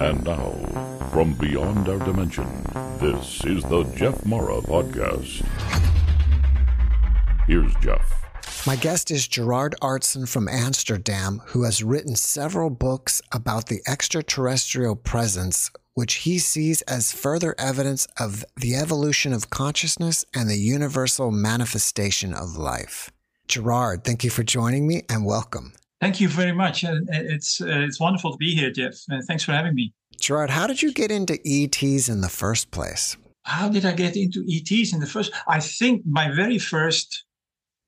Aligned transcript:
And 0.00 0.24
now, 0.24 0.52
from 1.12 1.34
beyond 1.34 1.88
our 1.88 1.98
dimension, 1.98 2.46
this 2.98 3.44
is 3.44 3.62
the 3.64 3.84
Jeff 3.96 4.24
Mara 4.26 4.60
Podcast. 4.60 5.44
Here's 7.46 7.74
Jeff. 7.76 8.24
My 8.66 8.76
guest 8.76 9.10
is 9.10 9.28
Gerard 9.28 9.74
Aartsen 9.82 10.26
from 10.26 10.48
Amsterdam, 10.48 11.42
who 11.48 11.64
has 11.64 11.84
written 11.84 12.16
several 12.16 12.70
books 12.70 13.20
about 13.30 13.66
the 13.66 13.82
extraterrestrial 13.86 14.96
presence, 14.96 15.70
which 15.92 16.14
he 16.14 16.38
sees 16.38 16.80
as 16.82 17.12
further 17.12 17.54
evidence 17.58 18.08
of 18.18 18.44
the 18.56 18.74
evolution 18.74 19.32
of 19.32 19.50
consciousness 19.50 20.24
and 20.34 20.48
the 20.48 20.56
universal 20.56 21.30
manifestation 21.30 22.32
of 22.32 22.56
life. 22.56 23.10
Gerard, 23.48 24.02
thank 24.02 24.24
you 24.24 24.30
for 24.30 24.42
joining 24.42 24.86
me 24.86 25.02
and 25.10 25.26
welcome. 25.26 25.74
Thank 26.00 26.20
you 26.20 26.28
very 26.28 26.52
much. 26.52 26.84
Uh, 26.84 27.00
it's 27.08 27.60
uh, 27.60 27.66
it's 27.66 28.00
wonderful 28.00 28.32
to 28.32 28.38
be 28.38 28.54
here, 28.54 28.70
Jeff. 28.70 28.94
Uh, 29.10 29.20
thanks 29.26 29.44
for 29.44 29.52
having 29.52 29.74
me. 29.74 29.92
Gerard, 30.20 30.50
how 30.50 30.66
did 30.66 30.82
you 30.82 30.92
get 30.92 31.10
into 31.10 31.38
ETs 31.44 32.08
in 32.08 32.20
the 32.20 32.28
first 32.28 32.70
place? 32.70 33.16
How 33.42 33.68
did 33.68 33.84
I 33.84 33.92
get 33.92 34.16
into 34.16 34.44
ETs 34.48 34.92
in 34.92 35.00
the 35.00 35.06
first? 35.06 35.32
I 35.46 35.60
think 35.60 36.02
my 36.06 36.30
very 36.30 36.58
first 36.58 37.24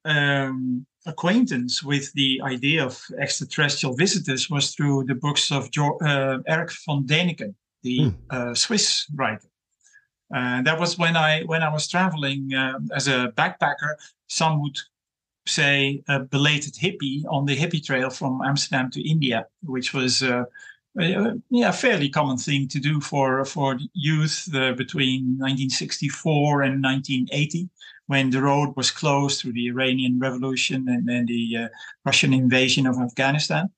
um, 0.04 0.86
acquaintance 1.06 1.82
with 1.82 2.12
the 2.12 2.40
idea 2.44 2.84
of 2.84 3.00
extraterrestrial 3.18 3.94
visitors 3.96 4.50
was 4.50 4.74
through 4.74 5.04
the 5.04 5.14
books 5.14 5.50
of 5.50 5.70
jo- 5.70 5.98
uh, 6.02 6.38
Erich 6.46 6.72
von 6.84 7.06
Däniken, 7.06 7.54
the 7.82 8.12
mm. 8.30 8.56
Swiss 8.56 9.06
writer. 9.14 9.48
And 10.34 10.66
that 10.66 10.78
was 10.78 10.98
when 10.98 11.16
I 11.16 11.42
when 11.42 11.62
I 11.62 11.72
was 11.72 11.86
traveling 11.88 12.52
uh, 12.52 12.80
as 12.94 13.06
a 13.08 13.32
backpacker. 13.36 13.94
Some 14.28 14.60
would 14.60 14.78
say, 15.46 16.02
a 16.08 16.20
belated 16.20 16.74
hippie 16.74 17.22
on 17.28 17.46
the 17.46 17.56
hippie 17.56 17.84
trail 17.84 18.10
from 18.10 18.40
Amsterdam 18.44 18.90
to 18.90 19.08
India, 19.08 19.46
which 19.62 19.94
was 19.94 20.22
uh, 20.22 20.44
a, 20.98 21.34
yeah, 21.50 21.72
fairly 21.72 22.08
common 22.08 22.36
thing 22.36 22.68
to 22.68 22.80
do 22.80 23.00
for 23.00 23.44
for 23.44 23.78
youth 23.92 24.48
uh, 24.54 24.72
between 24.72 25.38
1964 25.38 26.62
and 26.62 26.82
1980, 26.82 27.68
when 28.06 28.30
the 28.30 28.42
road 28.42 28.74
was 28.76 28.90
closed 28.90 29.40
through 29.40 29.52
the 29.52 29.68
Iranian 29.68 30.18
Revolution 30.18 30.88
and 30.88 31.08
then 31.08 31.26
the 31.26 31.56
uh, 31.56 31.68
Russian 32.04 32.32
invasion 32.32 32.86
of 32.86 32.98
Afghanistan. 32.98 33.68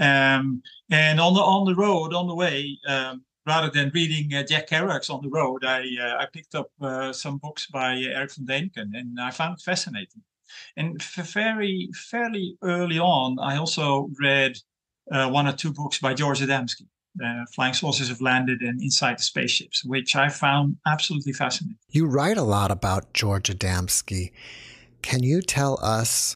Um, 0.00 0.62
and 0.90 1.20
on 1.20 1.34
the 1.34 1.40
on 1.40 1.64
the 1.66 1.74
road, 1.74 2.14
on 2.14 2.26
the 2.26 2.34
way, 2.34 2.78
um, 2.88 3.24
rather 3.46 3.70
than 3.70 3.92
reading 3.94 4.34
uh, 4.34 4.42
Jack 4.42 4.68
Kerouac's 4.68 5.10
on 5.10 5.22
the 5.22 5.30
road, 5.30 5.64
I 5.64 5.82
uh, 6.00 6.22
I 6.22 6.26
picked 6.32 6.54
up 6.54 6.70
uh, 6.80 7.12
some 7.12 7.38
books 7.38 7.66
by 7.66 7.96
Erich 7.96 8.34
von 8.34 8.46
Däniken, 8.46 8.90
and 8.94 9.18
I 9.20 9.30
found 9.30 9.58
it 9.58 9.62
fascinating. 9.62 10.22
And 10.76 11.02
very, 11.02 11.88
fairly 11.94 12.56
early 12.62 12.98
on, 12.98 13.38
I 13.38 13.56
also 13.56 14.10
read 14.20 14.58
uh, 15.10 15.28
one 15.30 15.46
or 15.46 15.52
two 15.52 15.72
books 15.72 15.98
by 15.98 16.14
George 16.14 16.40
Adamski. 16.40 16.86
Uh, 17.24 17.44
Flying 17.54 17.74
Saucers 17.74 18.08
Have 18.08 18.20
Landed 18.20 18.60
and 18.60 18.82
Inside 18.82 19.18
the 19.18 19.22
Spaceships, 19.22 19.84
which 19.84 20.16
I 20.16 20.28
found 20.28 20.78
absolutely 20.84 21.32
fascinating. 21.32 21.78
You 21.88 22.06
write 22.06 22.36
a 22.36 22.42
lot 22.42 22.72
about 22.72 23.12
George 23.12 23.48
Adamski. 23.48 24.32
Can 25.02 25.22
you 25.22 25.40
tell 25.40 25.78
us 25.80 26.34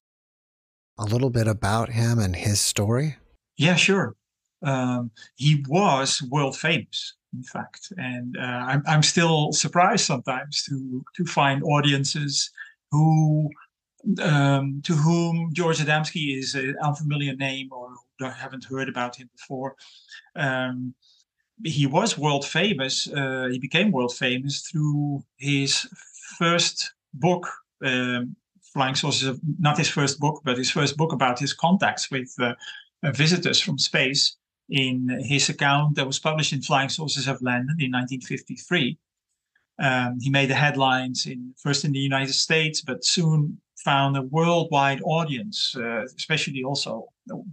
a 0.97 1.05
little 1.05 1.31
bit 1.31 1.49
about 1.49 1.89
him 1.89 2.21
and 2.21 2.37
his 2.37 2.61
story? 2.61 3.17
Yeah, 3.57 3.75
sure. 3.75 4.15
Um, 4.63 5.11
he 5.35 5.65
was 5.69 6.23
world 6.23 6.57
famous, 6.57 7.15
in 7.33 7.43
fact, 7.43 7.93
and 7.97 8.37
uh, 8.37 8.43
I'm, 8.43 8.83
I'm 8.87 9.03
still 9.03 9.53
surprised 9.53 10.05
sometimes 10.05 10.63
to 10.65 11.05
to 11.17 11.25
find 11.25 11.63
audiences 11.63 12.51
who 12.91 13.51
um, 14.21 14.81
to 14.85 14.95
whom 14.95 15.53
George 15.53 15.79
Adamski 15.79 16.37
is 16.39 16.55
an 16.55 16.77
unfamiliar 16.83 17.35
name 17.35 17.69
or 17.73 17.95
haven't 18.21 18.65
heard 18.65 18.89
about 18.89 19.17
him 19.17 19.29
before. 19.37 19.77
Um, 20.35 20.95
he 21.65 21.87
was 21.87 22.17
world 22.17 22.45
famous. 22.45 23.11
Uh, 23.11 23.49
he 23.51 23.59
became 23.59 23.91
world 23.91 24.15
famous 24.15 24.63
through 24.63 25.23
his 25.37 25.87
first 26.39 26.93
book, 27.15 27.49
um, 27.85 28.37
Flying 28.73 28.95
Saucers. 28.95 29.39
Not 29.59 29.79
his 29.79 29.89
first 29.89 30.21
book, 30.21 30.43
but 30.45 30.57
his 30.57 30.71
first 30.71 30.97
book 30.97 31.13
about 31.13 31.39
his 31.39 31.53
contacts 31.53 32.11
with 32.11 32.33
uh, 32.41 32.55
uh, 33.03 33.13
visitors 33.13 33.61
from 33.61 33.79
space. 33.79 34.37
In 34.71 35.09
his 35.25 35.49
account 35.49 35.97
that 35.97 36.07
was 36.07 36.19
published 36.19 36.53
in 36.53 36.61
Flying 36.61 36.91
Saucers 36.91 37.25
Have 37.25 37.41
Landed 37.41 37.81
in 37.81 37.91
1953. 37.91 38.99
Um, 39.79 40.19
he 40.21 40.29
made 40.29 40.51
the 40.51 40.55
headlines 40.55 41.25
in 41.25 41.55
first 41.57 41.87
in 41.87 41.93
the 41.93 41.99
United 41.99 42.35
States, 42.35 42.83
but 42.83 43.03
soon 43.03 43.59
found 43.89 44.17
a 44.19 44.29
worldwide 44.37 45.01
audience, 45.03 45.59
uh, 45.77 46.05
especially 46.21 46.63
also 46.63 46.93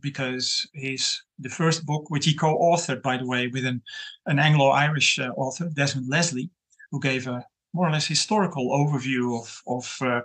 because 0.01 0.68
his 0.73 1.01
the 1.46 1.53
first 1.62 1.85
book, 1.85 2.03
which 2.09 2.25
he 2.25 2.34
co-authored, 2.34 3.01
by 3.01 3.16
the 3.18 3.28
way, 3.34 3.47
with 3.47 3.66
an, 3.66 3.81
an 4.25 4.38
Anglo-Irish 4.47 5.19
uh, 5.19 5.29
author, 5.44 5.69
Desmond 5.79 6.09
Leslie, 6.09 6.50
who 6.91 7.00
gave 7.00 7.28
a 7.28 7.38
more 7.73 7.88
or 7.88 7.91
less 7.91 8.07
historical 8.16 8.66
overview 8.81 9.23
of 9.41 9.47
of 9.75 9.85
uh, 10.12 10.22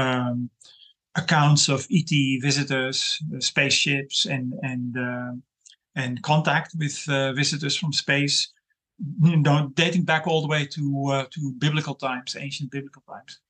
um, 0.00 0.50
accounts 1.22 1.68
of 1.68 1.86
ET 1.98 2.12
visitors, 2.48 2.98
uh, 3.34 3.40
spaceships, 3.40 4.26
and 4.34 4.46
and 4.70 4.96
uh, 5.08 5.32
and 6.02 6.22
contact 6.22 6.70
with 6.82 6.96
uh, 7.08 7.32
visitors 7.34 7.76
from 7.76 7.92
space, 7.92 8.36
you 9.22 9.36
know, 9.36 9.70
dating 9.74 10.04
back 10.04 10.26
all 10.26 10.42
the 10.42 10.52
way 10.54 10.64
to 10.76 10.84
to 11.34 11.40
biblical 11.64 11.94
times, 11.94 12.36
ancient 12.46 12.70
biblical 12.70 13.02
times. 13.12 13.43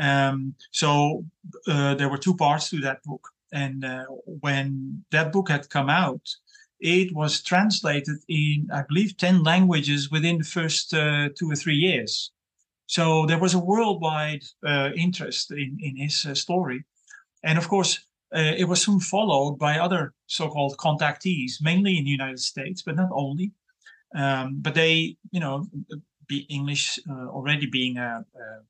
Um, 0.00 0.54
so 0.72 1.26
uh, 1.68 1.94
there 1.94 2.08
were 2.08 2.18
two 2.18 2.34
parts 2.34 2.70
to 2.70 2.80
that 2.80 3.02
book. 3.04 3.28
And 3.52 3.84
uh, 3.84 4.04
when 4.24 5.04
that 5.10 5.32
book 5.32 5.50
had 5.50 5.68
come 5.68 5.90
out, 5.90 6.26
it 6.80 7.14
was 7.14 7.42
translated 7.42 8.16
in, 8.28 8.68
I 8.72 8.82
believe, 8.88 9.16
10 9.18 9.42
languages 9.42 10.10
within 10.10 10.38
the 10.38 10.44
first 10.44 10.94
uh, 10.94 11.28
two 11.38 11.50
or 11.50 11.56
three 11.56 11.76
years. 11.76 12.30
So 12.86 13.26
there 13.26 13.38
was 13.38 13.54
a 13.54 13.58
worldwide 13.58 14.44
uh, 14.66 14.90
interest 14.96 15.52
in, 15.52 15.78
in 15.80 15.96
his 15.96 16.24
uh, 16.24 16.34
story. 16.34 16.84
And 17.44 17.58
of 17.58 17.68
course, 17.68 18.00
uh, 18.34 18.54
it 18.56 18.64
was 18.64 18.80
soon 18.80 19.00
followed 19.00 19.58
by 19.58 19.78
other 19.78 20.14
so 20.26 20.48
called 20.48 20.76
contactees, 20.78 21.60
mainly 21.60 21.98
in 21.98 22.04
the 22.04 22.10
United 22.10 22.40
States, 22.40 22.82
but 22.82 22.96
not 22.96 23.10
only. 23.12 23.52
Um, 24.14 24.58
but 24.60 24.74
they, 24.74 25.16
you 25.30 25.40
know, 25.40 25.66
be 26.26 26.46
English 26.48 26.98
already 27.08 27.66
being 27.66 27.98
a, 27.98 28.24
a 28.34 28.60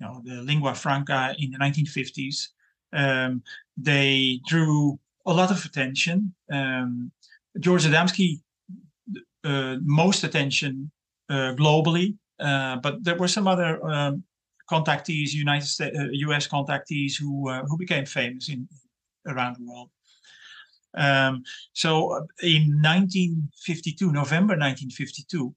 you 0.00 0.06
know, 0.06 0.20
the 0.24 0.42
lingua 0.42 0.74
franca 0.74 1.34
in 1.38 1.50
the 1.50 1.58
1950s. 1.58 2.48
Um, 2.92 3.42
they 3.76 4.40
drew 4.46 4.98
a 5.26 5.32
lot 5.32 5.50
of 5.50 5.64
attention. 5.64 6.34
Um, 6.52 7.10
George 7.58 7.84
Adamski, 7.84 8.40
uh, 9.44 9.76
most 9.82 10.24
attention 10.24 10.90
uh, 11.28 11.54
globally, 11.54 12.16
uh, 12.40 12.76
but 12.76 13.02
there 13.04 13.16
were 13.16 13.28
some 13.28 13.46
other 13.46 13.84
um, 13.84 14.24
contactees, 14.70 15.32
United 15.32 15.66
States, 15.66 15.96
U.S. 15.96 16.46
Uh, 16.46 16.50
contactees 16.56 17.16
who 17.18 17.48
uh, 17.48 17.64
who 17.64 17.76
became 17.76 18.06
famous 18.06 18.48
in 18.48 18.68
around 19.26 19.56
the 19.56 19.64
world. 19.64 19.90
Um, 20.96 21.42
so 21.72 22.12
uh, 22.12 22.20
in 22.42 22.80
1952, 22.82 24.12
November 24.12 24.54
1952, 24.54 25.54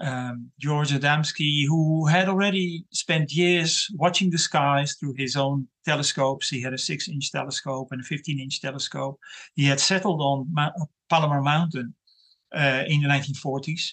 um, 0.00 0.50
George 0.58 0.90
Adamski, 0.90 1.66
who 1.66 2.06
had 2.06 2.28
already 2.28 2.84
spent 2.92 3.32
years 3.32 3.88
watching 3.94 4.30
the 4.30 4.38
skies 4.38 4.94
through 4.94 5.14
his 5.16 5.36
own 5.36 5.68
telescopes. 5.84 6.48
He 6.48 6.62
had 6.62 6.72
a 6.72 6.78
six 6.78 7.08
inch 7.08 7.30
telescope 7.30 7.88
and 7.92 8.00
a 8.00 8.04
15 8.04 8.40
inch 8.40 8.60
telescope. 8.60 9.18
He 9.54 9.66
had 9.66 9.80
settled 9.80 10.20
on 10.20 10.46
Ma- 10.50 10.72
Palomar 11.10 11.42
Mountain 11.42 11.94
uh, 12.54 12.84
in 12.86 13.02
the 13.02 13.08
1940s, 13.08 13.92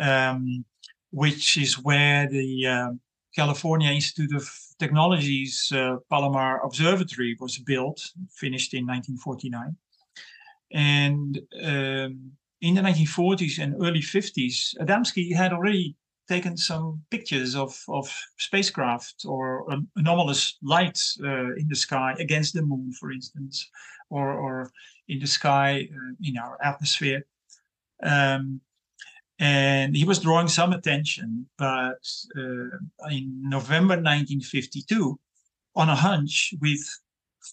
um, 0.00 0.64
which 1.10 1.56
is 1.58 1.78
where 1.78 2.28
the 2.28 2.66
uh, 2.66 2.90
California 3.34 3.90
Institute 3.90 4.34
of 4.34 4.48
Technology's 4.78 5.70
uh, 5.72 5.96
Palomar 6.08 6.60
Observatory 6.64 7.36
was 7.38 7.58
built, 7.58 8.00
finished 8.30 8.74
in 8.74 8.86
1949. 8.86 9.76
And 10.72 11.40
um, 11.62 12.32
in 12.60 12.74
the 12.74 12.80
1940s 12.80 13.58
and 13.58 13.74
early 13.74 14.00
50s, 14.00 14.74
Adamski 14.80 15.34
had 15.34 15.52
already 15.52 15.96
taken 16.28 16.56
some 16.56 17.02
pictures 17.10 17.56
of, 17.56 17.76
of 17.88 18.08
spacecraft 18.38 19.24
or 19.26 19.66
anomalous 19.96 20.56
light 20.62 21.00
uh, 21.24 21.54
in 21.54 21.66
the 21.68 21.74
sky 21.74 22.14
against 22.18 22.54
the 22.54 22.62
moon, 22.62 22.92
for 22.92 23.10
instance, 23.10 23.68
or, 24.10 24.32
or 24.32 24.70
in 25.08 25.18
the 25.18 25.26
sky 25.26 25.88
uh, 25.92 26.14
in 26.22 26.38
our 26.38 26.56
atmosphere. 26.62 27.26
Um, 28.02 28.60
and 29.40 29.96
he 29.96 30.04
was 30.04 30.18
drawing 30.18 30.48
some 30.48 30.72
attention, 30.72 31.46
but 31.58 32.06
uh, 32.36 33.08
in 33.10 33.40
November 33.42 33.94
1952, 33.94 35.18
on 35.74 35.88
a 35.88 35.94
hunch 35.94 36.54
with 36.60 36.80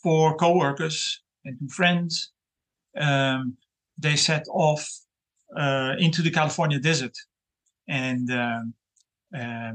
four 0.04 0.36
co-workers 0.36 1.22
and 1.46 1.58
two 1.58 1.70
friends, 1.70 2.32
um, 2.98 3.58
they 3.98 4.16
set 4.16 4.46
off 4.50 4.88
uh, 5.56 5.96
into 5.98 6.22
the 6.22 6.32
California 6.32 6.80
desert, 6.80 7.16
and 7.88 8.32
uh, 8.32 9.72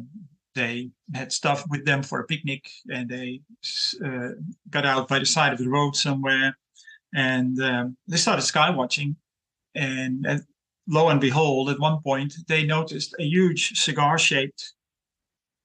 they 0.54 0.90
had 1.14 1.32
stuff 1.32 1.64
with 1.70 1.84
them 1.84 2.02
for 2.02 2.20
a 2.20 2.26
picnic, 2.26 2.68
and 2.90 3.08
they 3.08 3.40
uh, 4.04 4.30
got 4.70 4.84
out 4.84 5.08
by 5.08 5.18
the 5.18 5.26
side 5.26 5.52
of 5.52 5.58
the 5.58 5.68
road 5.68 5.96
somewhere, 5.96 6.56
and 7.14 7.60
um, 7.62 7.96
they 8.06 8.16
started 8.16 8.42
sky 8.42 8.70
watching. 8.70 9.16
and, 9.74 10.26
and 10.26 10.42
lo 10.88 11.08
and 11.08 11.20
behold, 11.20 11.70
at 11.70 11.78
one 11.78 12.00
point 12.02 12.34
they 12.48 12.64
noticed 12.64 13.14
a 13.18 13.24
huge 13.24 13.78
cigar-shaped 13.78 14.74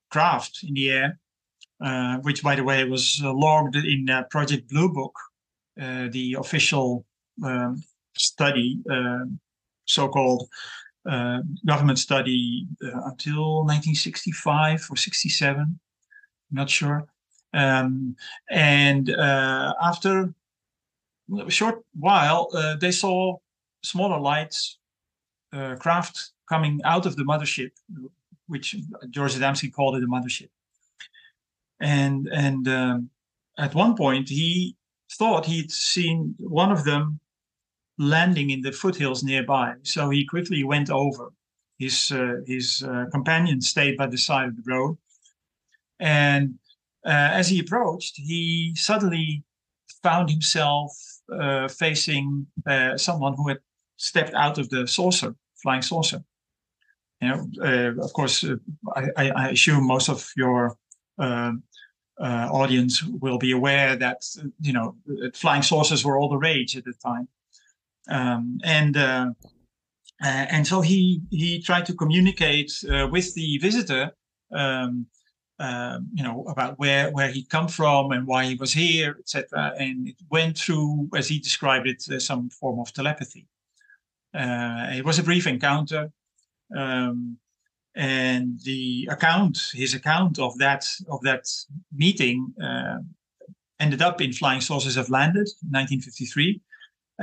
craft 0.10 0.60
in 0.64 0.74
the 0.74 0.92
air, 0.92 1.20
uh, 1.84 2.18
which, 2.20 2.44
by 2.44 2.56
the 2.56 2.64
way, 2.64 2.84
was 2.84 3.22
uh, 3.24 3.34
logged 3.34 3.76
in 3.76 4.10
uh, 4.10 4.24
Project 4.30 4.70
Blue 4.70 4.92
Book, 4.92 5.16
uh, 5.82 6.08
the 6.12 6.36
official 6.40 7.06
um, 7.44 7.84
study, 8.20 8.80
um, 8.90 9.40
so-called 9.86 10.48
uh, 11.10 11.42
government 11.66 12.00
study 12.00 12.68
uh, 12.84 13.02
until 13.06 13.64
1965 13.64 14.88
or 14.90 14.98
67. 14.98 15.62
I'm 15.62 15.78
not 16.52 16.70
sure. 16.70 17.08
Um, 17.54 18.16
and 18.50 19.10
after 19.10 20.34
a 21.46 21.50
short 21.50 21.84
while, 21.98 22.50
they 22.80 22.92
saw 22.92 23.38
smaller 23.84 24.20
lights 24.20 24.78
uh, 25.54 25.76
craft 25.76 26.32
coming 26.50 26.82
out 26.84 27.06
of 27.06 27.16
the 27.16 27.24
mothership, 27.24 27.72
which 28.48 28.76
George 29.10 29.36
Adamski 29.36 29.72
called 29.72 29.96
it 29.96 30.04
a 30.04 30.08
mothership. 30.08 30.50
And 31.80 32.28
and 32.28 32.68
um, 32.68 33.10
at 33.58 33.76
one 33.76 33.96
point 33.96 34.30
he 34.30 34.76
thought 35.12 35.46
he'd 35.46 35.72
seen 35.72 36.36
one 36.40 36.72
of 36.72 36.84
them 36.84 37.20
landing 37.98 38.50
in 38.50 38.62
the 38.62 38.72
foothills 38.72 39.24
nearby. 39.24 39.74
So 39.84 40.10
he 40.10 40.26
quickly 40.26 40.64
went 40.64 40.90
over. 40.90 41.32
His 41.80 42.12
uh, 42.12 42.38
his 42.46 42.84
uh, 42.84 43.06
companion 43.12 43.62
stayed 43.62 43.98
by 43.98 44.08
the 44.08 44.18
side 44.18 44.48
of 44.50 44.56
the 44.56 44.64
road, 44.66 44.98
and 46.00 46.56
uh, 47.06 47.30
as 47.40 47.50
he 47.50 47.60
approached, 47.60 48.18
he 48.18 48.74
suddenly 48.76 49.44
found 50.02 50.30
himself 50.30 50.92
uh, 51.32 51.68
facing 51.68 52.48
uh, 52.66 52.98
someone 52.98 53.34
who 53.36 53.48
had 53.48 53.60
stepped 53.98 54.34
out 54.34 54.58
of 54.58 54.70
the 54.70 54.88
saucer, 54.88 55.36
flying 55.62 55.82
saucer. 55.82 56.24
You 57.22 57.28
know, 57.30 58.02
of 58.04 58.14
course, 58.14 58.44
I, 58.96 59.32
I, 59.32 59.50
assume 59.50 59.88
most 59.88 60.08
of 60.08 60.30
your 60.36 60.78
uh, 61.18 61.54
uh 62.20 62.48
audience 62.52 63.04
will 63.04 63.40
be 63.40 63.52
aware 63.52 63.96
that 63.96 64.22
you 64.62 64.74
know 64.74 64.96
flying 65.34 65.64
saucers 65.64 66.06
were 66.06 66.18
all 66.18 66.30
the 66.30 66.38
rage 66.38 66.78
at 66.78 66.86
the 66.86 66.94
time, 66.94 67.28
um, 68.10 68.60
and 68.64 68.98
uh, 68.98 69.32
and 70.22 70.66
so 70.66 70.82
he 70.82 71.22
he 71.30 71.62
tried 71.62 71.86
to 71.86 71.94
communicate 71.94 72.72
uh, 72.92 73.08
with 73.12 73.34
the 73.36 73.58
visitor. 73.60 74.12
Um, 74.52 75.08
um, 75.60 76.10
you 76.14 76.24
know 76.24 76.46
about 76.48 76.78
where 76.78 77.10
where 77.12 77.30
he'd 77.30 77.50
come 77.50 77.68
from 77.68 78.12
and 78.12 78.28
why 78.28 78.46
he 78.46 78.56
was 78.56 78.74
here, 78.74 79.18
etc. 79.20 79.74
And 79.80 80.08
it 80.08 80.16
went 80.30 80.58
through, 80.58 81.10
as 81.16 81.28
he 81.28 81.40
described 81.40 81.88
it, 81.88 82.02
some 82.22 82.50
form 82.50 82.80
of 82.80 82.94
telepathy. 82.94 83.48
Uh, 84.34 84.92
it 84.92 85.04
was 85.04 85.18
a 85.18 85.24
brief 85.24 85.48
encounter. 85.48 86.12
Um, 86.76 87.38
and 87.96 88.60
the 88.64 89.08
account, 89.10 89.72
his 89.74 89.96
account 89.96 90.38
of 90.38 90.58
that 90.60 90.86
of 91.10 91.22
that 91.22 91.46
meeting, 91.92 92.54
uh, 92.64 92.98
ended 93.80 94.04
up 94.04 94.22
in 94.22 94.34
Flying 94.34 94.62
Saucers 94.62 94.96
Have 94.96 95.10
Landed, 95.10 95.50
1953. 95.72 96.62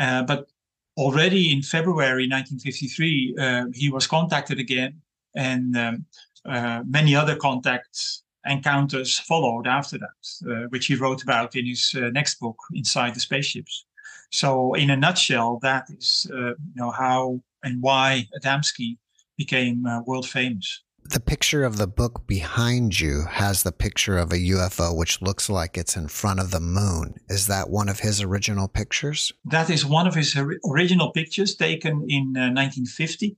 Uh, 0.00 0.22
but 0.25 0.48
already 0.96 1.52
in 1.52 1.62
February 1.62 2.29
1953, 2.29 3.37
uh, 3.38 3.64
he 3.73 3.91
was 3.91 4.06
contacted 4.06 4.58
again, 4.58 5.00
and 5.35 5.76
um, 5.76 6.06
uh, 6.44 6.82
many 6.87 7.17
other 7.17 7.37
contacts 7.37 8.23
encounters 8.46 9.19
followed 9.19 9.67
after 9.67 9.99
that, 9.99 10.50
uh, 10.50 10.67
which 10.69 10.87
he 10.87 10.94
wrote 10.94 11.23
about 11.23 11.56
in 11.56 11.67
his 11.67 11.94
next 12.12 12.38
book, 12.41 12.56
Inside 12.73 13.14
the 13.14 13.20
Spaceships. 13.20 13.87
So, 14.31 14.75
in 14.75 14.91
a 14.91 14.96
nutshell, 14.96 15.58
that 15.62 15.88
is 15.91 16.31
uh, 16.32 16.49
you 16.49 16.76
know 16.76 16.91
how 16.91 17.41
and 17.62 17.81
why 17.81 18.29
Adamski 18.37 18.99
became 19.38 19.87
uh, 19.87 20.02
world 20.02 20.29
famous. 20.29 20.82
The 21.04 21.20
picture 21.20 21.64
of 21.64 21.76
the 21.76 21.86
book 21.86 22.26
behind 22.26 22.98
you 22.98 23.26
has 23.28 23.62
the 23.62 23.72
picture 23.72 24.16
of 24.16 24.32
a 24.32 24.36
UFO, 24.36 24.96
which 24.96 25.20
looks 25.20 25.50
like 25.50 25.76
it's 25.76 25.96
in 25.96 26.08
front 26.08 26.40
of 26.40 26.50
the 26.50 26.60
moon. 26.60 27.20
Is 27.28 27.46
that 27.46 27.68
one 27.68 27.90
of 27.90 28.00
his 28.00 28.22
original 28.22 28.68
pictures? 28.68 29.30
That 29.44 29.68
is 29.68 29.84
one 29.84 30.06
of 30.06 30.14
his 30.14 30.34
original 30.64 31.12
pictures 31.12 31.56
taken 31.56 32.06
in 32.08 32.34
uh, 32.36 32.48
1950. 32.50 33.36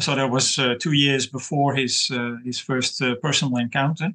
So 0.00 0.16
that 0.16 0.30
was 0.30 0.58
uh, 0.58 0.74
two 0.80 0.92
years 0.92 1.26
before 1.26 1.74
his 1.74 2.10
uh, 2.12 2.36
his 2.44 2.58
first 2.58 3.00
uh, 3.00 3.14
personal 3.22 3.56
encounter. 3.56 4.10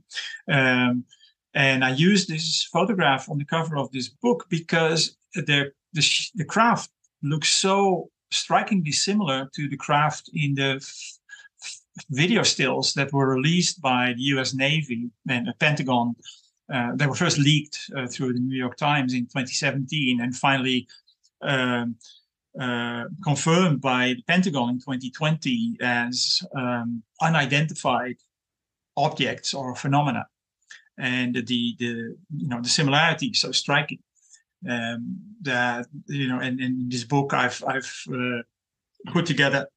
Um, 0.49 1.05
and 1.53 1.83
I 1.83 1.91
used 1.91 2.27
this 2.27 2.67
photograph 2.71 3.29
on 3.29 3.37
the 3.37 3.45
cover 3.45 3.77
of 3.77 3.91
this 3.91 4.09
book 4.09 4.47
because 4.49 5.17
the 5.33 5.71
the, 5.93 6.29
the 6.35 6.45
craft 6.45 6.89
looks 7.23 7.49
so 7.49 8.09
strikingly 8.31 8.91
similar 8.91 9.49
to 9.55 9.69
the 9.69 9.77
craft 9.77 10.29
in 10.33 10.55
the 10.55 10.79
video 12.09 12.43
stills 12.43 12.93
that 12.93 13.13
were 13.13 13.27
released 13.27 13.81
by 13.81 14.13
the 14.15 14.23
US 14.35 14.53
Navy 14.53 15.09
and 15.29 15.47
the 15.47 15.53
Pentagon. 15.59 16.15
Uh, 16.73 16.95
they 16.95 17.07
were 17.07 17.15
first 17.15 17.37
leaked 17.37 17.77
uh, 17.95 18.07
through 18.07 18.33
the 18.33 18.39
New 18.39 18.57
York 18.57 18.77
Times 18.77 19.13
in 19.13 19.25
2017 19.25 20.21
and 20.21 20.35
finally 20.35 20.87
um, 21.41 21.95
uh, 22.59 23.05
confirmed 23.23 23.81
by 23.81 24.13
the 24.15 24.23
Pentagon 24.27 24.69
in 24.69 24.79
2020 24.79 25.77
as 25.81 26.41
um, 26.55 27.03
unidentified 27.21 28.15
objects 28.97 29.53
or 29.53 29.75
phenomena. 29.75 30.25
And 30.97 31.35
the, 31.35 31.75
the 31.77 32.15
you 32.37 32.47
know 32.47 32.61
the 32.61 32.69
similarity 32.69 33.27
is 33.27 33.41
so 33.41 33.51
striking 33.51 33.99
um, 34.69 35.19
that 35.41 35.87
you 36.07 36.27
know, 36.27 36.39
and 36.39 36.59
in 36.59 36.87
this 36.89 37.03
book, 37.03 37.33
I've 37.33 37.61
I've 37.67 38.03
uh, 38.11 38.41
put 39.11 39.25
together 39.25 39.67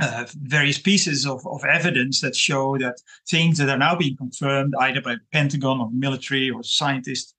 uh, 0.00 0.26
various 0.42 0.78
pieces 0.78 1.26
of, 1.26 1.46
of 1.46 1.64
evidence 1.64 2.20
that 2.20 2.34
show 2.34 2.78
that 2.78 3.00
things 3.28 3.58
that 3.58 3.68
are 3.68 3.78
now 3.78 3.94
being 3.94 4.16
confirmed 4.16 4.74
either 4.80 5.02
by 5.02 5.14
the 5.14 5.20
Pentagon 5.32 5.80
or 5.80 5.90
military 5.92 6.50
or 6.50 6.62
scientists 6.62 7.34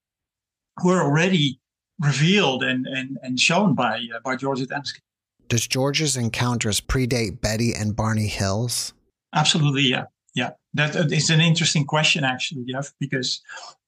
were 0.83 1.01
already 1.01 1.59
revealed 1.99 2.63
and 2.63 2.85
and, 2.87 3.17
and 3.21 3.39
shown 3.39 3.73
by 3.73 3.97
uh, 4.15 4.19
by 4.23 4.35
George 4.35 4.59
Adamski. 4.59 4.99
Does 5.47 5.67
George's 5.67 6.17
encounters 6.17 6.81
predate 6.81 7.41
Betty 7.41 7.73
and 7.73 7.95
Barney 7.95 8.27
Hills? 8.27 8.93
Absolutely, 9.35 9.83
yeah, 9.83 10.05
yeah. 10.35 10.51
That 10.73 10.95
is 11.11 11.29
an 11.29 11.41
interesting 11.41 11.85
question, 11.85 12.23
actually, 12.23 12.65
Jeff, 12.65 12.93
because 12.99 13.41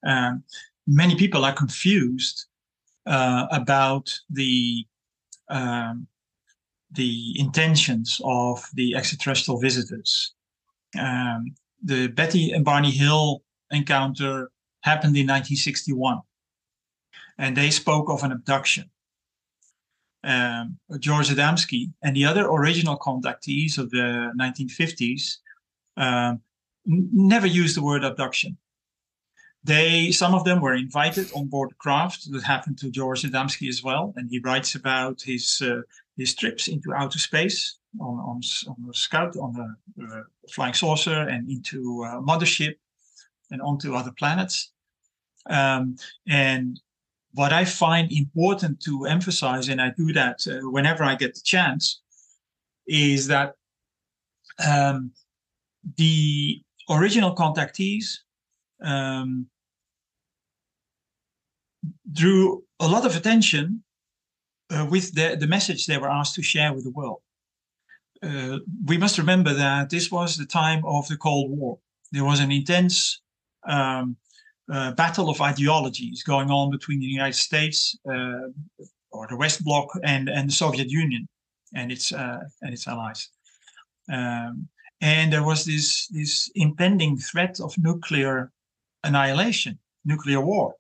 um, 0.06 0.44
many 0.86 1.16
people 1.16 1.46
are 1.46 1.54
confused 1.54 2.46
uh, 3.06 3.48
about 3.52 4.14
the 4.30 4.86
um, 5.50 6.08
the 6.96 7.36
intentions 7.40 8.22
of 8.24 8.64
the 8.74 8.96
extraterrestrial 8.96 9.60
visitors. 9.60 10.34
Um, 11.00 11.56
the 11.84 12.08
Betty 12.08 12.52
and 12.52 12.66
Barney 12.66 12.92
Hill 12.92 13.44
encounter 13.72 14.52
happened 14.82 15.16
in 15.16 15.28
1961, 15.28 16.22
and 17.38 17.56
they 17.56 17.70
spoke 17.70 18.10
of 18.10 18.24
an 18.24 18.32
abduction. 18.32 18.90
Um, 20.24 20.80
George 21.00 21.30
Adamski 21.30 21.92
and 22.02 22.16
the 22.16 22.26
other 22.26 22.48
original 22.48 22.98
contactees 22.98 23.78
of 23.78 23.92
the 23.92 24.32
1950s 24.40 25.38
um, 25.98 26.42
n- 26.90 27.10
never 27.14 27.46
used 27.46 27.78
the 27.78 27.84
word 27.84 28.04
abduction. 28.04 28.58
They, 29.64 30.12
some 30.12 30.36
of 30.36 30.44
them 30.44 30.62
were 30.62 30.76
invited 30.76 31.32
on 31.34 31.48
board 31.48 31.76
craft. 31.80 32.32
That 32.32 32.44
happened 32.44 32.78
to 32.80 32.92
George 32.92 33.24
Adamski 33.24 33.68
as 33.68 33.84
well, 33.84 34.14
and 34.16 34.30
he 34.30 34.40
writes 34.40 34.76
about 34.76 35.22
his 35.22 35.62
uh, 35.62 35.82
his 36.18 36.34
trips 36.34 36.68
into 36.68 36.94
outer 36.94 37.20
space 37.20 37.78
on 38.00 38.20
on, 38.20 38.42
on 38.68 38.88
the 38.88 38.94
Scout, 38.94 39.36
on 39.38 39.54
the 39.54 40.04
uh, 40.04 40.22
flying 40.50 40.74
saucer, 40.74 41.28
and 41.30 41.50
into 41.50 42.04
uh, 42.04 42.22
mothership, 42.22 42.76
and 43.52 43.62
onto 43.62 43.96
other 43.96 44.12
planets. 44.12 44.72
Um, 45.50 45.96
and 46.28 46.80
what 47.34 47.54
I 47.54 47.66
find 47.66 48.12
important 48.12 48.80
to 48.82 49.06
emphasize, 49.06 49.70
and 49.70 49.82
I 49.82 49.92
do 49.92 50.14
that 50.14 50.46
uh, 50.48 50.70
whenever 50.70 51.04
I 51.04 51.16
get 51.16 51.36
the 51.36 51.42
chance, 51.44 52.02
is 52.88 53.28
that 53.28 53.56
um, 54.66 55.12
the 55.98 56.62
original 56.90 57.36
contactees 57.36 58.20
um, 58.82 59.48
drew 62.12 62.64
a 62.80 62.88
lot 62.88 63.06
of 63.06 63.16
attention 63.16 63.84
uh, 64.72 64.88
with 64.90 65.14
the, 65.14 65.38
the 65.40 65.48
message 65.48 65.86
they 65.86 65.98
were 65.98 66.10
asked 66.10 66.36
to 66.36 66.42
share 66.42 66.74
with 66.74 66.84
the 66.84 66.92
world. 66.92 67.22
Uh, 68.24 68.60
we 68.86 68.98
must 68.98 69.18
remember 69.18 69.54
that 69.54 69.90
this 69.90 70.12
was 70.12 70.38
the 70.38 70.46
time 70.46 70.84
of 70.86 71.08
the 71.08 71.18
Cold 71.18 71.52
War. 71.52 71.78
There 72.12 72.24
was 72.24 72.40
an 72.40 72.52
intense 72.52 73.22
um, 73.68 74.18
uh, 74.72 74.92
battle 74.94 75.30
of 75.30 75.42
ideologies 75.42 76.24
going 76.24 76.50
on 76.50 76.72
between 76.72 77.00
the 77.00 77.06
United 77.06 77.38
States 77.38 77.98
uh, 78.10 78.50
or 79.12 79.28
the 79.28 79.38
West 79.38 79.64
Bloc 79.64 79.88
and, 80.04 80.30
and 80.30 80.50
the 80.50 80.54
Soviet 80.54 80.90
Union 80.90 81.28
and 81.76 81.92
its 81.92 82.12
uh, 82.12 82.40
and 82.62 82.74
its 82.74 82.88
allies. 82.88 83.30
Um, 84.12 84.68
and 85.02 85.32
there 85.32 85.44
was 85.44 85.66
this 85.66 86.08
this 86.08 86.50
impending 86.56 87.18
threat 87.18 87.60
of 87.60 87.78
nuclear 87.78 88.52
annihilation, 89.04 89.78
nuclear 90.06 90.42
war. 90.42 90.76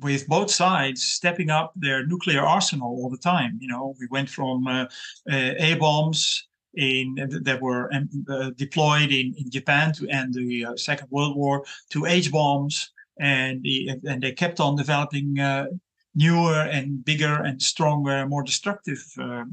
With 0.00 0.26
both 0.26 0.50
sides 0.50 1.02
stepping 1.02 1.50
up 1.50 1.72
their 1.76 2.06
nuclear 2.06 2.40
arsenal 2.40 2.88
all 2.88 3.10
the 3.10 3.18
time. 3.18 3.58
You 3.60 3.68
know, 3.68 3.94
we 3.98 4.06
went 4.10 4.28
from 4.28 4.66
uh, 4.66 4.84
uh, 5.30 5.52
A 5.58 5.74
bombs 5.74 6.46
in 6.74 7.14
that 7.42 7.60
were 7.60 7.92
um, 7.94 8.08
uh, 8.28 8.50
deployed 8.56 9.10
in, 9.10 9.34
in 9.38 9.50
Japan 9.50 9.92
to 9.94 10.08
end 10.08 10.34
the 10.34 10.66
uh, 10.66 10.76
Second 10.76 11.08
World 11.10 11.36
War 11.36 11.64
to 11.90 12.06
H 12.06 12.30
bombs, 12.30 12.90
and 13.18 13.62
the, 13.62 13.98
and 14.06 14.22
they 14.22 14.32
kept 14.32 14.60
on 14.60 14.76
developing 14.76 15.38
uh, 15.38 15.66
newer 16.14 16.62
and 16.62 17.04
bigger 17.04 17.42
and 17.44 17.60
stronger, 17.62 18.26
more 18.26 18.42
destructive 18.42 19.02
uh, 19.18 19.44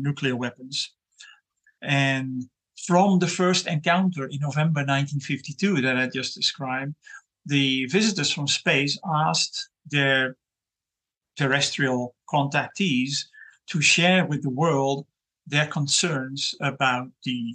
nuclear 0.00 0.34
weapons. 0.36 0.92
And 1.82 2.44
from 2.86 3.18
the 3.18 3.28
first 3.28 3.66
encounter 3.66 4.26
in 4.26 4.40
November 4.40 4.80
1952 4.80 5.82
that 5.82 5.96
I 5.96 6.08
just 6.08 6.34
described, 6.34 6.94
the 7.46 7.86
visitors 7.86 8.32
from 8.32 8.48
space 8.48 8.98
asked 9.04 9.68
their 9.86 10.36
terrestrial 11.36 12.14
contactees 12.28 13.24
to 13.66 13.80
share 13.80 14.26
with 14.26 14.42
the 14.42 14.50
world 14.50 15.06
their 15.46 15.66
concerns 15.66 16.54
about 16.60 17.08
the 17.24 17.54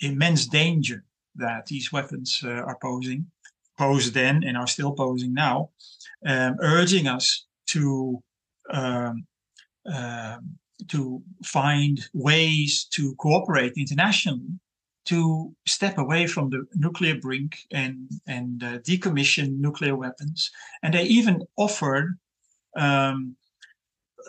immense 0.00 0.46
danger 0.46 1.04
that 1.34 1.66
these 1.66 1.92
weapons 1.92 2.40
uh, 2.44 2.48
are 2.48 2.78
posing, 2.80 3.26
posed 3.78 4.14
then 4.14 4.42
and 4.44 4.56
are 4.56 4.66
still 4.66 4.92
posing 4.92 5.34
now, 5.34 5.70
um, 6.26 6.56
urging 6.60 7.06
us 7.06 7.46
to 7.66 8.22
um, 8.70 9.26
um, 9.92 10.58
to 10.88 11.22
find 11.44 12.08
ways 12.12 12.84
to 12.90 13.14
cooperate 13.16 13.72
internationally 13.76 14.58
to 15.06 15.54
step 15.66 15.98
away 15.98 16.26
from 16.26 16.50
the 16.50 16.66
nuclear 16.74 17.16
brink 17.16 17.58
and 17.72 18.10
and 18.26 18.62
uh, 18.62 18.78
decommission 18.78 19.58
nuclear 19.58 19.96
weapons. 19.96 20.50
And 20.82 20.94
they 20.94 21.04
even 21.04 21.42
offered 21.56 22.18
um, 22.76 23.36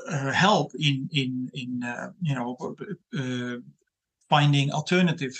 uh, 0.09 0.31
help 0.31 0.71
in 0.79 1.09
in 1.11 1.49
in 1.53 1.83
uh, 1.83 2.11
you 2.21 2.35
know 2.35 2.75
uh, 3.17 3.57
finding 4.29 4.71
alternative 4.71 5.35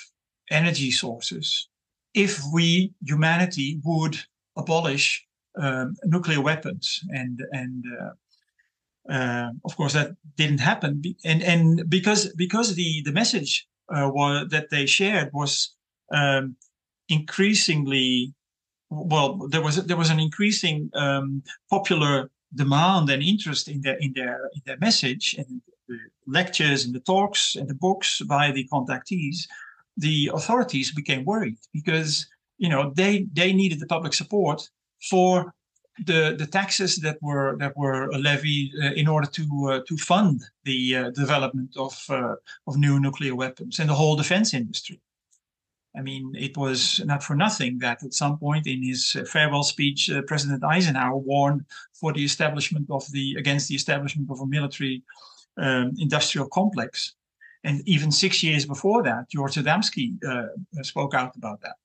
energy 0.50 0.91
sources 0.91 1.67
if 2.13 2.41
we 2.53 2.94
humanity 3.06 3.79
would 3.84 4.17
abolish 4.56 5.25
um, 5.62 5.96
nuclear 6.06 6.41
weapons 6.41 7.00
and 7.10 7.44
and 7.51 7.86
uh, 8.01 9.13
uh, 9.13 9.50
of 9.65 9.75
course 9.77 9.94
that 9.94 10.15
didn't 10.36 10.60
happen 10.60 11.01
and 11.24 11.44
and 11.44 11.89
because 11.89 12.34
because 12.36 12.75
the 12.75 13.01
the 13.03 13.12
message 13.12 13.67
uh, 13.89 14.10
was, 14.13 14.48
that 14.50 14.70
they 14.70 14.86
shared 14.86 15.29
was 15.34 15.74
um, 16.13 16.56
increasingly 17.10 18.34
well 18.89 19.36
there 19.50 19.62
was 19.62 19.86
there 19.86 19.98
was 19.98 20.10
an 20.10 20.20
increasing 20.20 20.89
um, 20.94 21.44
popular 21.70 22.29
demand 22.56 23.10
and 23.10 23.22
interest 23.22 23.67
in 23.67 23.82
their 23.82 23.98
in 23.98 24.13
their 24.13 24.39
in 24.56 24.62
their 24.65 24.77
message 24.77 25.36
and 25.38 25.62
the 25.88 25.98
lectures 26.25 26.86
and 26.86 26.94
the 26.94 27.00
talks 27.00 27.56
and 27.56 27.67
the 27.67 27.74
books 27.74 28.22
by 28.22 28.51
the 28.51 28.67
contactees. 28.72 29.48
The 29.98 30.29
authorities 30.34 30.94
became 30.94 31.25
worried 31.25 31.58
because 31.74 32.27
you 32.58 32.70
know 32.70 32.91
they 32.96 33.27
they 33.34 33.53
needed 33.53 33.79
the 33.79 33.88
public 33.88 34.13
support 34.13 34.70
for 35.10 35.53
the 36.06 36.36
the 36.38 36.46
taxes 36.46 36.98
that 36.98 37.18
were 37.22 37.58
that 37.58 37.75
were 37.75 38.12
levied 38.13 38.72
uh, 38.84 38.94
in 38.94 39.08
order 39.08 39.27
to 39.27 39.44
uh, 39.70 39.82
to 39.88 39.98
fund 39.98 40.44
the 40.63 40.96
uh, 40.96 41.10
development 41.12 41.75
of 41.77 42.06
uh, 42.10 42.36
of 42.68 42.77
new 42.77 43.00
nuclear 43.00 43.36
weapons 43.36 43.80
and 43.80 43.89
the 43.89 43.96
whole 43.96 44.16
defense 44.16 44.54
industry. 44.54 45.01
I 45.96 46.01
mean, 46.01 46.36
it 46.36 46.56
was 46.56 47.01
not 47.06 47.24
for 47.24 47.36
nothing 47.36 47.80
that 47.80 48.04
at 48.04 48.13
some 48.13 48.38
point 48.38 48.68
in 48.68 48.84
his 48.84 49.18
farewell 49.32 49.63
speech, 49.63 50.12
uh, 50.12 50.22
President 50.27 50.63
Eisenhower 50.63 51.18
warned 51.18 51.66
for 51.94 52.13
the 52.13 52.24
establishment 52.24 52.88
of 52.92 53.04
the 53.12 53.36
against 53.39 53.68
the 53.68 53.75
establishment 53.75 54.30
of 54.30 54.39
a 54.39 54.46
military 54.46 55.04
um, 55.58 55.94
industrial 55.98 56.48
complex. 56.50 57.16
And 57.63 57.82
even 57.88 58.12
six 58.12 58.44
years 58.44 58.66
before 58.66 59.01
that, 59.04 59.30
George 59.30 59.56
Adamski 59.56 60.24
uh, 60.24 60.84
spoke 60.84 61.16
out 61.16 61.36
about 61.36 61.62
that 61.62 61.75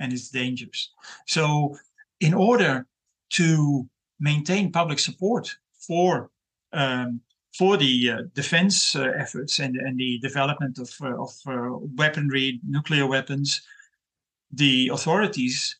and 0.00 0.12
its 0.12 0.30
dangers. 0.30 0.90
So, 1.26 1.76
in 2.20 2.34
order 2.34 2.86
to 3.32 3.88
maintain 4.20 4.72
public 4.72 4.98
support 4.98 5.54
for 5.86 6.30
um, 6.72 7.20
for 7.56 7.76
the 7.76 8.10
uh, 8.10 8.22
defense 8.34 8.96
uh, 8.96 9.12
efforts 9.16 9.58
and, 9.58 9.76
and 9.76 9.98
the 9.98 10.18
development 10.20 10.78
of, 10.78 10.90
uh, 11.02 11.22
of 11.22 11.30
uh, 11.46 11.76
weaponry, 11.96 12.60
nuclear 12.66 13.06
weapons, 13.06 13.60
the 14.50 14.90
authorities, 14.92 15.76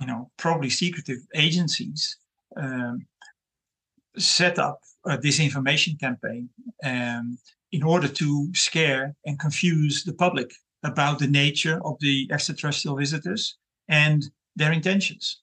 you 0.00 0.06
know, 0.06 0.30
probably 0.36 0.70
secretive 0.70 1.18
agencies, 1.34 2.16
um, 2.56 3.04
set 4.16 4.58
up 4.58 4.80
a 5.06 5.18
disinformation 5.18 5.98
campaign 5.98 6.48
um, 6.84 7.36
in 7.72 7.82
order 7.82 8.06
to 8.06 8.48
scare 8.54 9.16
and 9.26 9.40
confuse 9.40 10.04
the 10.04 10.14
public 10.14 10.52
about 10.84 11.18
the 11.18 11.26
nature 11.26 11.80
of 11.84 11.96
the 11.98 12.28
extraterrestrial 12.30 12.96
visitors 12.96 13.56
and 13.88 14.30
their 14.54 14.72
intentions. 14.72 15.40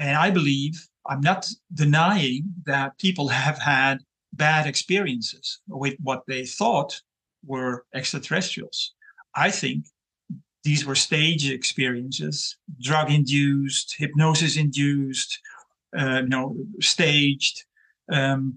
And 0.00 0.16
I 0.16 0.30
believe, 0.30 0.88
I'm 1.06 1.20
not 1.20 1.46
denying 1.72 2.54
that 2.64 2.98
people 2.98 3.28
have 3.44 3.58
had 3.58 3.98
bad 4.32 4.66
experiences 4.66 5.60
with 5.68 5.94
what 6.02 6.22
they 6.26 6.46
thought 6.46 7.00
were 7.46 7.84
extraterrestrials. 7.94 8.94
I 9.36 9.50
think 9.50 9.84
these 10.64 10.84
were 10.84 10.94
stage 10.94 11.48
experiences, 11.50 12.56
drug 12.80 13.10
induced, 13.10 13.94
hypnosis 13.96 14.56
induced, 14.56 15.38
uh, 15.98 16.20
you 16.22 16.28
know, 16.28 16.56
staged, 16.80 17.64
um, 18.12 18.54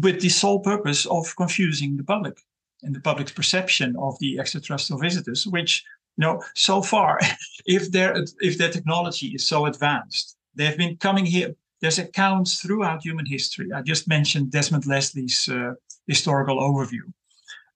with 0.00 0.20
the 0.20 0.28
sole 0.28 0.60
purpose 0.60 1.06
of 1.06 1.34
confusing 1.36 1.96
the 1.96 2.04
public 2.04 2.38
and 2.82 2.94
the 2.94 3.00
public's 3.00 3.32
perception 3.32 3.94
of 3.98 4.18
the 4.20 4.38
extraterrestrial 4.38 5.00
visitors, 5.00 5.46
which 5.46 5.84
you 6.16 6.22
know, 6.22 6.42
so 6.54 6.82
far, 6.82 7.18
if 7.66 7.90
their 7.90 8.14
if 8.40 8.58
their 8.58 8.70
technology 8.70 9.28
is 9.28 9.46
so 9.46 9.66
advanced 9.66 10.36
They've 10.54 10.76
been 10.76 10.96
coming 10.96 11.26
here. 11.26 11.54
There's 11.80 11.98
accounts 11.98 12.60
throughout 12.60 13.02
human 13.02 13.26
history. 13.26 13.72
I 13.72 13.82
just 13.82 14.06
mentioned 14.06 14.52
Desmond 14.52 14.86
Leslie's 14.86 15.48
uh, 15.48 15.74
historical 16.06 16.60
overview. 16.60 17.12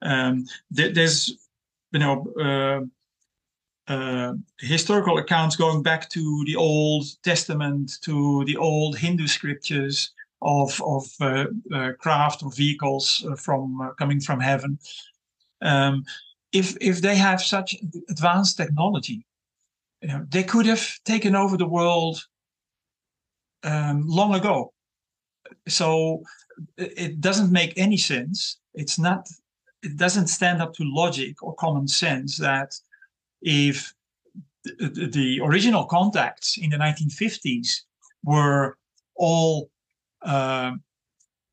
Um, 0.03 0.47
there's, 0.71 1.33
you 1.93 1.99
know, 1.99 2.27
uh, 2.41 3.93
uh, 3.93 4.35
historical 4.61 5.19
accounts 5.19 5.57
going 5.57 5.83
back 5.83 6.09
to 6.11 6.45
the 6.47 6.57
Old 6.57 7.05
Testament, 7.23 7.99
to 8.03 8.45
the 8.45 8.57
old 8.57 8.99
Hindu 8.99 9.27
scriptures 9.27 10.13
of 10.43 10.81
of 10.83 11.07
uh, 11.21 11.47
uh, 11.73 11.93
craft 11.99 12.43
or 12.43 12.53
vehicles 12.53 13.25
uh, 13.29 13.37
from 13.37 13.93
coming 13.99 14.21
from 14.21 14.41
heaven. 14.41 14.79
Um, 15.63 16.05
if 16.53 16.77
if 16.81 17.01
they 17.01 17.17
have 17.17 17.41
such 17.43 17.77
advanced 18.11 18.57
technology, 18.57 19.25
you 20.03 20.09
know, 20.09 20.27
they 20.29 20.43
could 20.43 20.67
have 20.67 20.85
taken 21.05 21.35
over 21.35 21.57
the 21.57 21.69
world 21.69 22.27
um, 23.67 24.05
long 24.07 24.35
ago. 24.35 24.73
So 25.69 26.23
it 26.79 27.21
doesn't 27.21 27.53
make 27.53 27.75
any 27.77 27.97
sense. 27.97 28.59
It's 28.75 28.99
not. 28.99 29.29
It 29.83 29.97
doesn't 29.97 30.29
stand 30.29 30.63
up 30.63 30.73
to 30.75 30.85
logic 30.85 31.43
or 31.43 31.55
common 31.55 31.87
sense 31.87 32.39
that 32.39 32.75
if 33.43 33.93
the, 34.65 35.09
the 35.13 35.41
original 35.43 35.85
contacts 35.85 36.59
in 36.59 36.71
the 36.71 36.77
1950s 36.77 37.83
were 38.25 38.77
all 39.15 39.71
uh, 40.23 40.73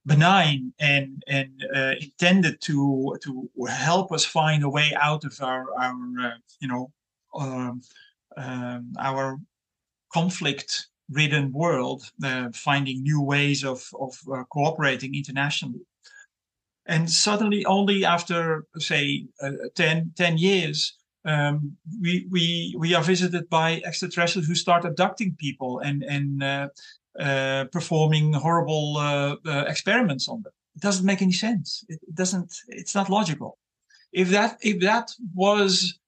benign 0.06 0.74
and 0.80 1.24
and 1.28 1.66
uh, 1.76 1.94
intended 2.00 2.60
to 2.62 3.18
to 3.24 3.50
help 3.68 4.12
us 4.12 4.26
find 4.26 4.64
a 4.64 4.70
way 4.70 4.94
out 5.00 5.24
of 5.24 5.40
our 5.42 5.66
our 5.80 5.96
uh, 6.22 6.38
you 6.60 6.68
know 6.68 6.92
um, 7.36 7.82
um, 8.38 8.94
our 9.00 9.38
conflict 10.12 10.88
ridden 11.14 11.52
world, 11.52 12.04
uh, 12.24 12.50
finding 12.54 13.02
new 13.02 13.22
ways 13.22 13.64
of, 13.64 13.88
of 14.00 14.14
uh, 14.32 14.44
cooperating 14.46 15.16
internationally. 15.16 15.82
And 16.86 17.10
suddenly, 17.10 17.66
only 17.66 18.04
after, 18.04 18.66
say, 18.78 19.28
uh, 19.42 19.52
10, 19.76 20.12
10 20.18 20.38
years, 20.38 20.98
um, 21.26 21.78
we, 22.02 22.28
we, 22.30 22.76
we 22.78 22.94
are 22.94 23.04
visited 23.04 23.50
by 23.50 23.82
extraterrestrials 23.86 24.48
who 24.48 24.56
start 24.56 24.84
abducting 24.84 25.36
people 25.40 25.80
and, 25.80 26.04
and 26.04 26.44
uh, 26.44 26.68
uh, 27.20 27.66
performing 27.72 28.34
horrible 28.34 28.98
uh, 28.98 29.36
experiments 29.68 30.28
on 30.28 30.42
them. 30.42 30.52
It 30.76 30.82
doesn't 30.82 31.06
make 31.06 31.22
any 31.22 31.32
sense. 31.32 31.86
It 31.88 32.00
doesn't, 32.14 32.54
it's 32.68 32.96
not 32.96 33.10
logical. 33.10 33.58
If 34.12 34.30
that, 34.30 34.58
if 34.62 34.82
that 34.82 35.12
was 35.34 36.00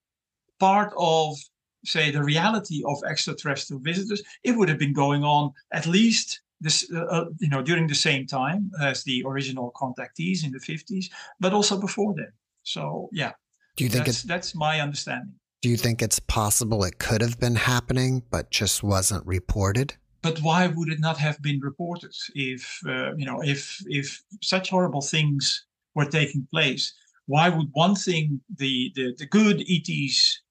part 0.59 0.93
of 0.97 1.37
say 1.85 2.11
the 2.11 2.23
reality 2.23 2.83
of 2.87 2.97
extraterrestrial 3.07 3.81
visitors, 3.81 4.21
it 4.43 4.53
would 4.57 4.69
have 4.69 4.79
been 4.79 4.93
going 4.93 5.23
on 5.23 5.51
at 5.71 5.85
least 5.85 6.41
this, 6.61 6.89
uh, 6.93 7.05
uh, 7.05 7.25
you 7.39 7.49
know, 7.49 7.61
during 7.61 7.87
the 7.87 7.95
same 7.95 8.25
time 8.25 8.71
as 8.81 9.03
the 9.03 9.23
original 9.25 9.71
contactees 9.75 10.43
in 10.43 10.51
the 10.51 10.59
50s, 10.59 11.05
but 11.39 11.53
also 11.53 11.79
before 11.79 12.13
then. 12.15 12.31
So 12.63 13.09
yeah, 13.11 13.33
do 13.75 13.83
you 13.83 13.89
think 13.89 14.05
that's, 14.05 14.23
that's 14.23 14.55
my 14.55 14.79
understanding? 14.79 15.35
Do 15.61 15.69
you 15.69 15.77
think 15.77 16.01
it's 16.01 16.19
possible 16.19 16.83
it 16.83 16.99
could 16.99 17.21
have 17.21 17.39
been 17.39 17.55
happening, 17.55 18.23
but 18.29 18.51
just 18.51 18.83
wasn't 18.83 19.25
reported? 19.25 19.95
but 20.25 20.41
why 20.41 20.65
would 20.65 20.89
it 20.89 20.99
not 20.99 21.17
have 21.19 21.39
been 21.39 21.59
reported 21.59 22.15
if 22.33 22.81
uh, 22.87 23.13
you 23.15 23.27
know 23.27 23.39
if 23.43 23.61
if 23.99 24.23
such 24.41 24.71
horrible 24.71 25.01
things 25.01 25.67
were 25.93 26.09
taking 26.19 26.47
place? 26.51 26.93
Why 27.27 27.49
would 27.49 27.69
one 27.73 27.95
thing 27.95 28.41
the 28.63 28.91
the, 28.95 29.13
the 29.19 29.27
good 29.27 29.57
ETs 29.75 30.41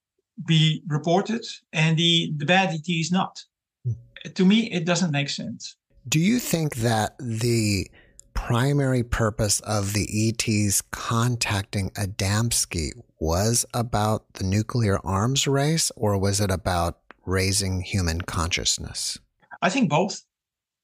be 0.47 0.83
reported 0.89 1.45
and 1.73 1.97
the 1.97 2.33
the 2.37 2.45
bad 2.45 2.75
ET 2.75 2.89
is 2.89 3.13
not? 3.13 3.45
Hmm. 3.85 3.93
To 4.35 4.45
me, 4.45 4.71
it 4.71 4.85
doesn't 4.85 5.11
make 5.11 5.29
sense. 5.29 5.77
Do 6.09 6.21
you 6.21 6.39
think 6.39 6.77
that 6.77 7.15
the 7.19 7.91
primary 8.35 9.03
purpose 9.03 9.61
of 9.61 9.93
the 9.93 10.07
ETs 10.29 10.83
contacting 10.91 11.91
Adamski 11.91 12.91
was 13.19 13.65
about 13.73 14.35
the 14.35 14.45
nuclear 14.45 14.99
arms 15.05 15.47
race, 15.47 15.91
or 15.97 16.19
was 16.19 16.41
it 16.41 16.51
about 16.51 16.99
raising 17.25 17.81
human 17.81 18.21
consciousness? 18.21 19.19
I 19.63 19.71
think 19.71 19.89
both. 19.89 20.23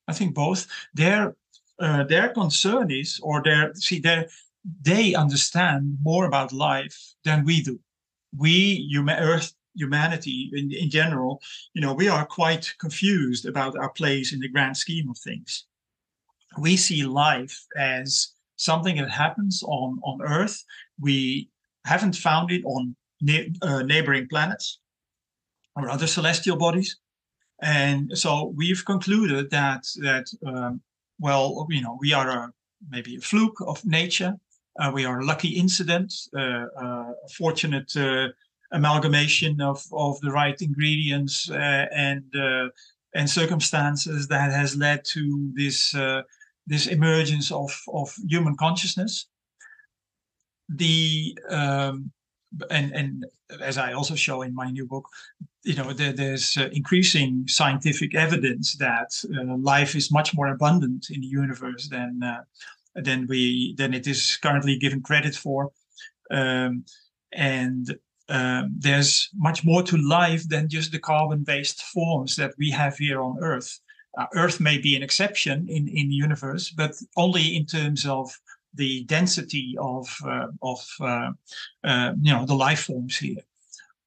I 0.09 0.13
think 0.13 0.35
both. 0.35 0.67
Their 0.95 1.37
uh, 1.79 2.05
their 2.05 2.29
concern 2.31 2.91
is, 2.91 3.21
or 3.23 3.43
their 3.43 3.75
see, 3.75 3.99
their 3.99 4.29
they 4.83 5.15
understand 5.15 5.99
more 6.03 6.27
about 6.27 6.53
life 6.53 6.97
than 7.25 7.45
we 7.45 7.63
do. 7.63 7.79
We, 8.37 8.87
human, 8.91 9.19
Earth, 9.19 9.53
humanity 9.75 10.51
in, 10.55 10.73
in 10.73 10.91
general, 10.91 11.41
you 11.75 11.81
know, 11.81 11.95
we 11.95 12.09
are 12.09 12.27
quite 12.27 12.73
confused 12.79 13.47
about 13.47 13.77
our 13.77 13.91
place 13.91 14.33
in 14.33 14.41
the 14.41 14.49
grand 14.49 14.77
scheme 14.77 15.09
of 15.11 15.19
things. 15.19 15.67
We 16.59 16.77
see 16.77 17.05
life 17.05 17.65
as 17.77 18.33
something 18.57 18.97
that 18.97 19.11
happens 19.11 19.63
on 19.65 19.99
on 20.03 20.21
Earth. 20.23 20.65
We 21.01 21.49
haven't 21.87 22.17
found 22.17 22.51
it 22.51 22.65
on 22.65 22.97
ne- 23.21 23.53
uh, 23.63 23.83
neighboring 23.83 24.29
planets 24.29 24.81
or 25.77 25.89
other 25.89 26.07
celestial 26.07 26.57
bodies. 26.57 26.99
And 27.63 28.17
so 28.19 28.53
we've 28.57 28.85
concluded 28.85 29.51
that 29.51 29.85
that 30.01 30.27
um, 30.47 30.81
well, 31.21 31.67
you 31.71 31.83
know, 31.83 31.99
we 32.01 32.13
are 32.13 32.29
a, 32.29 32.53
maybe 32.89 33.17
a 33.17 33.21
fluke 33.21 33.61
of 33.67 33.85
nature. 33.85 34.35
Uh, 34.81 34.91
we 34.93 35.05
are 35.05 35.21
a 35.21 35.25
lucky 35.25 35.49
incident, 35.49 36.13
uh, 36.35 36.67
uh 36.83 37.13
a 37.27 37.29
fortunate 37.37 37.93
amalgamation 38.73 39.61
of 39.61 39.85
of 39.93 40.21
the 40.21 40.31
right 40.31 40.61
ingredients 40.63 41.51
and 41.51 42.25
and 43.15 43.29
circumstances 43.29 44.29
that 44.29 44.53
has 44.53 44.77
led 44.77 45.05
to 45.05 45.53
this 45.55 45.95
this 46.67 46.87
emergence 46.87 47.51
of 47.53 47.71
of 47.89 48.15
human 48.29 48.57
consciousness. 48.57 49.27
The 50.69 51.37
um, 51.49 52.13
and 52.71 52.93
and 52.95 53.27
as 53.61 53.77
I 53.79 53.93
also 53.93 54.15
show 54.15 54.43
in 54.43 54.55
my 54.55 54.71
new 54.71 54.87
book, 54.87 55.07
you 55.65 55.75
know, 55.75 55.93
there, 55.93 56.13
there's 56.13 56.57
uh, 56.57 56.69
increasing 56.73 57.47
scientific 57.49 58.15
evidence 58.15 58.77
that 58.77 59.11
uh, 59.37 59.57
life 59.57 59.95
is 59.95 60.11
much 60.11 60.35
more 60.35 60.49
abundant 60.49 61.11
in 61.11 61.21
the 61.21 61.27
universe 61.27 61.89
than 61.89 62.21
uh, 62.23 62.43
than 62.95 63.27
we 63.29 63.75
than 63.77 63.95
it 63.95 64.07
is 64.07 64.37
currently 64.43 64.77
given 64.79 65.03
credit 65.03 65.35
for, 65.35 65.71
um, 66.31 66.85
and 67.33 67.99
um, 68.29 68.75
there's 68.79 69.29
much 69.35 69.65
more 69.65 69.83
to 69.83 69.97
life 69.97 70.49
than 70.49 70.69
just 70.69 70.93
the 70.93 70.99
carbon-based 70.99 71.83
forms 71.83 72.37
that 72.37 72.55
we 72.59 72.71
have 72.71 72.97
here 72.97 73.21
on 73.21 73.39
Earth. 73.43 73.81
Uh, 74.17 74.27
Earth 74.35 74.61
may 74.61 74.79
be 74.79 74.97
an 74.97 75.03
exception 75.03 75.69
in 75.69 75.89
in 75.89 76.09
the 76.09 76.15
universe, 76.15 76.71
but 76.71 76.95
only 77.17 77.57
in 77.57 77.67
terms 77.67 78.07
of 78.07 78.33
the 78.75 79.05
density 79.05 79.75
of 79.79 80.09
uh, 80.25 80.47
of 80.63 80.87
uh, 81.01 81.31
uh, 81.85 82.13
you 82.21 82.33
know 82.33 82.47
the 82.47 82.55
life 82.55 82.85
forms 82.85 83.17
here. 83.17 83.43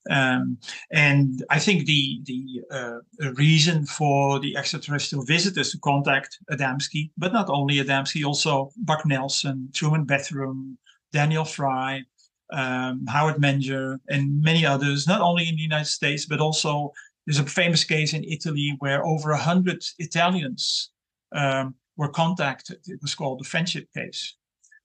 Um, 0.09 0.57
and 0.91 1.43
I 1.49 1.59
think 1.59 1.85
the 1.85 2.21
the 2.25 2.61
uh, 2.71 3.31
reason 3.33 3.85
for 3.85 4.39
the 4.39 4.57
extraterrestrial 4.57 5.23
visitors 5.23 5.71
to 5.71 5.79
contact 5.79 6.39
Adamski, 6.51 7.11
but 7.17 7.31
not 7.31 7.49
only 7.49 7.75
Adamski, 7.75 8.25
also 8.25 8.71
Buck 8.77 9.05
Nelson, 9.05 9.69
Truman 9.73 10.05
Bethurum, 10.05 10.75
Daniel 11.13 11.45
Fry, 11.45 12.03
um, 12.51 13.05
Howard 13.07 13.37
Menger, 13.37 13.99
and 14.09 14.41
many 14.41 14.65
others, 14.65 15.07
not 15.07 15.21
only 15.21 15.47
in 15.47 15.55
the 15.55 15.61
United 15.61 15.87
States, 15.89 16.25
but 16.25 16.41
also 16.41 16.91
there's 17.25 17.39
a 17.39 17.45
famous 17.45 17.83
case 17.83 18.13
in 18.13 18.23
Italy 18.25 18.75
where 18.79 19.05
over 19.05 19.31
a 19.31 19.37
hundred 19.37 19.83
Italians 19.99 20.91
um, 21.33 21.75
were 21.95 22.09
contacted. 22.09 22.79
It 22.87 22.99
was 23.01 23.15
called 23.15 23.39
the 23.39 23.45
friendship 23.45 23.87
case. 23.95 24.35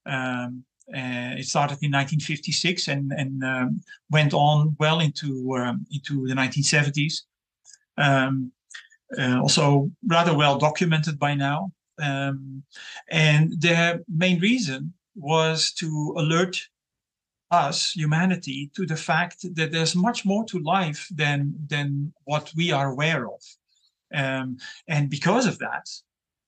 Um, 0.06 0.64
it 0.94 1.46
started 1.46 1.78
in 1.82 1.92
1956 1.92 2.88
and, 2.88 3.12
and 3.12 3.44
um, 3.44 3.80
went 4.10 4.32
on 4.32 4.76
well 4.78 5.00
into 5.00 5.56
um, 5.56 5.86
into 5.90 6.26
the 6.26 6.34
1970s. 6.34 7.22
Um, 7.96 8.52
uh, 9.16 9.40
also 9.40 9.90
rather 10.06 10.36
well 10.36 10.58
documented 10.58 11.18
by 11.18 11.34
now. 11.34 11.72
Um, 12.00 12.62
and 13.10 13.60
their 13.60 14.00
main 14.08 14.40
reason 14.40 14.92
was 15.16 15.72
to 15.72 16.14
alert 16.16 16.60
us, 17.50 17.92
humanity, 17.92 18.70
to 18.76 18.86
the 18.86 18.96
fact 18.96 19.44
that 19.54 19.72
there's 19.72 19.96
much 19.96 20.24
more 20.24 20.44
to 20.44 20.58
life 20.58 21.08
than 21.10 21.54
than 21.66 22.12
what 22.24 22.52
we 22.54 22.70
are 22.70 22.90
aware 22.90 23.26
of. 23.26 23.42
Um, 24.14 24.58
and 24.86 25.10
because 25.10 25.46
of 25.46 25.58
that, 25.58 25.88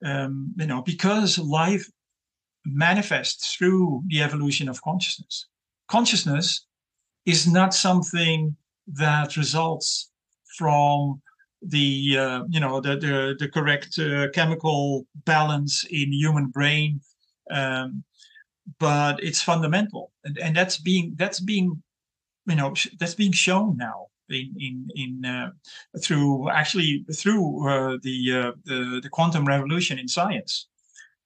um, 0.04 0.54
you 0.56 0.66
know, 0.66 0.82
because 0.82 1.38
life 1.38 1.90
manifests 2.64 3.54
through 3.54 4.02
the 4.08 4.22
evolution 4.22 4.68
of 4.68 4.82
consciousness. 4.82 5.46
Consciousness 5.88 6.66
is 7.26 7.46
not 7.46 7.74
something 7.74 8.56
that 8.86 9.36
results 9.36 10.10
from 10.56 11.20
the 11.62 12.16
uh, 12.18 12.42
you 12.48 12.60
know 12.60 12.80
the 12.80 12.96
the, 12.96 13.36
the 13.38 13.48
correct 13.48 13.98
uh, 13.98 14.28
chemical 14.30 15.06
balance 15.24 15.84
in 15.90 16.12
human 16.12 16.46
brain 16.46 17.00
um, 17.50 18.02
but 18.78 19.22
it's 19.22 19.42
fundamental 19.42 20.10
and, 20.24 20.38
and 20.38 20.56
that's 20.56 20.78
being 20.78 21.14
that's 21.16 21.40
being 21.40 21.82
you 22.46 22.54
know 22.54 22.74
that's 22.98 23.14
being 23.14 23.32
shown 23.32 23.76
now 23.76 24.06
in 24.30 24.54
in 24.58 24.88
in 24.94 25.24
uh, 25.24 25.50
through 26.00 26.48
actually 26.50 27.04
through 27.14 27.68
uh, 27.68 27.98
the, 28.02 28.32
uh, 28.32 28.52
the 28.64 29.00
the 29.02 29.08
quantum 29.10 29.44
revolution 29.44 29.98
in 29.98 30.08
science 30.08 30.66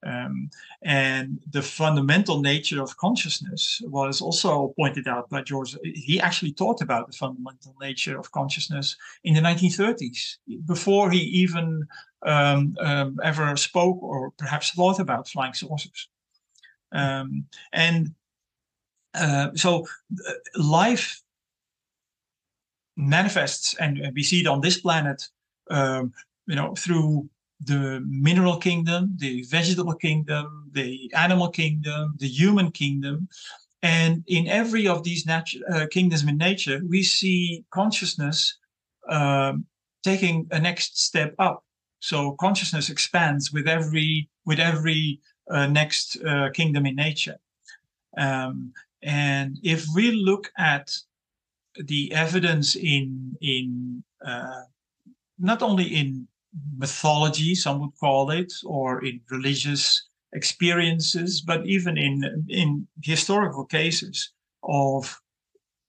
um, 0.05 0.51
and 0.83 1.40
the 1.51 1.62
fundamental 1.62 2.40
nature 2.40 2.83
of 2.83 2.97
consciousness 2.97 3.81
was 3.85 4.21
also 4.21 4.75
pointed 4.77 5.09
out 5.09 5.31
by 5.31 5.43
George. 5.43 5.77
He 5.83 6.21
actually 6.21 6.53
talked 6.53 6.83
about 6.83 7.07
the 7.07 7.17
fundamental 7.17 7.75
nature 7.81 8.19
of 8.19 8.31
consciousness 8.33 8.97
in 9.25 9.35
the 9.35 9.40
1930s, 9.40 10.37
before 10.67 11.11
he 11.11 11.21
even 11.21 11.87
um, 12.27 12.77
um, 12.81 13.19
ever 13.23 13.57
spoke 13.57 14.03
or 14.03 14.31
perhaps 14.33 14.71
thought 14.73 15.01
about 15.01 15.29
flying 15.29 15.55
saucers. 15.55 16.09
Um, 16.93 17.47
and 17.73 18.14
uh, 19.14 19.51
so 19.55 19.87
uh, 20.29 20.33
life 20.57 21.23
manifests, 22.97 23.75
and 23.75 24.01
we 24.14 24.23
see 24.23 24.40
it 24.40 24.47
on 24.47 24.61
this 24.61 24.81
planet, 24.81 25.29
um, 25.71 26.12
you 26.47 26.57
know, 26.57 26.75
through 26.75 27.29
the 27.61 28.03
mineral 28.07 28.57
kingdom, 28.59 29.17
the 29.17 29.45
vegetable 29.49 29.95
kingdom, 29.95 30.71
the 30.73 31.11
animal 31.14 31.49
kingdom, 31.49 32.14
the 32.19 32.29
human 32.29 32.71
kingdom. 32.71 33.29
And 33.83 34.25
in 34.27 34.49
every 34.49 34.88
of 34.88 35.03
these 35.03 35.25
natu- 35.25 35.61
uh, 35.71 35.87
kingdoms 35.88 36.25
in 36.25 36.38
nature, 36.38 36.81
we 36.88 37.03
see 37.03 37.64
consciousness 37.71 38.59
um, 39.09 39.67
taking 40.03 40.47
a 40.51 40.59
next 40.59 40.99
step 40.99 41.35
up. 41.38 41.64
So 42.01 42.33
consciousness 42.33 42.90
expands 42.90 43.53
with 43.53 43.67
every 43.67 44.29
with 44.47 44.61
every 44.61 45.21
uh, 45.51 45.67
next 45.67 46.23
uh, 46.25 46.51
kingdom 46.51 46.87
in 46.87 46.97
nature. 46.97 47.38
Um, 48.17 48.73
and 49.03 49.59
if 49.62 49.87
we 49.95 50.12
look 50.12 50.51
at 50.59 50.95
the 51.77 52.12
evidence 52.12 52.77
in 52.77 53.37
in 53.40 54.03
uh, 54.25 54.62
not 55.38 55.62
only 55.62 55.85
in 55.85 56.29
mythology, 56.77 57.55
some 57.55 57.81
would 57.81 57.97
call 57.99 58.31
it, 58.31 58.53
or 58.64 59.05
in 59.05 59.21
religious 59.31 60.07
experiences, 60.33 61.40
but 61.40 61.67
even 61.67 61.97
in 61.97 62.47
in 62.49 62.87
historical 63.03 63.64
cases 63.64 64.33
of 64.62 65.21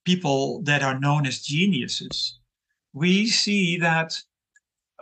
people 0.06 0.62
that 0.64 0.84
are 0.84 1.00
known 1.00 1.26
as 1.26 1.42
geniuses, 1.42 2.40
we 2.94 3.28
see 3.28 3.78
that 3.78 4.22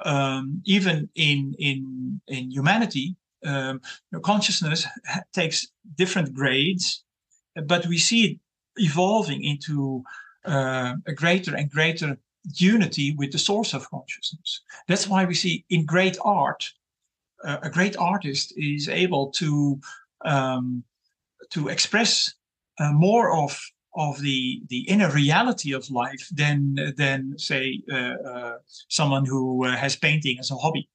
um, 0.06 0.62
even 0.66 1.10
in 1.16 1.54
in 1.60 2.22
in 2.28 2.52
humanity, 2.52 3.16
um, 3.46 3.82
consciousness 4.24 4.88
takes 5.34 5.68
different 5.96 6.34
grades, 6.34 7.04
but 7.66 7.86
we 7.86 7.98
see 7.98 8.26
it 8.26 8.40
evolving 8.78 9.44
into 9.44 10.04
uh, 10.46 10.96
a 11.06 11.14
greater 11.14 11.56
and 11.56 11.70
greater 11.70 12.18
unity 12.56 13.16
with 13.16 13.32
the 13.32 13.40
source 13.40 13.74
of 13.74 13.90
consciousness. 13.90 14.62
That's 14.88 15.08
why 15.08 15.26
we 15.26 15.34
see 15.34 15.66
in 15.70 15.86
great 15.86 16.18
art, 16.24 16.72
uh, 17.44 17.58
a 17.62 17.70
great 17.70 17.98
artist 17.98 18.54
is 18.58 18.90
able 18.90 19.32
to 19.32 19.80
um, 20.26 20.84
to 21.52 21.70
express 21.70 22.34
uh, 22.80 22.92
more 22.92 23.36
of 23.36 23.60
of 23.96 24.20
the 24.22 24.62
the 24.70 24.82
inner 24.90 25.10
reality 25.12 25.74
of 25.74 25.90
life 25.90 26.28
than 26.32 26.76
than 26.98 27.38
say 27.38 27.82
uh, 27.92 28.16
uh 28.32 28.58
someone 28.90 29.26
who 29.26 29.66
uh, 29.66 29.76
has 29.76 29.96
painting 29.96 30.40
as 30.40 30.52
a 30.52 30.56
hobby. 30.56 30.90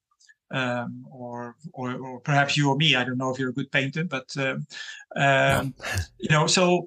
um, 0.51 1.05
or, 1.13 1.57
or, 1.75 1.95
or 1.95 2.21
perhaps 2.21 2.57
you 2.57 2.71
or 2.71 2.77
me. 2.77 2.97
I 2.97 3.05
don't 3.05 3.19
know 3.19 3.31
if 3.31 3.39
you're 3.39 3.51
a 3.51 3.53
good 3.53 3.71
painter, 3.71 4.05
but 4.05 4.35
um, 4.39 4.67
um, 5.15 5.75
you 6.19 6.31
know, 6.31 6.47
so 6.47 6.87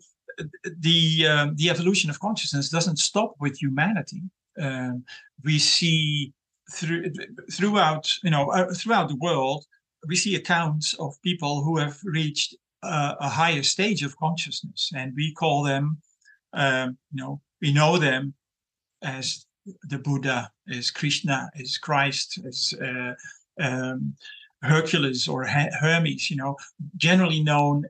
the 0.79 1.27
um, 1.27 1.55
the 1.55 1.69
evolution 1.69 2.09
of 2.09 2.19
consciousness 2.19 2.69
doesn't 2.69 2.97
stop 2.97 3.35
with 3.39 3.61
humanity. 3.61 4.21
Um, 4.59 5.03
we 5.43 5.59
see 5.59 6.33
through 6.71 7.11
throughout 7.51 8.11
you 8.23 8.31
know 8.31 8.51
uh, 8.51 8.73
throughout 8.73 9.09
the 9.09 9.15
world, 9.17 9.65
we 10.07 10.15
see 10.15 10.35
accounts 10.35 10.93
of 10.95 11.21
people 11.21 11.63
who 11.63 11.77
have 11.77 11.97
reached 12.03 12.55
uh, 12.83 13.15
a 13.19 13.29
higher 13.29 13.63
stage 13.63 14.03
of 14.03 14.17
consciousness, 14.17 14.91
and 14.95 15.13
we 15.15 15.33
call 15.33 15.63
them, 15.63 15.97
um, 16.53 16.97
you 17.11 17.23
know, 17.23 17.41
we 17.61 17.71
know 17.71 17.97
them 17.97 18.33
as 19.03 19.45
the 19.83 19.99
Buddha, 19.99 20.51
as 20.71 20.89
Krishna, 20.89 21.49
as 21.59 21.77
Christ, 21.77 22.39
as 22.45 22.73
uh, 22.81 23.13
um, 23.59 24.15
Hercules 24.63 25.27
or 25.27 25.45
Hermes, 25.45 26.29
you 26.29 26.37
know, 26.37 26.55
generally 26.97 27.43
known 27.43 27.85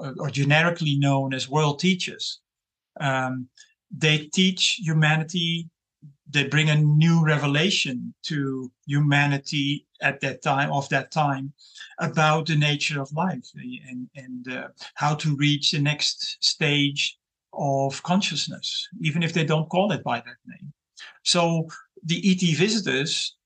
uh, 0.00 0.12
or 0.18 0.30
generically 0.30 0.96
known 0.98 1.34
as 1.34 1.48
world 1.48 1.78
teachers. 1.78 2.40
Um, 3.00 3.48
they 3.90 4.28
teach 4.32 4.80
humanity, 4.82 5.68
they 6.28 6.44
bring 6.44 6.70
a 6.70 6.76
new 6.76 7.24
revelation 7.24 8.12
to 8.24 8.70
humanity 8.86 9.86
at 10.02 10.20
that 10.20 10.42
time, 10.42 10.72
of 10.72 10.88
that 10.88 11.10
time, 11.10 11.52
about 12.00 12.46
the 12.46 12.56
nature 12.56 13.00
of 13.00 13.12
life 13.12 13.46
and, 13.54 14.08
and 14.16 14.52
uh, 14.52 14.68
how 14.94 15.14
to 15.14 15.36
reach 15.36 15.72
the 15.72 15.80
next 15.80 16.42
stage 16.44 17.18
of 17.52 18.02
consciousness, 18.02 18.88
even 19.00 19.22
if 19.22 19.32
they 19.32 19.44
don't 19.44 19.68
call 19.68 19.92
it 19.92 20.02
by 20.02 20.18
that 20.18 20.36
name. 20.46 20.72
So 21.22 21.68
the 22.04 22.20
ET 22.30 22.56
visitors 22.56 23.36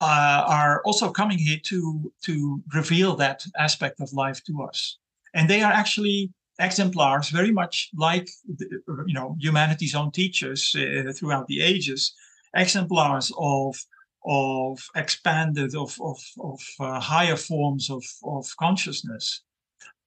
uh, 0.00 0.44
are 0.46 0.82
also 0.84 1.10
coming 1.10 1.38
here 1.38 1.58
to 1.64 2.12
to 2.22 2.62
reveal 2.74 3.16
that 3.16 3.44
aspect 3.58 4.00
of 4.00 4.12
life 4.12 4.42
to 4.44 4.62
us, 4.62 4.98
and 5.34 5.48
they 5.48 5.62
are 5.62 5.72
actually 5.72 6.32
exemplars, 6.60 7.30
very 7.30 7.52
much 7.52 7.90
like 7.96 8.28
you 9.06 9.14
know 9.14 9.36
humanity's 9.38 9.94
own 9.94 10.10
teachers 10.10 10.74
uh, 10.76 11.12
throughout 11.12 11.46
the 11.46 11.62
ages, 11.62 12.14
exemplars 12.54 13.32
of 13.38 13.76
of 14.24 14.78
expanded 14.94 15.74
of 15.74 15.96
of, 16.00 16.18
of 16.40 16.60
uh, 16.78 17.00
higher 17.00 17.36
forms 17.36 17.90
of 17.90 18.04
of 18.24 18.46
consciousness, 18.58 19.42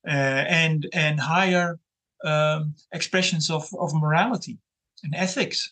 uh, 0.07 0.11
and 0.11 0.87
and 0.93 1.19
higher 1.19 1.79
um, 2.23 2.75
expressions 2.91 3.49
of 3.49 3.67
of 3.79 3.93
morality 3.93 4.57
and 5.03 5.15
ethics. 5.15 5.71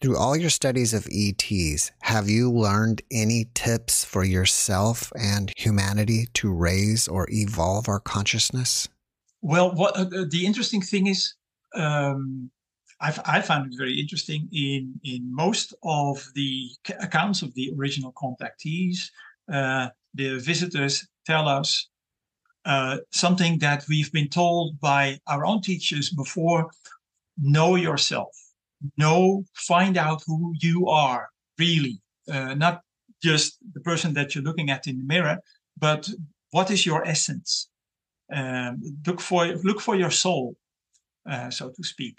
Through 0.00 0.18
all 0.18 0.36
your 0.36 0.50
studies 0.50 0.92
of 0.92 1.08
ETs, 1.10 1.90
have 2.00 2.28
you 2.28 2.50
learned 2.52 3.02
any 3.10 3.46
tips 3.54 4.04
for 4.04 4.22
yourself 4.22 5.10
and 5.18 5.50
humanity 5.56 6.26
to 6.34 6.52
raise 6.52 7.08
or 7.08 7.26
evolve 7.30 7.88
our 7.88 8.00
consciousness? 8.00 8.88
Well, 9.44 9.74
what 9.74 9.96
uh, 9.96 10.24
the 10.30 10.46
interesting 10.46 10.80
thing 10.80 11.06
is, 11.06 11.34
um, 11.74 12.50
I've, 13.00 13.20
I 13.26 13.40
found 13.42 13.72
it 13.72 13.76
very 13.76 14.00
interesting 14.00 14.48
in 14.52 14.98
in 15.04 15.20
most 15.34 15.74
of 15.82 16.16
the 16.34 16.70
accounts 17.00 17.42
of 17.42 17.52
the 17.54 17.72
original 17.78 18.12
contactees. 18.12 19.10
Uh, 19.52 19.88
the 20.14 20.38
visitors 20.38 21.06
tell 21.26 21.46
us 21.46 21.88
uh, 22.64 22.96
something 23.10 23.58
that 23.58 23.84
we've 23.88 24.12
been 24.12 24.28
told 24.28 24.80
by 24.80 25.18
our 25.26 25.44
own 25.44 25.60
teachers 25.60 26.10
before: 26.10 26.70
know 27.38 27.76
yourself 27.76 28.34
know, 28.96 29.44
find 29.54 29.96
out 29.96 30.22
who 30.26 30.54
you 30.60 30.88
are 30.88 31.28
really, 31.58 32.00
uh, 32.30 32.54
not 32.54 32.82
just 33.22 33.58
the 33.72 33.80
person 33.80 34.14
that 34.14 34.34
you're 34.34 34.44
looking 34.44 34.70
at 34.70 34.86
in 34.86 34.98
the 34.98 35.04
mirror, 35.04 35.38
but 35.78 36.08
what 36.50 36.70
is 36.70 36.86
your 36.86 37.04
essence? 37.06 37.68
Um, 38.32 38.80
look 39.06 39.20
for 39.20 39.46
look 39.46 39.80
for 39.80 39.96
your 39.96 40.10
soul, 40.10 40.56
uh, 41.28 41.50
so 41.50 41.70
to 41.70 41.82
speak, 41.84 42.16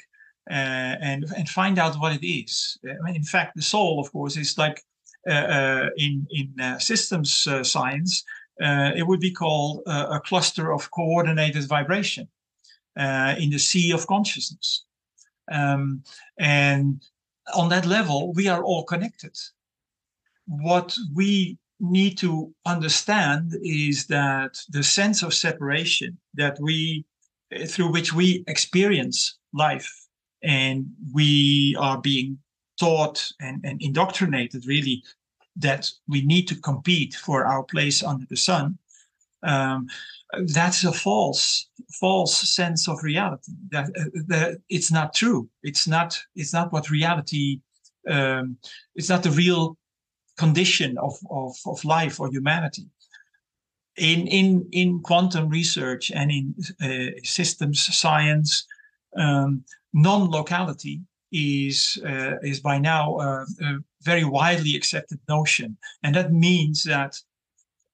uh, 0.49 0.53
and 1.01 1.25
and 1.35 1.49
find 1.49 1.79
out 1.79 1.99
what 1.99 2.13
it 2.13 2.25
is. 2.25 2.77
Uh, 2.87 3.11
in 3.11 3.23
fact, 3.23 3.55
the 3.55 3.61
soul, 3.61 3.99
of 3.99 4.11
course, 4.11 4.37
is 4.37 4.57
like 4.57 4.83
uh, 5.27 5.31
uh, 5.33 5.89
in 5.97 6.27
in 6.29 6.79
systems 6.79 7.47
science, 7.63 8.23
it 8.59 9.07
would 9.07 9.19
be 9.19 9.31
called 9.31 9.81
a 9.87 10.19
cluster 10.19 10.71
of 10.71 10.91
coordinated 10.91 11.67
vibration 11.67 12.27
in 12.97 13.49
the 13.49 13.59
sea 13.59 13.91
of 13.91 14.07
consciousness. 14.07 14.85
Um, 15.51 16.03
and 16.39 17.03
on 17.53 17.69
that 17.69 17.85
level, 17.85 18.33
we 18.33 18.47
are 18.47 18.63
all 18.63 18.83
connected. 18.83 19.37
What 20.47 20.95
we 21.13 21.57
need 21.79 22.17
to 22.17 22.53
understand 22.65 23.55
is 23.61 24.07
that 24.07 24.57
the 24.69 24.83
sense 24.83 25.23
of 25.23 25.33
separation 25.33 26.17
that 26.35 26.57
we, 26.59 27.05
through 27.67 27.91
which 27.91 28.13
we 28.13 28.43
experience 28.47 29.38
life, 29.53 29.91
and 30.43 30.85
we 31.13 31.75
are 31.79 31.99
being 31.99 32.38
taught 32.79 33.31
and, 33.41 33.63
and 33.65 33.81
indoctrinated 33.81 34.65
really 34.67 35.03
that 35.55 35.89
we 36.07 36.21
need 36.25 36.47
to 36.47 36.55
compete 36.55 37.15
for 37.15 37.45
our 37.45 37.63
place 37.63 38.03
under 38.03 38.25
the 38.29 38.35
sun. 38.35 38.77
Um, 39.43 39.88
that's 40.47 40.83
a 40.83 40.91
false 40.91 41.69
false 41.99 42.35
sense 42.35 42.89
of 42.89 43.03
reality 43.03 43.53
that, 43.69 43.85
uh, 43.85 44.09
that 44.27 44.57
it's 44.69 44.91
not 44.91 45.13
true 45.13 45.47
it's 45.63 45.88
not 45.88 46.19
it's 46.35 46.51
not 46.51 46.73
what 46.73 46.89
reality 46.89 47.59
um, 48.09 48.57
it's 48.95 49.07
not 49.07 49.23
the 49.23 49.31
real 49.31 49.77
condition 50.38 50.98
of, 50.98 51.17
of, 51.30 51.56
of 51.65 51.84
life 51.86 52.19
or 52.19 52.30
humanity 52.30 52.88
in 53.98 54.28
in 54.28 54.67
in 54.71 55.00
quantum 55.02 55.48
research 55.50 56.12
and 56.12 56.32
in 56.32 56.56
uh, 56.82 57.12
systems 57.24 57.80
science 57.95 58.65
um, 59.15 59.63
non-locality 59.93 61.02
is 61.32 61.98
uh, 62.06 62.36
is 62.41 62.60
by 62.60 62.78
now 62.78 63.17
a, 63.19 63.45
a 63.62 63.78
very 64.02 64.26
widely 64.26 64.76
accepted 64.76 65.19
notion 65.30 65.78
and 66.04 66.15
that 66.15 66.34
means 66.34 66.84
that 66.84 67.17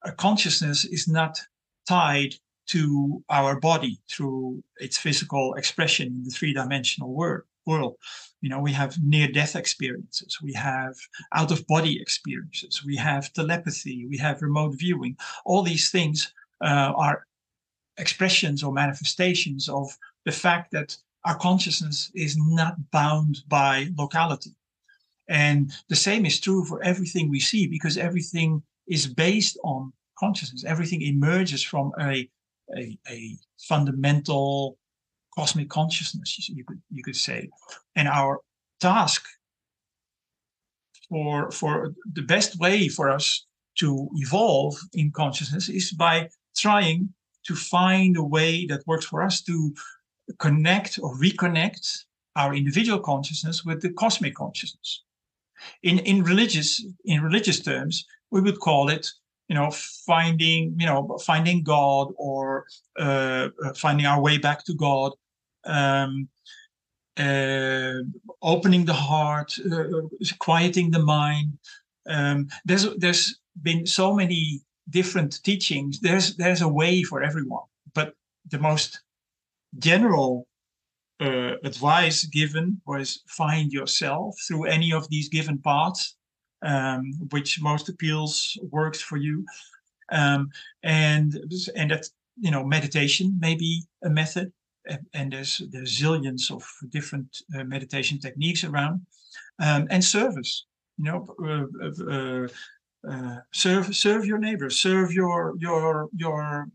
a 0.04 0.12
consciousness 0.12 0.86
is 0.86 1.08
not 1.08 1.40
tied 1.88 2.34
to 2.68 3.24
our 3.30 3.60
body 3.60 4.00
through 4.10 4.64
its 4.78 4.98
physical 4.98 5.54
expression 5.56 6.08
in 6.08 6.24
the 6.24 6.32
three-dimensional 6.32 7.14
world. 7.14 7.44
World. 7.65 7.95
You 8.41 8.50
know, 8.50 8.60
we 8.60 8.74
have 8.74 8.97
near-death 9.04 9.56
experiences, 9.56 10.39
we 10.41 10.54
have 10.54 10.95
out-of-body 11.34 12.02
experiences, 12.02 12.84
we 12.86 12.95
have 12.95 13.32
telepathy, 13.34 14.08
we 14.10 14.17
have 14.17 14.41
remote 14.41 14.74
viewing. 14.76 15.15
All 15.45 15.63
these 15.63 15.89
things 15.89 16.34
uh, 16.62 16.93
are 16.95 17.26
expressions 17.97 18.63
or 18.63 18.74
manifestations 18.74 19.69
of 19.69 19.95
the 20.26 20.32
fact 20.32 20.71
that 20.71 20.97
our 21.26 21.38
consciousness 21.38 22.12
is 22.15 22.36
not 22.38 22.76
bound 22.91 23.43
by 23.47 23.89
locality. 23.97 24.56
And 25.30 25.71
the 25.88 25.95
same 25.95 26.26
is 26.26 26.39
true 26.39 26.65
for 26.65 26.84
everything 26.84 27.30
we 27.30 27.39
see 27.39 27.67
because 27.67 27.97
everything 27.97 28.63
is 28.88 29.08
based 29.08 29.58
on 29.63 29.93
consciousness. 30.17 30.65
Everything 30.65 31.02
emerges 31.02 31.63
from 31.63 31.91
a, 32.00 32.28
a, 32.76 32.97
a 33.08 33.38
fundamental 33.60 34.78
cosmic 35.36 35.70
consciousness, 35.70 36.50
you 36.50 36.63
could 36.63 36.82
you 36.89 37.04
could 37.04 37.15
say. 37.15 37.50
And 37.96 38.08
our 38.08 38.39
task 38.80 39.24
for 41.10 41.52
for 41.52 41.94
the 42.13 42.22
best 42.22 42.60
way 42.60 42.88
for 42.88 43.10
us 43.10 43.46
to 43.76 44.10
evolve 44.15 44.76
in 44.94 45.12
consciousness 45.12 45.70
is 45.70 45.91
by 45.91 46.30
trying 46.58 47.10
to 47.44 47.56
find 47.56 48.17
a 48.17 48.24
way 48.24 48.65
that 48.67 48.86
works 48.86 49.06
for 49.06 49.22
us 49.22 49.41
to 49.41 49.74
connect 50.39 51.00
or 51.02 51.15
reconnect 51.17 52.06
our 52.36 52.54
individual 52.54 53.00
consciousness 53.00 53.65
with 53.65 53.82
the 53.82 53.91
cosmic 53.94 54.36
consciousness. 54.36 55.04
In 55.84 56.00
in 56.00 56.24
religious 56.24 56.84
in 57.06 57.22
religious 57.22 57.60
terms, 57.60 58.06
we 58.32 58.41
would 58.41 58.60
call 58.60 58.89
it 58.89 59.08
you 59.52 59.56
know 59.56 59.70
finding 60.06 60.76
you 60.80 60.86
know 60.86 61.17
finding 61.26 61.62
god 61.62 62.08
or 62.15 62.65
uh, 62.98 63.50
uh, 63.65 63.74
finding 63.76 64.06
our 64.06 64.22
way 64.22 64.38
back 64.38 64.63
to 64.63 64.74
god 64.74 65.12
um, 65.65 66.30
uh, 67.17 67.93
opening 68.41 68.86
the 68.86 68.93
heart 68.93 69.58
uh, 69.71 69.84
quieting 70.39 70.91
the 70.91 71.00
mind. 71.00 71.58
Um, 72.08 72.47
there's 72.65 72.88
there's 72.97 73.39
been 73.62 73.86
so 73.86 74.13
many 74.13 74.62
different 74.89 75.43
teachings. 75.43 76.00
There's 76.00 76.36
there's 76.38 76.62
a 76.62 76.67
way 76.67 77.04
for 77.04 77.21
everyone 77.21 77.63
but 77.93 78.13
the 78.50 78.60
most 78.60 79.02
general 79.78 80.47
uh, 81.19 81.56
advice 81.63 82.26
given 82.26 82.82
was 82.86 83.24
find 83.28 83.71
yourself 83.71 84.36
through 84.47 84.65
any 84.65 84.91
of 84.91 85.08
these 85.10 85.30
given 85.30 85.58
paths 85.60 86.15
um, 86.63 87.13
which 87.32 87.62
most 87.62 87.89
appeals 87.89 88.58
works 88.69 89.02
for 89.02 89.17
you. 89.17 89.45
Um, 90.12 90.50
and 90.84 91.39
and 91.76 91.91
that 91.91 92.08
you 92.39 92.52
know 92.52 92.63
meditation 92.63 93.38
may 93.39 93.56
be 93.56 93.84
a 94.04 94.10
method, 94.10 94.52
and 95.13 95.32
there's 95.32 95.62
there's 95.72 96.00
zillions 96.00 96.52
of 96.52 96.63
different 96.89 97.38
uh, 97.56 97.63
meditation 97.63 98.20
techniques 98.20 98.63
around, 98.63 99.02
um, 99.60 99.88
and 99.89 100.04
service. 100.04 100.65
You 100.98 101.06
know, 101.06 101.28
uh, 101.44 102.12
uh, 102.12 102.48
uh, 103.10 103.38
serve 103.54 103.96
serve 103.96 104.26
your 104.26 104.38
neighbors, 104.38 104.80
serve 104.80 105.13
your 105.13 105.56
your 105.60 106.10
your 106.13 106.67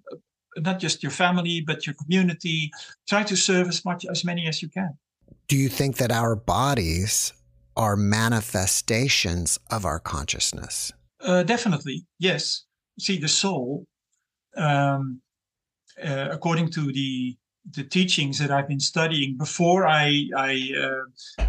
not 0.58 0.80
just 0.80 1.02
your 1.02 1.12
family 1.12 1.60
but 1.60 1.86
your 1.86 1.94
community. 1.94 2.70
Try 3.08 3.22
to 3.24 3.36
serve 3.36 3.68
as 3.68 3.84
much 3.84 4.04
as 4.06 4.24
many 4.24 4.46
as 4.46 4.62
you 4.62 4.68
can. 4.68 4.96
Do 5.48 5.56
you 5.56 5.68
think 5.68 5.98
that 5.98 6.10
our 6.10 6.34
bodies 6.34 7.32
are 7.76 7.96
manifestations 7.96 9.58
of 9.70 9.84
our 9.84 10.00
consciousness? 10.00 10.92
Uh, 11.20 11.42
definitely, 11.42 12.06
yes. 12.18 12.64
See, 12.98 13.18
the 13.18 13.28
soul, 13.28 13.86
um, 14.56 15.20
uh, 16.02 16.28
according 16.30 16.70
to 16.70 16.92
the 16.92 17.36
the 17.72 17.84
teachings 17.84 18.38
that 18.38 18.50
I've 18.50 18.68
been 18.68 18.80
studying 18.80 19.36
before 19.36 19.86
I 19.86 20.28
I 20.36 20.72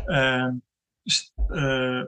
uh, 0.10 0.14
um, 0.14 0.62
uh, 1.54 2.04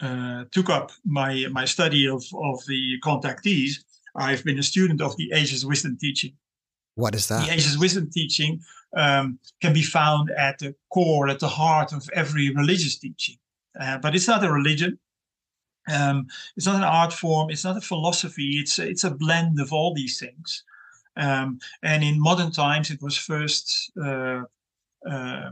uh, 0.00 0.44
took 0.50 0.70
up 0.70 0.92
my 1.04 1.46
my 1.50 1.64
study 1.64 2.08
of 2.08 2.24
of 2.34 2.64
the 2.66 2.98
contactees, 3.04 3.84
I've 4.14 4.44
been 4.44 4.58
a 4.58 4.62
student 4.62 5.00
of 5.00 5.16
the 5.16 5.32
Ageless 5.32 5.64
Wisdom 5.64 5.96
teaching. 6.00 6.32
What 6.94 7.14
is 7.14 7.28
that? 7.28 7.46
The 7.46 7.52
Ageless 7.52 7.78
Wisdom 7.78 8.10
teaching 8.10 8.60
um, 8.96 9.38
can 9.60 9.72
be 9.72 9.82
found 9.82 10.30
at 10.30 10.58
the 10.58 10.74
core, 10.92 11.28
at 11.28 11.38
the 11.38 11.48
heart 11.48 11.92
of 11.92 12.08
every 12.12 12.50
religious 12.50 12.98
teaching. 12.98 13.36
Uh, 13.78 13.98
but 13.98 14.14
it's 14.14 14.26
not 14.26 14.44
a 14.44 14.50
religion. 14.50 14.98
Um, 15.90 16.26
it's 16.56 16.66
not 16.66 16.76
an 16.76 16.84
art 16.84 17.12
form. 17.12 17.50
It's 17.50 17.64
not 17.64 17.76
a 17.76 17.80
philosophy. 17.80 18.58
It's 18.58 18.78
it's 18.78 19.04
a 19.04 19.10
blend 19.10 19.60
of 19.60 19.72
all 19.72 19.94
these 19.94 20.18
things. 20.18 20.64
Um, 21.16 21.58
and 21.82 22.02
in 22.02 22.20
modern 22.20 22.52
times, 22.52 22.90
it 22.90 23.02
was 23.02 23.16
first 23.16 23.92
uh, 24.02 24.42
uh, 25.08 25.50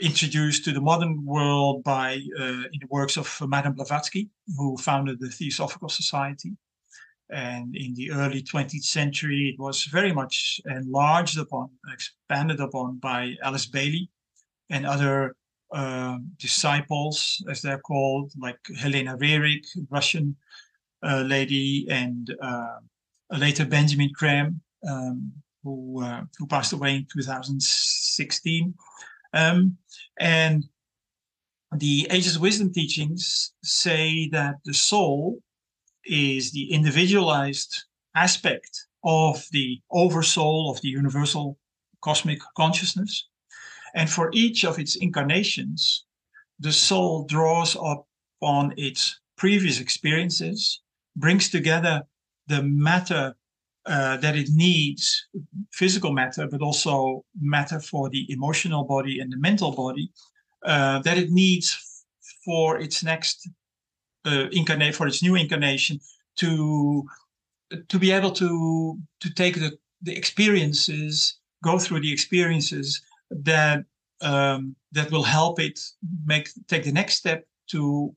introduced 0.00 0.64
to 0.64 0.72
the 0.72 0.80
modern 0.80 1.24
world 1.24 1.84
by 1.84 2.20
uh, 2.38 2.64
in 2.72 2.80
the 2.80 2.88
works 2.90 3.16
of 3.16 3.40
Madame 3.46 3.74
Blavatsky, 3.74 4.28
who 4.56 4.76
founded 4.76 5.20
the 5.20 5.28
Theosophical 5.28 5.88
Society. 5.88 6.52
And 7.30 7.74
in 7.74 7.94
the 7.94 8.12
early 8.12 8.42
20th 8.42 8.84
century, 8.84 9.48
it 9.54 9.60
was 9.60 9.84
very 9.84 10.12
much 10.12 10.60
enlarged 10.66 11.38
upon, 11.38 11.70
expanded 11.92 12.60
upon 12.60 12.98
by 12.98 13.34
Alice 13.42 13.66
Bailey 13.66 14.10
and 14.70 14.86
other 14.86 15.34
uh, 15.72 16.18
disciples, 16.38 17.42
as 17.50 17.62
they're 17.62 17.78
called, 17.78 18.32
like 18.38 18.58
Helena 18.78 19.16
Roerich, 19.16 19.66
Russian 19.90 20.36
uh, 21.02 21.22
lady, 21.26 21.86
and 21.88 22.34
uh, 22.42 22.78
later 23.38 23.64
Benjamin 23.64 24.10
Creme, 24.14 24.60
um, 24.88 25.32
who 25.62 26.02
uh, 26.02 26.22
who 26.38 26.46
passed 26.46 26.72
away 26.72 26.96
in 26.96 27.06
2016. 27.12 28.74
Um, 29.32 29.76
and 30.18 30.64
the 31.72 32.06
Ageless 32.10 32.38
Wisdom 32.38 32.72
teachings 32.72 33.52
say 33.62 34.28
that 34.30 34.56
the 34.64 34.74
soul 34.74 35.38
is 36.04 36.52
the 36.52 36.72
individualized 36.72 37.84
aspect 38.14 38.86
of 39.02 39.44
the 39.50 39.80
oversoul 39.90 40.70
of 40.70 40.80
the 40.82 40.88
universal 40.88 41.58
cosmic 42.00 42.38
consciousness. 42.56 43.28
And 43.94 44.08
for 44.08 44.30
each 44.32 44.64
of 44.64 44.78
its 44.78 44.96
incarnations, 44.96 46.04
the 46.60 46.72
soul 46.72 47.24
draws 47.24 47.76
up 47.76 48.06
on 48.40 48.74
its 48.76 49.20
previous 49.36 49.80
experiences, 49.80 50.80
brings 51.16 51.48
together 51.48 52.02
the 52.46 52.62
matter 52.62 53.34
uh, 53.86 54.16
that 54.18 54.36
it 54.36 54.48
needs, 54.50 55.26
physical 55.72 56.12
matter, 56.12 56.46
but 56.46 56.62
also 56.62 57.24
matter 57.40 57.80
for 57.80 58.08
the 58.08 58.26
emotional 58.32 58.84
body 58.84 59.20
and 59.20 59.32
the 59.32 59.36
mental 59.36 59.72
body, 59.72 60.10
uh, 60.64 61.00
that 61.00 61.18
it 61.18 61.30
needs 61.30 62.04
for 62.44 62.78
its 62.78 63.02
next 63.02 63.48
uh, 64.26 64.46
incarnate 64.52 64.94
for 64.94 65.06
its 65.06 65.22
new 65.22 65.34
incarnation 65.34 66.00
to 66.36 67.06
to 67.88 67.98
be 67.98 68.10
able 68.10 68.30
to 68.30 68.98
to 69.20 69.32
take 69.34 69.56
the 69.56 69.76
the 70.02 70.16
experiences 70.16 71.38
go 71.62 71.78
through 71.78 72.00
the 72.00 72.12
experiences 72.12 73.02
that 73.30 73.84
um, 74.20 74.74
that 74.92 75.10
will 75.10 75.22
help 75.22 75.60
it 75.60 75.78
make 76.24 76.48
take 76.68 76.84
the 76.84 76.92
next 76.92 77.14
step 77.16 77.44
to 77.66 78.14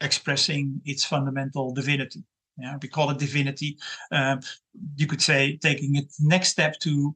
expressing 0.00 0.80
its 0.84 1.04
fundamental 1.04 1.72
divinity 1.72 2.24
yeah 2.58 2.76
we 2.82 2.88
call 2.88 3.10
it 3.10 3.18
divinity 3.18 3.76
um, 4.12 4.40
you 4.96 5.06
could 5.06 5.22
say 5.22 5.58
taking 5.62 5.96
it 5.96 6.06
next 6.20 6.48
step 6.48 6.78
to 6.80 7.14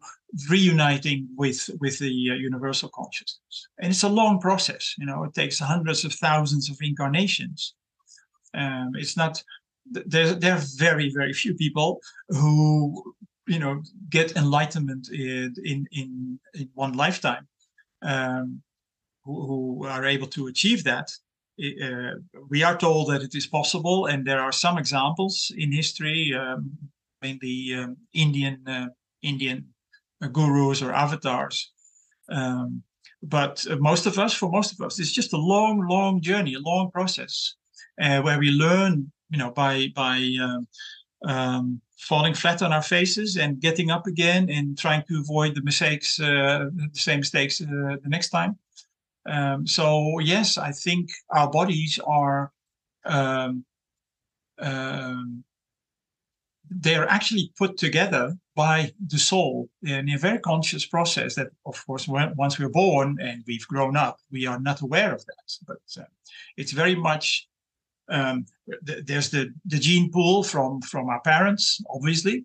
reuniting 0.50 1.28
with 1.36 1.70
with 1.80 1.98
the 1.98 2.30
uh, 2.30 2.34
universal 2.34 2.88
consciousness 2.94 3.68
and 3.80 3.90
it's 3.90 4.02
a 4.02 4.08
long 4.08 4.40
process 4.40 4.94
you 4.98 5.06
know 5.06 5.24
it 5.24 5.34
takes 5.34 5.58
hundreds 5.58 6.04
of 6.04 6.12
thousands 6.12 6.70
of 6.70 6.76
incarnations 6.80 7.74
um, 8.54 8.92
it's 8.94 9.16
not 9.16 9.42
there. 9.90 10.34
There 10.34 10.54
are 10.54 10.62
very 10.76 11.10
very 11.10 11.32
few 11.32 11.54
people 11.54 12.00
who 12.28 13.14
you 13.46 13.58
know 13.58 13.82
get 14.10 14.36
enlightenment 14.36 15.08
in 15.10 15.54
in 15.64 15.86
in, 15.92 16.38
in 16.54 16.68
one 16.74 16.94
lifetime, 16.94 17.46
um, 18.02 18.62
who, 19.24 19.46
who, 19.46 19.86
are 19.86 20.04
able 20.04 20.26
to 20.28 20.48
achieve 20.48 20.84
that. 20.84 21.12
Uh, 21.58 22.16
we 22.50 22.62
are 22.62 22.76
told 22.76 23.08
that 23.08 23.22
it 23.22 23.34
is 23.34 23.46
possible, 23.46 24.06
and 24.06 24.26
there 24.26 24.40
are 24.40 24.52
some 24.52 24.78
examples 24.78 25.50
in 25.56 25.72
history, 25.72 26.34
um, 26.34 26.70
mainly 27.22 27.74
um, 27.74 27.96
Indian 28.12 28.60
uh, 28.66 28.88
Indian 29.22 29.66
gurus 30.32 30.82
or 30.82 30.92
avatars. 30.92 31.72
Um, 32.28 32.82
but 33.22 33.64
most 33.78 34.06
of 34.06 34.18
us, 34.18 34.34
for 34.34 34.50
most 34.50 34.72
of 34.72 34.80
us, 34.84 35.00
it's 35.00 35.12
just 35.12 35.32
a 35.32 35.38
long, 35.38 35.86
long 35.88 36.20
journey, 36.20 36.54
a 36.54 36.60
long 36.60 36.90
process 36.90 37.54
uh, 38.00 38.20
where 38.20 38.38
we 38.38 38.50
learn, 38.50 39.10
you 39.30 39.38
know, 39.38 39.50
by 39.50 39.88
by 39.94 40.18
um, 40.42 40.68
um, 41.24 41.80
falling 41.98 42.34
flat 42.34 42.62
on 42.62 42.72
our 42.72 42.82
faces 42.82 43.36
and 43.36 43.60
getting 43.60 43.90
up 43.90 44.06
again 44.06 44.48
and 44.50 44.78
trying 44.78 45.02
to 45.08 45.18
avoid 45.18 45.54
the 45.54 45.62
mistakes, 45.62 46.20
uh, 46.20 46.66
the 46.74 46.88
same 46.92 47.20
mistakes 47.20 47.60
uh, 47.60 47.96
the 48.02 48.08
next 48.08 48.28
time. 48.28 48.58
Um, 49.28 49.66
so 49.66 50.18
yes, 50.20 50.58
I 50.58 50.72
think 50.72 51.10
our 51.30 51.50
bodies 51.50 51.98
are 52.06 52.52
um, 53.04 53.64
um, 54.58 55.44
they 56.70 56.96
are 56.96 57.06
actually 57.06 57.52
put 57.56 57.76
together 57.76 58.36
by 58.56 58.92
the 59.06 59.18
soul 59.18 59.68
in 59.82 60.08
a 60.08 60.18
very 60.18 60.38
conscious 60.38 60.84
process 60.84 61.34
that 61.36 61.48
of 61.64 61.86
course 61.86 62.08
when, 62.08 62.34
once 62.36 62.58
we're 62.58 62.68
born 62.68 63.18
and 63.20 63.44
we've 63.46 63.66
grown 63.68 63.96
up 63.96 64.18
we 64.32 64.46
are 64.46 64.58
not 64.58 64.80
aware 64.80 65.14
of 65.14 65.24
that. 65.26 65.52
But 65.66 66.02
uh, 66.02 66.06
it's 66.56 66.72
very 66.72 66.94
much 66.94 67.48
um, 68.08 68.46
th- 68.86 69.04
there's 69.06 69.30
the, 69.30 69.52
the 69.64 69.78
gene 69.78 70.10
pool 70.10 70.42
from 70.42 70.80
from 70.80 71.08
our 71.08 71.20
parents, 71.20 71.80
obviously, 71.90 72.44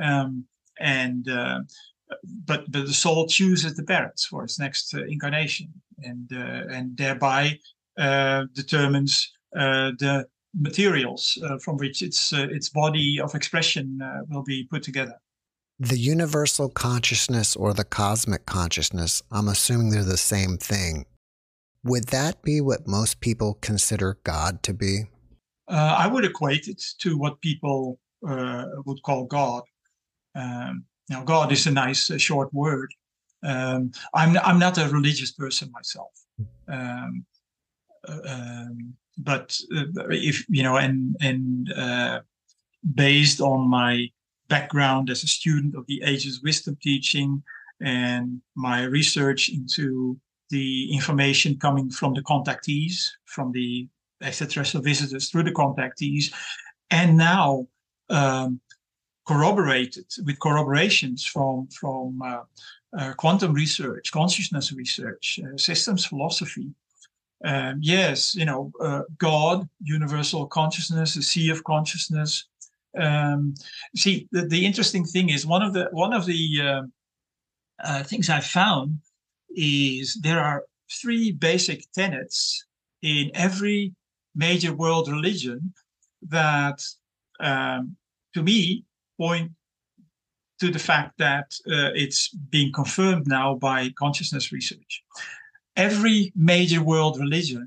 um, 0.00 0.44
and 0.78 1.28
uh, 1.28 1.60
but 2.46 2.70
but 2.70 2.86
the 2.86 2.92
soul 2.92 3.26
chooses 3.26 3.74
the 3.74 3.84
parents 3.84 4.24
for 4.26 4.44
its 4.44 4.58
next 4.58 4.94
uh, 4.94 5.04
incarnation, 5.04 5.72
and 5.98 6.30
uh, 6.32 6.74
and 6.74 6.96
thereby 6.96 7.58
uh, 7.98 8.44
determines 8.54 9.30
uh, 9.56 9.92
the 9.98 10.26
materials 10.58 11.38
uh, 11.44 11.58
from 11.58 11.76
which 11.76 12.02
its 12.02 12.32
its 12.32 12.68
body 12.68 13.20
of 13.20 13.34
expression 13.34 13.98
will 14.28 14.42
be 14.42 14.66
put 14.70 14.82
together. 14.82 15.14
The 15.78 15.98
universal 15.98 16.68
consciousness 16.68 17.56
or 17.56 17.74
the 17.74 17.84
cosmic 17.84 18.46
consciousness, 18.46 19.22
I'm 19.30 19.48
assuming 19.48 19.90
they're 19.90 20.04
the 20.04 20.16
same 20.16 20.56
thing. 20.58 21.06
Would 21.84 22.08
that 22.08 22.42
be 22.42 22.60
what 22.60 22.86
most 22.86 23.20
people 23.20 23.54
consider 23.60 24.18
God 24.22 24.62
to 24.62 24.74
be? 24.74 25.06
Uh, 25.68 25.96
I 25.98 26.06
would 26.06 26.24
equate 26.24 26.68
it 26.68 26.80
to 26.98 27.18
what 27.18 27.40
people 27.40 27.98
uh, 28.26 28.66
would 28.84 29.02
call 29.02 29.24
God. 29.24 29.62
Um, 30.34 30.84
now, 31.08 31.22
God 31.22 31.52
is 31.52 31.66
a 31.66 31.70
nice 31.70 32.10
uh, 32.10 32.18
short 32.18 32.52
word. 32.54 32.92
Um, 33.42 33.90
I'm 34.14 34.36
I'm 34.38 34.58
not 34.58 34.78
a 34.78 34.88
religious 34.88 35.32
person 35.32 35.70
myself, 35.72 36.12
um, 36.68 37.24
uh, 38.08 38.18
um, 38.24 38.94
but 39.18 39.58
uh, 39.74 40.08
if 40.10 40.44
you 40.48 40.62
know, 40.62 40.76
and 40.76 41.16
and 41.20 41.72
uh, 41.72 42.20
based 42.94 43.40
on 43.40 43.68
my 43.68 44.08
background 44.48 45.10
as 45.10 45.24
a 45.24 45.26
student 45.26 45.74
of 45.74 45.86
the 45.86 46.02
Ageless 46.04 46.40
Wisdom 46.42 46.76
teaching 46.80 47.42
and 47.80 48.40
my 48.54 48.84
research 48.84 49.48
into 49.48 50.16
the 50.50 50.92
information 50.92 51.58
coming 51.58 51.90
from 51.90 52.14
the 52.14 52.22
contactees, 52.22 53.08
from 53.24 53.50
the 53.50 53.88
extraterrestrial 54.22 54.84
visitors 54.84 55.30
through 55.30 55.42
the 55.42 55.52
contactees, 55.52 56.32
and 56.90 57.16
now 57.16 57.66
um, 58.08 58.60
corroborated 59.26 60.06
with 60.24 60.38
corroborations 60.40 61.24
from 61.24 61.68
from 61.68 62.20
uh, 62.22 62.42
uh, 62.98 63.12
quantum 63.14 63.52
research, 63.52 64.10
consciousness 64.12 64.72
research, 64.72 65.40
uh, 65.44 65.56
systems 65.56 66.04
philosophy. 66.04 66.70
Um, 67.44 67.78
yes, 67.80 68.34
you 68.34 68.44
know, 68.44 68.70
uh, 68.80 69.02
God, 69.18 69.68
universal 69.82 70.46
consciousness, 70.46 71.14
the 71.14 71.22
sea 71.22 71.50
of 71.50 71.64
consciousness. 71.64 72.44
Um, 72.96 73.54
see, 73.96 74.28
the, 74.30 74.42
the, 74.42 74.64
interesting 74.64 75.04
thing 75.04 75.30
is 75.30 75.46
one 75.46 75.62
of 75.62 75.72
the 75.72 75.88
one 75.92 76.12
of 76.12 76.26
the 76.26 76.60
um, 76.60 76.92
uh, 77.82 78.02
things 78.04 78.28
I 78.28 78.40
found 78.40 78.98
is 79.50 80.18
there 80.22 80.40
are 80.40 80.64
three 80.90 81.32
basic 81.32 81.90
tenets 81.92 82.64
in 83.00 83.30
every 83.34 83.94
major 84.34 84.74
world 84.74 85.08
religion 85.08 85.72
that, 86.28 86.84
um, 87.40 87.96
to 88.34 88.42
me, 88.42 88.84
point 89.24 89.48
to 90.60 90.66
the 90.76 90.84
fact 90.90 91.10
that 91.18 91.48
uh, 91.74 91.90
it's 92.04 92.22
being 92.56 92.70
confirmed 92.80 93.26
now 93.26 93.48
by 93.68 93.78
consciousness 94.04 94.46
research. 94.58 94.92
Every 95.88 96.32
major 96.52 96.82
world 96.90 97.14
religion 97.26 97.66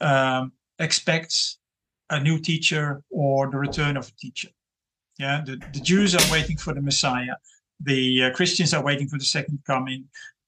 um, 0.00 0.52
expects 0.78 1.58
a 2.10 2.18
new 2.28 2.38
teacher 2.50 2.86
or 3.10 3.50
the 3.50 3.58
return 3.58 3.94
of 3.96 4.04
a 4.08 4.14
teacher. 4.24 4.50
Yeah, 5.18 5.42
the, 5.48 5.56
the 5.74 5.82
Jews 5.90 6.10
are 6.18 6.32
waiting 6.32 6.58
for 6.64 6.72
the 6.74 6.84
Messiah. 6.90 7.36
The 7.90 8.02
uh, 8.24 8.30
Christians 8.38 8.72
are 8.76 8.84
waiting 8.88 9.08
for 9.08 9.18
the 9.18 9.30
second 9.38 9.58
coming. 9.66 10.00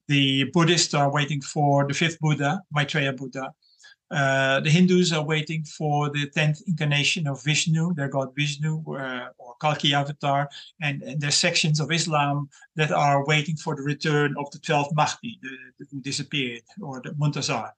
The 0.08 0.44
Buddhists 0.54 0.94
are 0.94 1.10
waiting 1.18 1.40
for 1.54 1.86
the 1.88 1.94
fifth 1.94 2.18
Buddha, 2.24 2.52
Maitreya 2.74 3.12
Buddha. 3.12 3.46
Uh, 4.10 4.58
the 4.60 4.70
Hindus 4.70 5.12
are 5.12 5.24
waiting 5.24 5.62
for 5.62 6.10
the 6.10 6.28
10th 6.30 6.62
incarnation 6.66 7.28
of 7.28 7.44
Vishnu, 7.44 7.94
their 7.94 8.08
god 8.08 8.34
Vishnu, 8.36 8.82
uh, 8.96 9.28
or 9.38 9.54
Kalki 9.60 9.94
Avatar. 9.94 10.48
And, 10.82 11.02
and 11.02 11.20
there's 11.20 11.36
sections 11.36 11.78
of 11.78 11.92
Islam 11.92 12.48
that 12.74 12.90
are 12.90 13.24
waiting 13.26 13.56
for 13.56 13.76
the 13.76 13.82
return 13.82 14.34
of 14.36 14.50
the 14.50 14.58
12th 14.58 14.92
Mahdi, 14.94 15.38
the, 15.42 15.50
the, 15.78 15.86
who 15.92 16.00
disappeared, 16.00 16.62
or 16.82 17.00
the 17.00 17.10
Muntazar. 17.10 17.70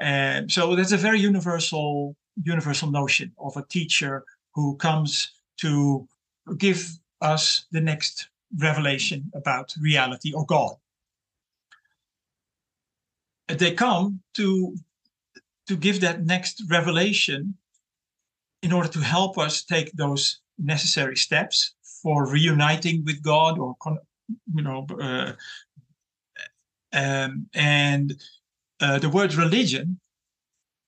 And 0.00 0.50
so 0.50 0.74
that's 0.74 0.92
a 0.92 0.96
very 0.96 1.20
universal, 1.20 2.16
universal 2.42 2.90
notion 2.90 3.32
of 3.38 3.56
a 3.56 3.66
teacher 3.68 4.24
who 4.54 4.76
comes 4.76 5.32
to 5.58 6.08
give 6.56 6.90
us 7.20 7.66
the 7.72 7.80
next 7.80 8.28
revelation 8.58 9.30
about 9.34 9.74
reality 9.80 10.32
or 10.32 10.46
God. 10.46 10.76
They 13.48 13.72
come 13.72 14.20
to 14.34 14.76
to 15.68 15.76
give 15.76 16.00
that 16.00 16.24
next 16.24 16.62
revelation 16.68 17.54
in 18.62 18.72
order 18.72 18.88
to 18.88 19.00
help 19.00 19.38
us 19.38 19.64
take 19.64 19.92
those 19.92 20.40
necessary 20.58 21.16
steps 21.16 21.74
for 22.02 22.26
reuniting 22.26 23.04
with 23.04 23.22
God 23.22 23.58
or 23.58 23.76
you 24.54 24.62
know 24.62 24.86
uh, 25.00 25.32
um, 26.92 27.46
and 27.54 28.14
uh, 28.80 28.98
the 28.98 29.08
word 29.08 29.34
religion 29.34 30.00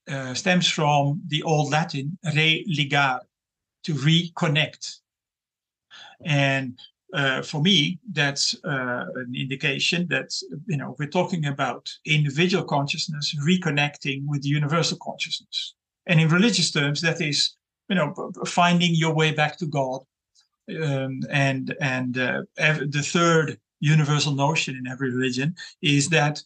uh, 0.09 0.35
stems 0.35 0.69
from 0.69 1.21
the 1.29 1.43
old 1.43 1.71
Latin 1.71 2.19
religare 2.25 3.21
to 3.85 3.95
reconnect. 3.95 5.01
And 6.25 6.79
uh, 7.15 7.43
for 7.43 7.63
me, 7.63 7.99
that's 8.13 8.55
uh, 8.65 9.05
an 9.15 9.33
indication 9.35 10.07
that 10.09 10.31
you 10.67 10.77
know 10.77 10.95
we're 10.99 11.09
talking 11.09 11.47
about 11.47 11.89
individual 12.05 12.65
consciousness 12.65 13.35
reconnecting 13.47 14.27
with 14.27 14.43
the 14.43 14.49
universal 14.49 14.99
consciousness, 15.01 15.75
and 16.07 16.21
in 16.21 16.29
religious 16.29 16.71
terms, 16.71 17.01
that 17.01 17.21
is 17.21 17.57
you 17.89 17.97
know 17.97 18.33
finding 18.47 18.95
your 18.95 19.15
way 19.15 19.33
back 19.33 19.57
to 19.59 19.67
God, 19.67 20.03
um, 20.83 21.21
and 21.31 21.75
and 21.81 22.19
uh, 22.19 22.43
the 22.57 23.03
third 23.03 23.59
universal 23.81 24.35
notion 24.35 24.77
in 24.77 24.87
every 24.87 25.11
religion 25.11 25.55
is 25.81 26.09
that 26.11 26.43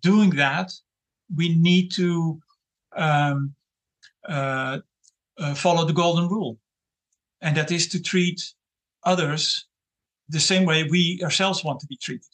doing 0.00 0.30
that 0.30 0.72
we 1.34 1.54
need 1.54 1.90
to 1.92 2.40
um, 2.96 3.54
uh, 4.28 4.78
uh, 5.38 5.54
follow 5.54 5.86
the 5.86 5.92
golden 5.92 6.28
rule, 6.28 6.58
and 7.40 7.56
that 7.56 7.72
is 7.72 7.88
to 7.88 8.02
treat 8.02 8.52
others 9.04 9.66
the 10.28 10.40
same 10.40 10.64
way 10.64 10.84
we 10.84 11.20
ourselves 11.22 11.64
want 11.64 11.80
to 11.80 11.86
be 11.86 11.96
treated. 11.96 12.26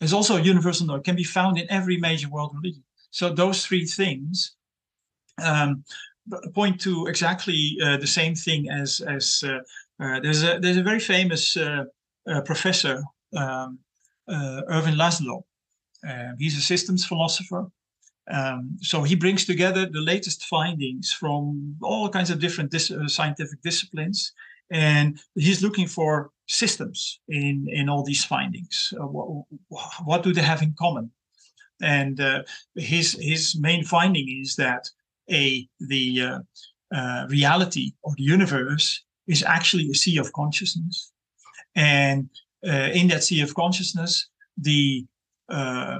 There's 0.00 0.12
also 0.12 0.36
a 0.36 0.40
universal. 0.40 0.94
It 0.94 1.04
can 1.04 1.16
be 1.16 1.24
found 1.24 1.58
in 1.58 1.70
every 1.70 1.96
major 1.96 2.28
world 2.28 2.52
religion. 2.54 2.82
So 3.10 3.32
those 3.32 3.64
three 3.64 3.84
things 3.84 4.56
um, 5.40 5.84
point 6.54 6.80
to 6.80 7.06
exactly 7.06 7.76
uh, 7.84 7.96
the 7.98 8.06
same 8.06 8.34
thing 8.34 8.70
as 8.70 9.00
as 9.00 9.44
uh, 9.46 9.58
uh, 10.02 10.20
there's 10.20 10.42
a 10.42 10.58
there's 10.58 10.76
a 10.76 10.82
very 10.82 11.00
famous 11.00 11.56
uh, 11.56 11.84
uh, 12.28 12.40
professor 12.42 13.02
um, 13.36 13.78
uh, 14.28 14.62
Ervin 14.68 14.94
Laszlo. 14.94 15.44
he's 16.38 16.56
a 16.56 16.60
systems 16.60 17.04
philosopher. 17.04 17.66
Um, 18.30 18.78
so 18.80 19.02
he 19.02 19.16
brings 19.16 19.44
together 19.44 19.84
the 19.86 20.00
latest 20.00 20.44
findings 20.44 21.12
from 21.12 21.76
all 21.82 22.08
kinds 22.08 22.30
of 22.30 22.38
different 22.38 22.70
dis- 22.70 22.92
scientific 23.08 23.60
disciplines 23.62 24.32
and 24.72 25.20
he's 25.34 25.62
looking 25.62 25.86
for 25.86 26.30
systems 26.48 27.20
in 27.28 27.66
in 27.70 27.88
all 27.88 28.02
these 28.02 28.24
findings. 28.24 28.92
Uh, 28.98 29.06
what, 29.06 29.44
what, 30.04 30.22
do 30.22 30.32
they 30.32 30.42
have 30.42 30.62
in 30.62 30.74
common? 30.78 31.10
And 31.80 32.20
uh, 32.20 32.42
his 32.74 33.12
his 33.20 33.56
main 33.58 33.84
finding 33.84 34.40
is 34.42 34.56
that 34.56 34.88
a 35.30 35.68
the 35.78 36.22
uh, 36.22 36.38
uh, 36.94 37.26
reality 37.28 37.92
of 38.04 38.16
the 38.16 38.22
universe 38.22 39.04
is 39.26 39.44
actually 39.44 39.88
a 39.90 39.94
sea 39.94 40.18
of 40.18 40.32
consciousness, 40.32 41.12
and 41.76 42.28
uh, 42.66 42.90
in 42.92 43.08
that 43.08 43.24
sea 43.24 43.42
of 43.42 43.54
consciousness, 43.54 44.28
the 44.56 45.04
uh, 45.48 45.98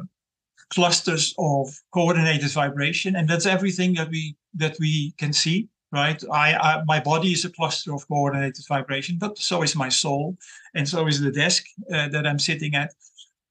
clusters 0.70 1.34
of 1.38 1.68
coordinated 1.92 2.50
vibration, 2.50 3.16
and 3.16 3.28
that's 3.28 3.46
everything 3.46 3.94
that 3.94 4.08
we 4.08 4.36
that 4.54 4.76
we 4.80 5.12
can 5.18 5.32
see 5.32 5.68
right? 5.92 6.22
I, 6.32 6.54
I, 6.54 6.82
my 6.84 7.00
body 7.00 7.32
is 7.32 7.44
a 7.44 7.50
cluster 7.50 7.94
of 7.94 8.08
coordinated 8.08 8.64
vibration, 8.66 9.18
but 9.18 9.38
so 9.38 9.62
is 9.62 9.76
my 9.76 9.88
soul, 9.88 10.36
and 10.74 10.88
so 10.88 11.06
is 11.06 11.20
the 11.20 11.30
desk 11.30 11.64
uh, 11.92 12.08
that 12.08 12.26
I'm 12.26 12.38
sitting 12.38 12.74
at, 12.74 12.92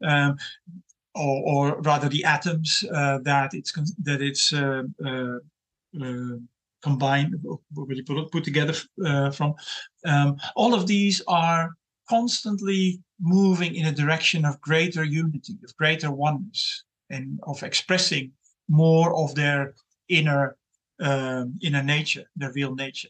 um, 0.03 0.37
or, 1.13 1.43
or, 1.45 1.81
rather 1.81 2.09
the 2.09 2.23
atoms 2.23 2.83
uh, 2.93 3.19
that 3.23 3.53
it's 3.53 3.71
that 4.03 4.21
it's 4.21 4.53
uh, 4.53 4.83
uh, 5.05 5.37
uh 6.01 6.37
combined, 6.81 7.35
put, 7.75 8.31
put 8.31 8.43
together 8.43 8.73
uh, 9.05 9.29
from. 9.29 9.53
Um, 10.05 10.37
all 10.55 10.73
of 10.73 10.87
these 10.87 11.21
are 11.27 11.75
constantly 12.09 12.99
moving 13.19 13.75
in 13.75 13.85
a 13.85 13.91
direction 13.91 14.45
of 14.45 14.59
greater 14.61 15.03
unity, 15.03 15.57
of 15.63 15.75
greater 15.75 16.09
oneness, 16.09 16.83
and 17.11 17.39
of 17.43 17.61
expressing 17.61 18.31
more 18.67 19.13
of 19.15 19.35
their 19.35 19.75
inner 20.09 20.57
um, 21.01 21.57
inner 21.61 21.83
nature, 21.83 22.25
their 22.35 22.51
real 22.53 22.75
nature. 22.75 23.09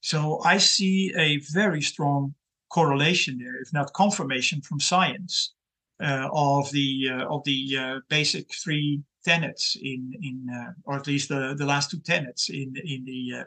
So 0.00 0.40
I 0.44 0.58
see 0.58 1.12
a 1.16 1.38
very 1.52 1.82
strong 1.82 2.34
correlation 2.70 3.38
there, 3.38 3.60
if 3.60 3.72
not 3.72 3.92
confirmation 3.94 4.60
from 4.60 4.80
science, 4.80 5.54
uh, 6.02 6.28
of 6.32 6.70
the 6.70 7.08
uh, 7.10 7.24
of 7.34 7.42
the 7.44 7.76
uh, 7.76 8.00
basic 8.08 8.54
three 8.54 9.02
tenets 9.24 9.76
in 9.82 10.12
in 10.22 10.46
uh, 10.54 10.72
or 10.84 10.96
at 10.96 11.06
least 11.06 11.28
the, 11.28 11.54
the 11.58 11.66
last 11.66 11.90
two 11.90 11.98
tenets 11.98 12.50
in 12.50 12.72
in 12.84 13.04
the 13.04 13.40
uh, 13.40 13.44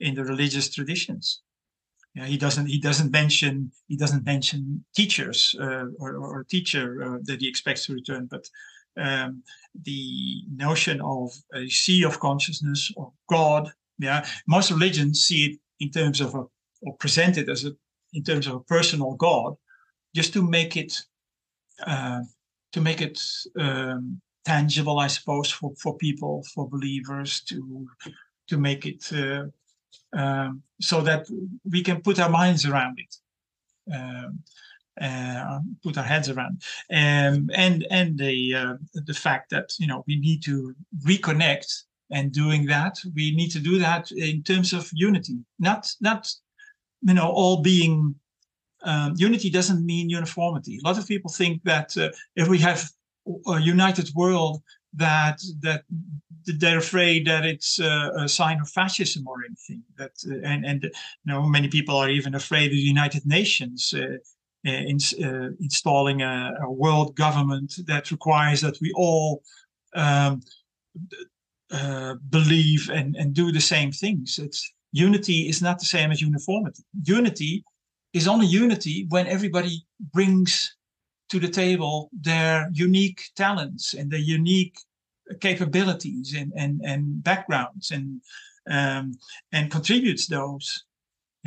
in 0.00 0.14
the 0.14 0.24
religious 0.24 0.68
traditions. 0.68 1.42
He 2.14 2.36
doesn't 2.36 2.66
he 2.66 2.80
doesn't 2.80 3.12
mention 3.12 3.70
he 3.86 3.96
doesn't 3.96 4.24
mention 4.24 4.84
teachers 4.94 5.54
uh, 5.60 5.84
or, 6.00 6.16
or 6.16 6.40
a 6.40 6.46
teacher 6.46 7.20
that 7.22 7.40
he 7.40 7.48
expects 7.48 7.86
to 7.86 7.94
return, 7.94 8.26
but 8.26 8.44
um, 8.98 9.42
the 9.84 10.42
notion 10.54 11.00
of 11.00 11.32
a 11.54 11.68
sea 11.68 12.04
of 12.04 12.20
consciousness 12.20 12.92
or 12.96 13.12
God. 13.28 13.70
Yeah, 13.98 14.26
most 14.46 14.70
religions 14.70 15.24
see 15.24 15.46
it 15.46 15.60
in 15.80 15.90
terms 15.90 16.20
of 16.20 16.34
a 16.34 16.44
or 16.82 16.96
present 16.96 17.36
it 17.36 17.48
as 17.48 17.64
a 17.64 17.72
in 18.12 18.22
terms 18.22 18.46
of 18.46 18.54
a 18.54 18.60
personal 18.60 19.14
God, 19.14 19.56
just 20.14 20.32
to 20.32 20.42
make 20.42 20.76
it 20.76 21.02
uh, 21.86 22.20
to 22.72 22.80
make 22.80 23.00
it 23.00 23.20
um, 23.58 24.20
tangible, 24.44 24.98
I 24.98 25.08
suppose, 25.08 25.50
for 25.50 25.72
for 25.82 25.96
people, 25.96 26.44
for 26.54 26.68
believers 26.68 27.40
to 27.48 27.86
to 28.48 28.58
make 28.58 28.86
it 28.86 29.12
uh, 29.12 29.44
um, 30.12 30.62
so 30.80 31.02
that 31.02 31.26
we 31.70 31.82
can 31.82 32.00
put 32.00 32.20
our 32.20 32.30
minds 32.30 32.64
around 32.66 32.98
it. 32.98 33.16
Um, 33.94 34.42
uh, 35.00 35.60
put 35.82 35.98
our 35.98 36.04
heads 36.04 36.28
around, 36.28 36.62
um, 36.90 37.50
and 37.54 37.86
and 37.90 38.18
the 38.18 38.54
uh, 38.54 38.74
the 38.94 39.14
fact 39.14 39.50
that 39.50 39.72
you 39.78 39.86
know 39.86 40.04
we 40.06 40.18
need 40.18 40.42
to 40.44 40.74
reconnect, 41.04 41.84
and 42.10 42.32
doing 42.32 42.66
that 42.66 42.96
we 43.14 43.34
need 43.34 43.50
to 43.50 43.60
do 43.60 43.78
that 43.78 44.10
in 44.12 44.42
terms 44.42 44.72
of 44.72 44.90
unity, 44.92 45.38
not 45.58 45.92
not 46.00 46.32
you 47.02 47.14
know 47.14 47.28
all 47.28 47.62
being. 47.62 48.14
Um, 48.84 49.14
unity 49.16 49.50
doesn't 49.50 49.84
mean 49.84 50.08
uniformity. 50.08 50.78
A 50.78 50.86
lot 50.86 50.98
of 50.98 51.08
people 51.08 51.32
think 51.32 51.64
that 51.64 51.96
uh, 51.96 52.10
if 52.36 52.46
we 52.46 52.58
have 52.58 52.88
a 53.48 53.60
united 53.60 54.08
world, 54.14 54.62
that 54.94 55.40
that 55.60 55.82
they're 56.44 56.78
afraid 56.78 57.26
that 57.26 57.44
it's 57.44 57.78
a, 57.78 58.10
a 58.16 58.28
sign 58.28 58.60
of 58.60 58.68
fascism 58.68 59.26
or 59.26 59.44
anything. 59.44 59.82
That 59.96 60.12
uh, 60.30 60.38
and 60.44 60.64
and 60.64 60.84
you 60.84 60.90
know 61.26 61.42
many 61.42 61.68
people 61.68 61.96
are 61.96 62.08
even 62.08 62.34
afraid 62.34 62.66
of 62.66 62.76
the 62.76 62.78
United 62.78 63.26
Nations. 63.26 63.94
Uh, 64.66 64.72
in, 64.72 64.98
uh, 65.22 65.50
installing 65.60 66.20
a, 66.20 66.52
a, 66.62 66.70
world 66.70 67.14
government 67.14 67.74
that 67.86 68.10
requires 68.10 68.60
that 68.60 68.76
we 68.80 68.92
all 68.96 69.40
um, 69.94 70.40
uh, 71.70 72.16
believe 72.30 72.90
and, 72.90 73.14
and 73.14 73.34
do 73.34 73.52
the 73.52 73.60
same 73.60 73.92
things. 73.92 74.36
It's 74.36 74.72
unity 74.90 75.48
is 75.48 75.62
not 75.62 75.78
the 75.78 75.84
same 75.84 76.10
as 76.10 76.20
uniformity. 76.20 76.82
Unity 77.04 77.64
is 78.12 78.26
only 78.26 78.46
unity 78.46 79.06
when 79.10 79.28
everybody 79.28 79.86
brings 80.12 80.74
to 81.28 81.38
the 81.38 81.48
table 81.48 82.10
their 82.12 82.68
unique 82.72 83.22
talents 83.36 83.94
and 83.94 84.10
their 84.10 84.18
unique 84.18 84.76
capabilities 85.40 86.34
and 86.36 86.52
and, 86.56 86.80
and 86.84 87.22
backgrounds 87.22 87.92
and 87.92 88.20
um, 88.68 89.12
and 89.52 89.70
contributes 89.70 90.26
those. 90.26 90.84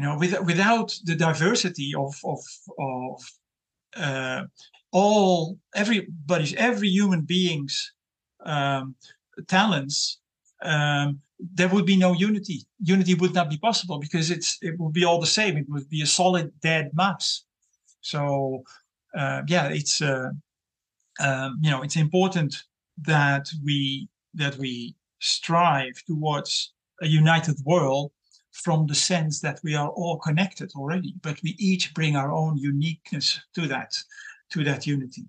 You 0.01 0.07
know, 0.07 0.17
with, 0.17 0.41
without 0.41 0.97
the 1.03 1.13
diversity 1.13 1.93
of 1.95 2.15
of 2.25 2.39
of 2.79 3.21
uh, 3.95 4.43
all 4.91 5.59
everybody's 5.75 6.55
every 6.55 6.89
human 6.89 7.21
being's 7.21 7.93
um, 8.43 8.95
talents, 9.47 10.17
um, 10.63 11.19
there 11.39 11.67
would 11.67 11.85
be 11.85 11.97
no 11.97 12.13
unity. 12.13 12.65
Unity 12.79 13.13
would 13.13 13.35
not 13.35 13.47
be 13.47 13.59
possible 13.59 13.99
because 13.99 14.31
it's 14.31 14.57
it 14.63 14.79
would 14.79 14.91
be 14.91 15.05
all 15.05 15.19
the 15.21 15.35
same. 15.39 15.55
It 15.55 15.69
would 15.69 15.87
be 15.87 16.01
a 16.01 16.07
solid 16.07 16.51
dead 16.61 16.89
mass. 16.95 17.43
So 18.01 18.63
uh, 19.15 19.43
yeah, 19.45 19.67
it's 19.67 20.01
uh, 20.01 20.31
um, 21.19 21.59
you 21.61 21.69
know 21.69 21.83
it's 21.83 21.95
important 21.95 22.63
that 23.03 23.51
we 23.63 24.09
that 24.33 24.57
we 24.57 24.95
strive 25.19 26.01
towards 26.07 26.73
a 27.03 27.07
united 27.07 27.57
world 27.65 28.11
from 28.51 28.85
the 28.87 28.95
sense 28.95 29.39
that 29.41 29.59
we 29.63 29.75
are 29.75 29.89
all 29.89 30.17
connected 30.19 30.71
already, 30.75 31.15
but 31.21 31.41
we 31.43 31.55
each 31.57 31.93
bring 31.93 32.15
our 32.15 32.31
own 32.31 32.57
uniqueness 32.57 33.39
to 33.55 33.67
that 33.67 33.95
to 34.51 34.63
that 34.63 34.85
unity. 34.85 35.23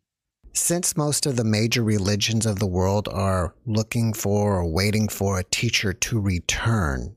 Since 0.55 0.97
most 0.97 1.25
of 1.25 1.37
the 1.37 1.45
major 1.45 1.83
religions 1.83 2.45
of 2.45 2.59
the 2.59 2.67
world 2.67 3.09
are 3.09 3.55
looking 3.65 4.13
for 4.13 4.57
or 4.57 4.71
waiting 4.71 5.09
for 5.09 5.39
a 5.39 5.45
teacher 5.45 5.93
to 5.93 6.21
return, 6.21 7.17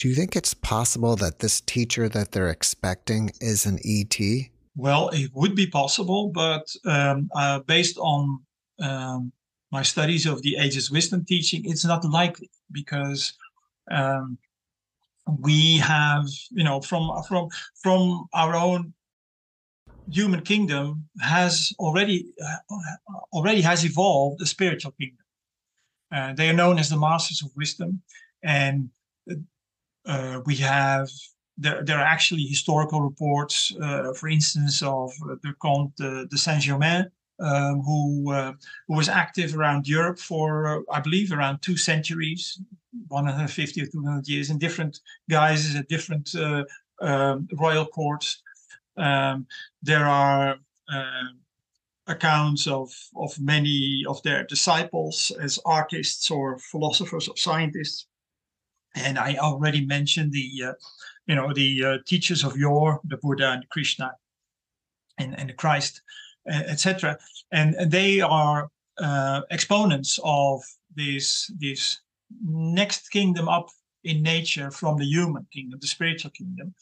do 0.00 0.08
you 0.08 0.14
think 0.14 0.34
it's 0.34 0.54
possible 0.54 1.14
that 1.16 1.38
this 1.38 1.60
teacher 1.60 2.08
that 2.08 2.32
they're 2.32 2.50
expecting 2.50 3.30
is 3.40 3.64
an 3.64 3.78
ET? 3.84 4.18
Well, 4.76 5.10
it 5.10 5.30
would 5.34 5.54
be 5.54 5.68
possible, 5.68 6.32
but 6.34 6.74
um, 6.84 7.28
uh, 7.36 7.60
based 7.60 7.96
on 7.98 8.40
um, 8.80 9.32
my 9.70 9.82
studies 9.82 10.26
of 10.26 10.42
the 10.42 10.56
ageless 10.56 10.90
wisdom 10.90 11.24
teaching, 11.24 11.62
it's 11.64 11.84
not 11.84 12.04
likely 12.04 12.50
because 12.72 13.34
um, 13.90 14.36
we 15.26 15.78
have, 15.78 16.26
you 16.50 16.64
know, 16.64 16.80
from 16.80 17.10
from 17.28 17.48
from 17.82 18.26
our 18.32 18.54
own 18.54 18.92
human 20.10 20.42
kingdom 20.42 21.08
has 21.20 21.72
already 21.78 22.32
uh, 22.44 22.76
already 23.32 23.60
has 23.62 23.84
evolved 23.84 24.40
a 24.42 24.46
spiritual 24.46 24.92
kingdom. 24.92 25.24
Uh, 26.12 26.32
they 26.34 26.48
are 26.48 26.54
known 26.54 26.78
as 26.78 26.90
the 26.90 26.96
masters 26.96 27.42
of 27.42 27.50
wisdom, 27.56 28.02
and 28.42 28.90
uh, 30.06 30.40
we 30.44 30.56
have 30.56 31.08
there, 31.56 31.82
there 31.84 31.98
are 31.98 32.04
actually 32.04 32.42
historical 32.42 33.00
reports, 33.00 33.74
uh, 33.80 34.12
for 34.14 34.28
instance, 34.28 34.82
of 34.82 35.12
the 35.42 35.54
Comte 35.60 35.96
de 35.96 36.36
Saint 36.36 36.62
Germain, 36.62 37.10
um, 37.40 37.80
who 37.82 38.32
uh, 38.32 38.52
who 38.88 38.96
was 38.96 39.08
active 39.08 39.56
around 39.56 39.88
Europe 39.88 40.18
for 40.18 40.84
I 40.90 41.00
believe 41.00 41.32
around 41.32 41.60
two 41.60 41.76
centuries, 41.76 42.60
150 43.08 43.82
or 43.82 43.86
200 43.86 44.28
years 44.28 44.50
in 44.50 44.58
different 44.58 45.00
guises 45.28 45.74
at 45.74 45.88
different 45.88 46.34
um, 47.00 47.48
royal 47.54 47.86
courts. 47.86 48.42
Um, 48.96 49.46
there 49.82 50.06
are 50.06 50.56
uh, 50.92 51.28
accounts 52.06 52.66
of, 52.66 52.92
of 53.16 53.38
many 53.40 54.04
of 54.08 54.22
their 54.22 54.44
disciples 54.44 55.32
as 55.40 55.58
artists 55.64 56.30
or 56.30 56.58
philosophers 56.58 57.28
or 57.28 57.36
scientists. 57.36 58.06
And 58.94 59.18
I 59.18 59.36
already 59.36 59.84
mentioned 59.84 60.32
the, 60.32 60.68
uh, 60.68 60.72
you 61.26 61.34
know, 61.34 61.52
the 61.52 61.84
uh, 61.84 61.98
teachers 62.06 62.44
of 62.44 62.56
yore, 62.56 63.00
the 63.04 63.16
Buddha 63.16 63.50
and 63.50 63.68
Krishna 63.70 64.12
and, 65.18 65.38
and 65.38 65.48
the 65.48 65.54
Christ, 65.54 66.02
etc. 66.46 67.18
And, 67.52 67.74
and 67.74 67.90
they 67.90 68.20
are 68.20 68.68
uh, 68.98 69.42
exponents 69.50 70.18
of 70.22 70.62
this, 70.94 71.50
this 71.58 72.00
next 72.42 73.08
kingdom 73.10 73.48
up 73.48 73.68
in 74.04 74.22
nature 74.22 74.70
from 74.70 74.98
the 74.98 75.04
human 75.04 75.46
kingdom, 75.52 75.78
the 75.80 75.86
spiritual 75.86 76.30
kingdom, 76.30 76.74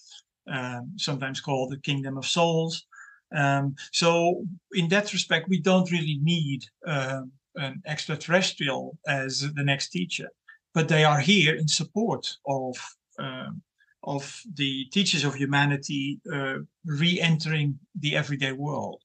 um, 0.52 0.92
sometimes 0.96 1.40
called 1.40 1.70
the 1.70 1.78
kingdom 1.78 2.18
of 2.18 2.26
souls. 2.26 2.86
Um, 3.34 3.76
so 3.92 4.44
in 4.72 4.88
that 4.88 5.12
respect, 5.12 5.48
we 5.48 5.60
don't 5.60 5.90
really 5.90 6.18
need 6.22 6.64
uh, 6.86 7.22
an 7.56 7.82
extraterrestrial 7.86 8.98
as 9.06 9.52
the 9.54 9.64
next 9.64 9.88
teacher, 9.90 10.28
but 10.74 10.88
they 10.88 11.04
are 11.04 11.20
here 11.20 11.54
in 11.54 11.68
support 11.68 12.36
of 12.46 12.76
um, 13.18 13.62
of 14.04 14.42
the 14.54 14.86
teachers 14.86 15.22
of 15.24 15.34
humanity 15.34 16.20
uh, 16.32 16.56
re-entering 16.84 17.78
the 18.00 18.16
everyday 18.16 18.52
world. 18.52 19.00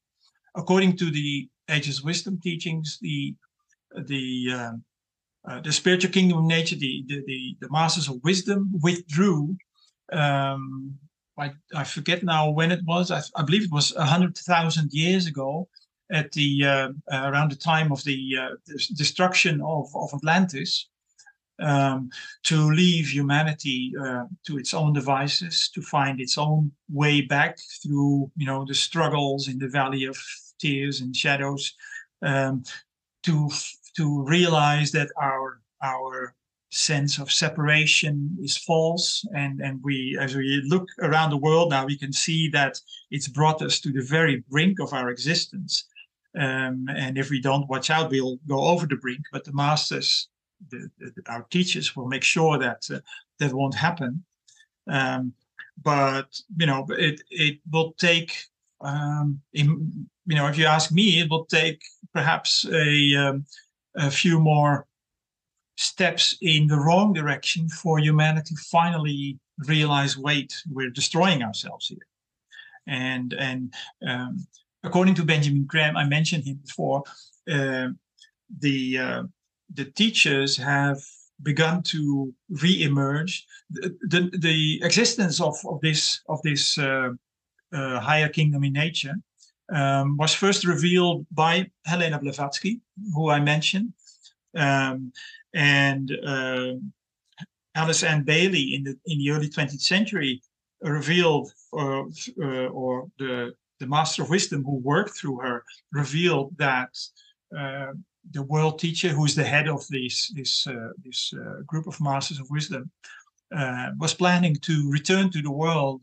According 0.58 0.98
to 0.98 1.12
the 1.12 1.48
Ageless 1.70 2.02
Wisdom 2.02 2.40
teachings, 2.42 2.98
the 3.02 3.36
the 4.06 4.54
um, 4.54 4.84
uh, 5.48 5.62
the 5.62 5.72
spiritual 5.72 6.12
kingdom 6.12 6.40
of 6.40 6.44
nature, 6.46 6.76
the, 6.76 7.06
the, 7.08 7.24
the, 7.26 7.58
the 7.62 7.70
masters 7.72 8.10
of 8.10 8.22
wisdom 8.24 8.70
withdrew 8.84 9.56
um, 10.12 10.98
I, 11.38 11.52
I 11.76 11.84
forget 11.84 12.24
now 12.24 12.50
when 12.50 12.72
it 12.72 12.84
was. 12.86 13.12
I, 13.12 13.22
I 13.36 13.44
believe 13.44 13.64
it 13.64 13.72
was 13.72 13.94
hundred 13.96 14.38
thousand 14.38 14.92
years 14.92 15.28
ago, 15.28 15.68
at 16.12 16.32
the 16.32 16.66
uh, 16.66 16.90
uh, 17.12 17.30
around 17.30 17.52
the 17.52 17.56
time 17.56 17.92
of 17.92 18.04
the 18.04 18.36
uh, 18.40 18.74
destruction 18.96 19.62
of 19.62 19.88
of 19.96 20.10
Atlantis, 20.14 20.88
um, 21.60 22.10
to 22.44 22.72
leave 22.72 23.10
humanity 23.10 23.94
uh, 24.02 24.26
to 24.46 24.58
its 24.58 24.74
own 24.74 24.94
devices, 24.94 25.70
to 25.76 25.82
find 25.82 26.20
its 26.20 26.38
own 26.38 26.72
way 26.90 27.22
back 27.22 27.58
through 27.84 28.32
you 28.36 28.48
know 28.48 28.66
the 28.66 28.76
struggles 28.76 29.48
in 29.48 29.60
the 29.60 29.68
valley 29.68 30.06
of 30.06 30.18
tears 30.60 31.02
and 31.02 31.16
shadows, 31.16 31.74
um, 32.22 32.64
to 33.24 33.50
to 33.96 34.24
realize 34.24 34.92
that 34.92 35.10
our 35.20 35.62
our 35.84 36.36
sense 36.70 37.18
of 37.18 37.32
separation 37.32 38.38
is 38.42 38.58
false. 38.58 39.26
And 39.34 39.62
and 39.62 39.82
we 39.84 40.18
as 40.20 40.36
we 40.36 40.62
look 40.68 40.88
around 41.02 41.30
the 41.30 41.38
world 41.38 41.70
now 41.70 41.86
we 41.86 41.98
can 41.98 42.12
see 42.12 42.50
that 42.50 42.80
it's 43.10 43.28
brought 43.28 43.62
us 43.62 43.80
to 43.82 43.92
the 43.92 44.02
very 44.02 44.44
brink 44.50 44.80
of 44.80 44.94
our 44.94 45.10
existence. 45.10 45.86
Um, 46.38 46.88
and 46.90 47.18
if 47.18 47.30
we 47.30 47.42
don't 47.42 47.70
watch 47.70 47.90
out 47.90 48.12
we'll 48.12 48.38
go 48.48 48.66
over 48.66 48.86
the 48.86 48.98
brink. 48.98 49.22
But 49.32 49.46
the 49.46 49.54
masters 49.54 50.28
the, 50.70 50.90
the, 51.00 51.12
our 51.28 51.46
teachers 51.50 51.96
will 51.96 52.08
make 52.08 52.24
sure 52.24 52.58
that 52.58 52.88
uh, 52.94 53.00
that 53.40 53.54
won't 53.54 53.76
happen. 53.76 54.24
Um, 54.90 55.34
but 55.84 56.40
you 56.58 56.66
know 56.66 56.86
it 56.90 57.22
it 57.30 57.60
will 57.72 57.94
take 57.94 58.36
um, 58.82 59.42
in, 59.54 60.10
you 60.28 60.36
know 60.36 60.48
if 60.48 60.58
you 60.58 60.66
ask 60.66 60.92
me 60.92 61.20
it 61.22 61.30
will 61.30 61.46
take 61.46 61.82
perhaps 62.14 62.66
a 62.72 63.16
um, 63.16 63.46
a 63.96 64.12
few 64.12 64.40
more 64.40 64.86
steps 65.78 66.38
in 66.42 66.68
the 66.68 66.78
wrong 66.78 67.14
direction 67.14 67.70
for 67.70 68.00
humanity 68.00 68.56
finally 68.72 69.40
realize 69.66 70.18
wait 70.18 70.54
we're 70.72 70.90
destroying 70.90 71.42
ourselves 71.44 71.88
here. 71.88 72.08
And 72.88 73.34
and 73.34 73.74
um, 74.08 74.48
according 74.84 75.16
to 75.16 75.24
Benjamin 75.26 75.68
Creme 75.68 75.98
i 75.98 76.06
mentioned 76.06 76.44
him 76.46 76.60
before 76.66 77.04
uh, 77.52 77.90
the 78.60 78.98
uh, 78.98 79.24
the 79.74 79.86
teachers 79.86 80.58
have 80.58 81.00
begun 81.44 81.84
to 81.84 82.34
re-emerge. 82.50 83.46
The, 83.70 83.96
the, 84.02 84.38
the 84.38 84.82
existence 84.84 85.40
of, 85.40 85.56
of 85.68 85.80
this 85.82 86.22
of 86.30 86.42
this 86.44 86.78
uh, 86.78 87.10
uh 87.74 88.00
higher 88.00 88.30
kingdom 88.30 88.64
in 88.64 88.74
nature 88.74 89.16
um, 89.74 90.18
was 90.18 90.34
first 90.34 90.66
revealed 90.66 91.26
by 91.32 91.70
helena 91.86 92.20
blavatsky 92.20 92.82
who 93.14 93.30
i 93.30 93.40
mentioned. 93.40 93.94
Um, 94.56 95.12
and 95.54 96.12
uh, 96.26 96.74
Alice 97.76 98.04
Ann 98.04 98.24
Bailey 98.24 98.76
in 98.76 98.84
the 98.84 98.98
in 99.06 99.20
the 99.20 99.32
early 99.32 99.50
20th 99.50 99.82
century 99.82 100.42
revealed, 100.82 101.52
uh, 101.74 102.04
uh, 102.42 102.68
or 102.82 103.08
the 103.20 103.54
the 103.80 103.88
Master 103.88 104.24
of 104.24 104.30
Wisdom 104.32 104.64
who 104.64 104.78
worked 104.78 105.16
through 105.16 105.38
her 105.40 105.64
revealed 105.92 106.58
that 106.58 106.90
uh, 107.56 107.94
the 108.32 108.42
world 108.42 108.80
teacher, 108.80 109.10
who 109.10 109.26
is 109.26 109.36
the 109.36 109.44
head 109.44 109.68
of 109.68 109.88
this 109.90 110.32
this 110.36 110.66
uh, 110.68 110.92
this 111.06 111.32
uh, 111.34 111.62
group 111.66 111.88
of 111.88 112.02
Masters 112.02 112.40
of 112.40 112.50
Wisdom, 112.50 112.90
was 114.00 114.14
planning 114.14 114.56
to 114.56 114.90
return 114.92 115.30
to 115.32 115.42
the 115.42 115.52
world 115.64 116.02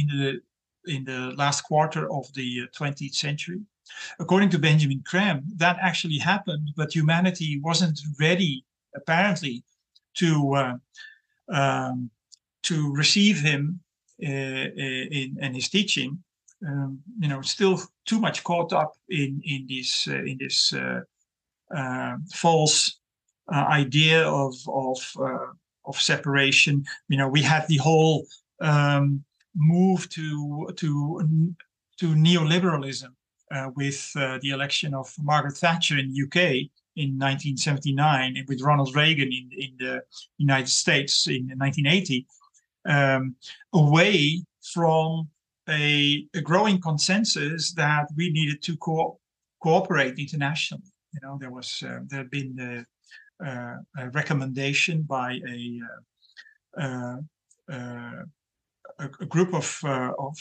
in 0.00 0.06
the 0.08 0.40
in 0.86 1.04
the 1.04 1.32
last 1.36 1.62
quarter 1.62 2.12
of 2.12 2.32
the 2.34 2.66
20th 2.78 3.14
century. 3.14 3.60
According 4.18 4.50
to 4.50 4.58
Benjamin 4.58 5.02
Creme, 5.04 5.42
that 5.56 5.76
actually 5.80 6.18
happened, 6.18 6.70
but 6.76 6.94
humanity 6.94 7.60
wasn't 7.62 8.00
ready 8.18 8.64
apparently 8.94 9.64
to 10.14 10.54
uh, 10.54 10.74
um, 11.48 12.10
to 12.62 12.92
receive 12.94 13.40
him 13.40 13.80
uh, 14.22 14.26
in, 14.26 15.36
in 15.40 15.54
his 15.54 15.68
teaching. 15.68 16.22
Um, 16.66 17.00
you 17.18 17.28
know, 17.28 17.42
still 17.42 17.80
too 18.06 18.20
much 18.20 18.44
caught 18.44 18.72
up 18.72 18.92
in 19.08 19.40
in 19.44 19.66
this 19.68 20.06
uh, 20.08 20.22
in 20.24 20.38
this 20.38 20.72
uh, 20.72 21.00
uh, 21.74 22.16
false 22.32 23.00
uh, 23.52 23.64
idea 23.68 24.26
of 24.28 24.54
of 24.68 24.98
of 25.84 26.00
separation. 26.00 26.84
You 27.08 27.18
know, 27.18 27.28
we 27.28 27.42
had 27.42 27.66
the 27.66 27.78
whole 27.78 28.26
um, 28.60 29.24
move 29.54 30.08
to 30.10 30.68
to 30.76 31.54
to 31.98 32.14
neoliberalism 32.14 33.12
uh, 33.54 33.70
with 33.76 34.10
uh, 34.16 34.38
the 34.42 34.50
election 34.50 34.94
of 34.94 35.12
Margaret 35.22 35.56
Thatcher 35.56 35.98
in 35.98 36.14
UK, 36.24 36.70
in 36.96 37.18
1979 37.18 38.36
and 38.36 38.48
with 38.48 38.60
Ronald 38.60 38.94
Reagan 38.94 39.28
in, 39.28 39.50
in 39.56 39.76
the 39.78 40.02
United 40.38 40.68
States 40.68 41.26
in 41.26 41.48
1980, 41.56 42.26
um, 42.86 43.34
away 43.72 44.44
from 44.62 45.28
a, 45.68 46.26
a, 46.34 46.40
growing 46.40 46.80
consensus 46.80 47.72
that 47.74 48.06
we 48.16 48.30
needed 48.30 48.62
to 48.62 48.76
co- 48.76 49.18
cooperate 49.62 50.18
internationally. 50.18 50.84
You 51.14 51.20
know, 51.22 51.38
there 51.40 51.50
was 51.50 51.82
uh, 51.86 52.00
there 52.06 52.18
had 52.18 52.30
been 52.30 52.58
a, 53.40 53.46
uh, 53.46 53.76
a, 53.98 54.10
recommendation 54.10 55.02
by 55.02 55.40
a 55.48 55.80
uh, 56.80 57.16
uh, 57.70 58.22
a, 58.98 59.26
group 59.26 59.54
of 59.54 59.80
of 59.84 60.36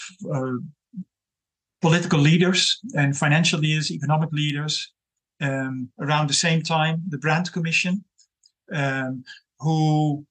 political 1.82 2.20
leaders 2.20 2.80
and 2.95 3.18
financial 3.18 3.60
leaders, 3.60 3.91
economic 3.91 4.32
leaders, 4.32 4.93
um, 5.41 5.89
around 5.99 6.30
the 6.30 6.34
same 6.34 6.62
time, 6.62 7.02
the 7.10 7.18
Brandt 7.18 7.52
Commission, 7.52 8.06
um, 8.72 9.24
who 9.60 10.26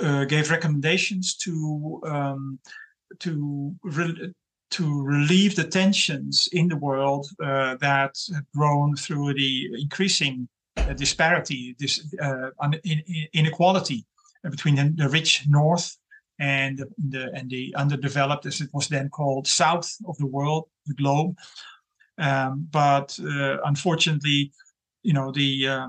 uh, 0.00 0.24
gave 0.24 0.50
recommendations 0.50 1.36
to 1.36 2.00
um, 2.04 2.58
to 3.20 3.74
re- 3.82 4.32
to 4.70 5.02
relieve 5.02 5.54
the 5.54 5.64
tensions 5.64 6.48
in 6.52 6.68
the 6.68 6.76
world 6.76 7.28
uh, 7.44 7.76
that 7.76 8.16
have 8.34 8.44
grown 8.56 8.96
through 8.96 9.34
the 9.34 9.68
increasing 9.78 10.48
uh, 10.88 10.94
disparity, 10.94 11.76
this 11.78 12.10
uh, 12.22 12.48
inequality 13.34 14.06
between 14.50 14.96
the, 14.96 15.08
rich 15.10 15.44
north 15.46 15.98
and 16.38 16.84
the 17.10 17.30
and 17.34 17.50
the 17.50 17.74
underdeveloped, 17.76 18.46
as 18.46 18.60
it 18.60 18.70
was 18.72 18.88
then 18.88 19.08
called, 19.08 19.46
south 19.46 19.96
of 20.06 20.16
the 20.18 20.26
world, 20.26 20.68
the 20.86 20.94
globe. 20.94 21.36
Um, 22.18 22.68
but 22.70 23.18
uh, 23.20 23.58
unfortunately, 23.64 24.52
you 25.02 25.12
know 25.12 25.32
the 25.32 25.68
uh, 25.68 25.88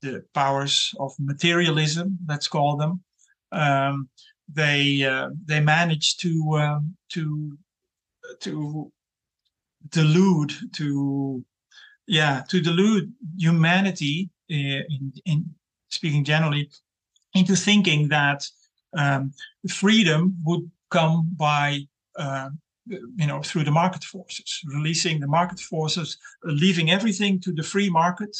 the 0.00 0.24
powers 0.34 0.94
of 0.98 1.12
materialism, 1.18 2.18
let's 2.28 2.48
call 2.48 2.76
them, 2.76 3.02
um, 3.52 4.08
they 4.52 5.02
uh, 5.04 5.30
they 5.44 5.60
managed 5.60 6.20
to 6.20 6.58
um, 6.58 6.96
to 7.10 7.56
to 8.40 8.92
delude 9.88 10.52
to 10.74 11.44
yeah 12.06 12.42
to 12.48 12.60
delude 12.60 13.12
humanity 13.36 14.30
uh, 14.50 14.82
in, 14.88 15.12
in 15.24 15.54
speaking 15.90 16.24
generally 16.24 16.70
into 17.34 17.56
thinking 17.56 18.08
that 18.08 18.46
um, 18.96 19.32
freedom 19.68 20.36
would 20.44 20.70
come 20.90 21.28
by 21.36 21.80
uh, 22.16 22.50
you 22.88 23.26
know 23.26 23.42
through 23.42 23.64
the 23.64 23.70
market 23.70 24.04
forces 24.04 24.60
releasing 24.66 25.20
the 25.20 25.26
market 25.26 25.58
forces 25.58 26.18
leaving 26.44 26.90
everything 26.90 27.40
to 27.40 27.52
the 27.52 27.62
free 27.62 27.90
market 27.90 28.36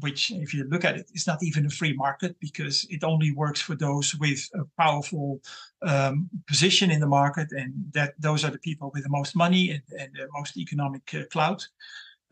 which 0.00 0.30
if 0.30 0.54
you 0.54 0.64
look 0.64 0.84
at 0.84 0.96
it 0.96 1.10
is 1.14 1.26
not 1.26 1.42
even 1.42 1.66
a 1.66 1.70
free 1.70 1.92
market 1.92 2.36
because 2.40 2.86
it 2.90 3.04
only 3.04 3.32
works 3.32 3.60
for 3.60 3.74
those 3.74 4.14
with 4.16 4.48
a 4.54 4.64
powerful 4.78 5.40
um, 5.82 6.28
position 6.46 6.90
in 6.90 7.00
the 7.00 7.06
market 7.06 7.48
and 7.52 7.72
that 7.92 8.14
those 8.18 8.44
are 8.44 8.50
the 8.50 8.58
people 8.58 8.90
with 8.94 9.02
the 9.02 9.10
most 9.10 9.36
money 9.36 9.70
and, 9.70 9.82
and 9.98 10.12
the 10.14 10.28
most 10.32 10.56
economic 10.56 11.02
uh, 11.14 11.24
clout. 11.30 11.66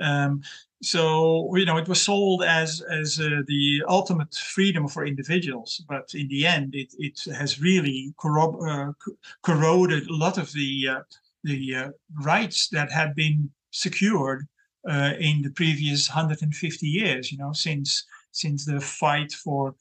Um, 0.00 0.42
so 0.82 1.54
you 1.56 1.64
know 1.64 1.76
it 1.76 1.88
was 1.88 2.02
sold 2.02 2.42
as 2.42 2.82
as 2.90 3.20
uh, 3.20 3.42
the 3.46 3.82
ultimate 3.88 4.34
freedom 4.34 4.88
for 4.88 5.06
individuals 5.06 5.84
but 5.88 6.12
in 6.14 6.26
the 6.28 6.44
end 6.44 6.74
it, 6.74 6.92
it 6.98 7.20
has 7.32 7.60
really 7.60 8.12
corro- 8.20 8.58
uh, 8.68 8.92
corroded 9.42 10.06
a 10.08 10.16
lot 10.16 10.38
of 10.38 10.52
the 10.52 10.88
uh, 10.90 11.00
the 11.44 11.74
uh, 11.74 11.88
rights 12.22 12.68
that 12.68 12.90
had 12.90 13.14
been 13.14 13.48
secured 13.70 14.46
uh, 14.88 15.12
in 15.20 15.42
the 15.42 15.50
previous 15.50 16.08
150 16.08 16.86
years 16.86 17.30
you 17.30 17.38
know 17.38 17.52
since 17.52 18.04
since 18.32 18.64
the 18.64 18.80
fight 18.80 19.32
for 19.32 19.74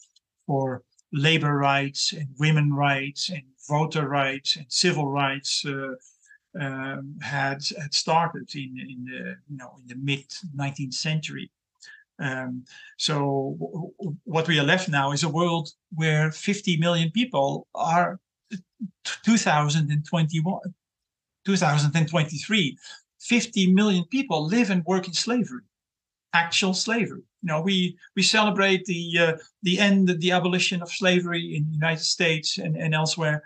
for 0.46 0.84
labor 1.12 1.58
rights 1.58 2.14
and 2.14 2.28
women 2.38 2.72
rights 2.74 3.30
and 3.30 3.44
voter 3.68 4.08
rights 4.08 4.56
and 4.56 4.66
civil 4.70 5.08
rights 5.12 5.66
uh, 5.66 5.94
um, 6.60 7.16
had 7.22 7.64
had 7.80 7.94
started 7.94 8.54
in 8.56 8.78
in 8.80 9.06
the 9.06 9.36
you 9.50 9.58
know 9.58 9.78
in 9.80 9.88
the 9.88 9.96
mid 9.96 10.26
19th 10.56 10.94
century. 10.94 11.52
Um, 12.20 12.66
so 12.98 13.56
w- 13.60 14.16
what 14.26 14.48
we 14.48 14.60
are 14.60 14.64
left 14.64 14.90
now 14.90 15.12
is 15.12 15.24
a 15.24 15.30
world 15.30 15.70
where 15.96 16.32
50 16.32 16.78
million 16.78 17.10
people 17.10 17.68
are 17.74 18.20
2021 19.24 20.60
2023 21.46 22.78
50 23.20 23.74
million 23.74 24.04
people 24.06 24.46
live 24.46 24.70
and 24.70 24.86
work 24.86 25.08
in 25.08 25.14
slavery 25.14 25.64
actual 26.34 26.74
slavery. 26.74 27.24
You 27.42 27.48
know 27.48 27.62
we 27.62 27.98
we 28.16 28.22
celebrate 28.22 28.86
the 28.86 29.18
uh, 29.20 29.34
the 29.64 29.80
end 29.80 30.08
the 30.20 30.32
abolition 30.32 30.82
of 30.82 30.92
slavery 30.92 31.56
in 31.56 31.66
the 31.66 31.74
united 31.74 32.04
states 32.04 32.58
and, 32.58 32.76
and 32.78 32.94
elsewhere 32.94 33.44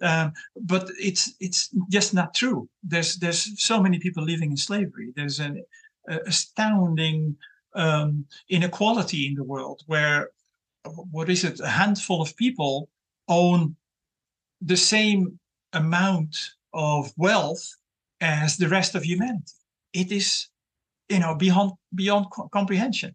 um, 0.00 0.32
but 0.56 0.88
it's 0.98 1.34
it's 1.40 1.70
just 1.88 2.14
not 2.14 2.34
true. 2.34 2.68
There's 2.82 3.16
there's 3.16 3.60
so 3.62 3.82
many 3.82 3.98
people 3.98 4.22
living 4.22 4.50
in 4.50 4.56
slavery. 4.56 5.12
There's 5.16 5.40
an 5.40 5.64
astounding 6.26 7.36
um, 7.74 8.26
inequality 8.48 9.26
in 9.26 9.34
the 9.34 9.44
world 9.44 9.82
where 9.86 10.30
what 11.10 11.28
is 11.28 11.44
it? 11.44 11.60
A 11.60 11.68
handful 11.68 12.22
of 12.22 12.36
people 12.36 12.88
own 13.28 13.76
the 14.60 14.76
same 14.76 15.38
amount 15.72 16.36
of 16.72 17.12
wealth 17.16 17.76
as 18.20 18.56
the 18.56 18.68
rest 18.68 18.94
of 18.94 19.04
humanity. 19.04 19.52
It 19.92 20.12
is, 20.12 20.48
you 21.08 21.18
know, 21.18 21.34
beyond 21.34 21.72
beyond 21.94 22.26
comprehension. 22.52 23.14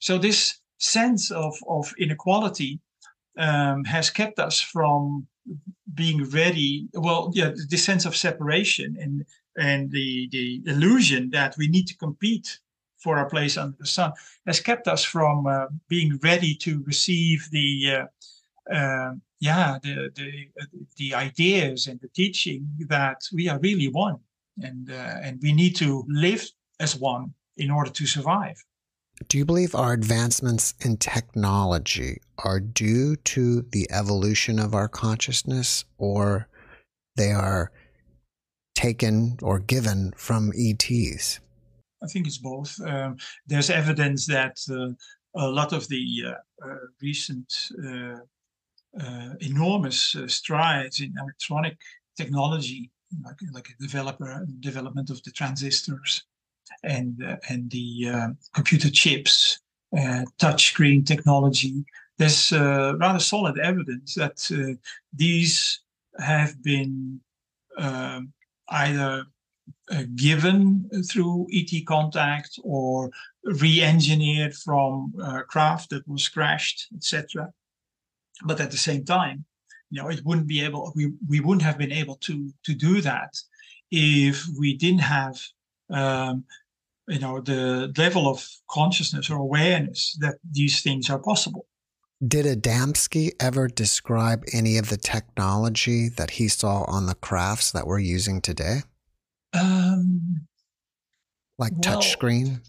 So 0.00 0.18
this 0.18 0.58
sense 0.78 1.30
of 1.30 1.54
of 1.68 1.92
inequality 1.98 2.80
um, 3.38 3.84
has 3.84 4.10
kept 4.10 4.38
us 4.38 4.60
from 4.60 5.26
being 5.94 6.24
ready 6.30 6.88
well 6.94 7.30
yeah 7.34 7.50
the 7.68 7.76
sense 7.76 8.04
of 8.04 8.16
separation 8.16 8.96
and 9.00 9.24
and 9.56 9.90
the 9.90 10.28
the 10.30 10.62
illusion 10.66 11.30
that 11.30 11.54
we 11.58 11.68
need 11.68 11.86
to 11.86 11.96
compete 11.96 12.58
for 12.98 13.18
our 13.18 13.28
place 13.28 13.56
under 13.56 13.76
the 13.78 13.86
sun 13.86 14.12
has 14.46 14.60
kept 14.60 14.86
us 14.86 15.04
from 15.04 15.46
uh, 15.46 15.66
being 15.88 16.18
ready 16.22 16.54
to 16.54 16.82
receive 16.86 17.48
the 17.50 18.06
uh, 18.70 18.74
uh, 18.74 19.14
yeah 19.40 19.78
the 19.82 20.10
the 20.14 20.48
the 20.96 21.14
ideas 21.14 21.88
and 21.88 22.00
the 22.00 22.08
teaching 22.08 22.68
that 22.88 23.20
we 23.32 23.48
are 23.48 23.58
really 23.58 23.88
one. 23.88 24.18
And 24.62 24.90
uh, 24.90 25.18
and 25.22 25.40
we 25.42 25.52
need 25.52 25.74
to 25.76 26.04
live 26.08 26.46
as 26.78 26.94
one 26.94 27.34
in 27.56 27.70
order 27.70 27.90
to 27.90 28.06
survive 28.06 28.62
do 29.28 29.38
you 29.38 29.44
believe 29.44 29.74
our 29.74 29.92
advancements 29.92 30.74
in 30.80 30.96
technology 30.96 32.18
are 32.38 32.60
due 32.60 33.16
to 33.16 33.62
the 33.72 33.90
evolution 33.90 34.58
of 34.58 34.74
our 34.74 34.88
consciousness 34.88 35.84
or 35.98 36.48
they 37.16 37.30
are 37.30 37.72
taken 38.74 39.38
or 39.42 39.58
given 39.58 40.12
from 40.16 40.52
ETs? 40.56 41.40
I 42.02 42.06
think 42.08 42.26
it's 42.26 42.38
both. 42.38 42.80
Um, 42.84 43.16
there's 43.46 43.70
evidence 43.70 44.26
that 44.26 44.56
uh, 44.70 44.90
a 45.40 45.48
lot 45.48 45.72
of 45.72 45.88
the 45.88 46.04
uh, 46.26 46.66
uh, 46.66 46.76
recent 47.00 47.52
uh, 47.86 48.16
uh, 49.00 49.34
enormous 49.40 50.14
uh, 50.14 50.26
strides 50.26 51.00
in 51.00 51.14
electronic 51.18 51.78
technology, 52.16 52.90
like, 53.24 53.36
like 53.52 53.68
developer 53.80 54.44
development 54.60 55.10
of 55.10 55.22
the 55.22 55.30
transistors, 55.30 56.24
and 56.82 57.22
uh, 57.24 57.36
and 57.48 57.70
the 57.70 58.08
uh, 58.12 58.28
computer 58.54 58.90
chips, 58.90 59.60
uh, 59.96 60.22
touchscreen 60.38 61.04
technology. 61.06 61.84
There's 62.18 62.52
rather 62.52 63.18
solid 63.18 63.58
evidence 63.58 64.14
that 64.14 64.48
these 65.12 65.80
have 66.18 66.62
been 66.62 67.20
um, 67.78 68.32
either 68.68 69.24
uh, 69.90 70.04
given 70.14 70.88
through 71.10 71.46
ET 71.52 71.70
contact 71.86 72.58
or 72.62 73.10
re-engineered 73.44 74.54
from 74.54 75.12
uh, 75.22 75.42
craft 75.42 75.90
that 75.90 76.06
was 76.06 76.28
crashed, 76.28 76.88
etc. 76.94 77.52
But 78.44 78.60
at 78.60 78.70
the 78.70 78.76
same 78.76 79.04
time, 79.04 79.44
you 79.90 80.00
know, 80.00 80.08
it 80.08 80.24
wouldn't 80.24 80.46
be 80.46 80.64
able. 80.64 80.92
We 80.94 81.12
we 81.28 81.40
wouldn't 81.40 81.62
have 81.62 81.78
been 81.78 81.92
able 81.92 82.16
to 82.16 82.52
to 82.64 82.74
do 82.74 83.00
that 83.00 83.36
if 83.90 84.46
we 84.58 84.76
didn't 84.76 85.00
have 85.00 85.38
um, 85.90 86.44
you 87.08 87.18
know 87.18 87.40
the 87.40 87.92
level 87.96 88.28
of 88.28 88.46
consciousness 88.70 89.30
or 89.30 89.36
awareness 89.36 90.16
that 90.20 90.36
these 90.50 90.82
things 90.82 91.10
are 91.10 91.18
possible. 91.18 91.66
Did 92.26 92.46
adamski 92.46 93.32
ever 93.40 93.66
describe 93.66 94.44
any 94.52 94.78
of 94.78 94.90
the 94.90 94.96
technology 94.96 96.08
that 96.08 96.32
he 96.32 96.46
saw 96.46 96.84
on 96.84 97.06
the 97.06 97.16
crafts 97.16 97.72
that 97.72 97.86
we're 97.86 97.98
using 97.98 98.40
today? 98.40 98.82
Um, 99.52 100.46
like 101.58 101.72
well, 101.72 102.00
touchscreen? 102.00 102.60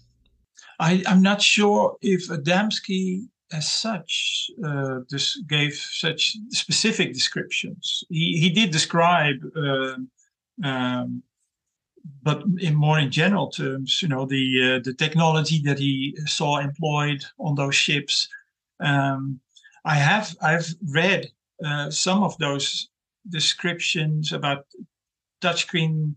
I, 0.80 1.04
i'm 1.06 1.22
not 1.22 1.40
sure 1.40 1.96
if 2.02 2.28
adamski 2.28 3.28
as 3.52 3.70
such 3.70 4.50
uh, 4.64 5.00
this 5.08 5.40
gave 5.46 5.74
such 5.74 6.36
specific 6.50 7.12
descriptions. 7.12 8.02
He, 8.08 8.38
he 8.40 8.50
did 8.50 8.70
describe 8.70 9.36
uh, 9.56 9.96
um, 10.64 11.22
but 12.22 12.42
in 12.58 12.74
more 12.74 12.98
in 12.98 13.10
general 13.10 13.50
terms, 13.50 14.02
you 14.02 14.08
know, 14.08 14.24
the 14.26 14.76
uh, 14.76 14.80
the 14.82 14.94
technology 14.94 15.60
that 15.64 15.78
he 15.78 16.16
saw 16.26 16.58
employed 16.58 17.24
on 17.38 17.54
those 17.54 17.74
ships. 17.74 18.28
Um, 18.80 19.40
I 19.84 19.94
have 19.94 20.36
I've 20.40 20.68
read 20.92 21.30
uh, 21.64 21.90
some 21.90 22.22
of 22.22 22.36
those 22.38 22.88
descriptions 23.28 24.32
about 24.32 24.66
touchscreen, 25.40 26.14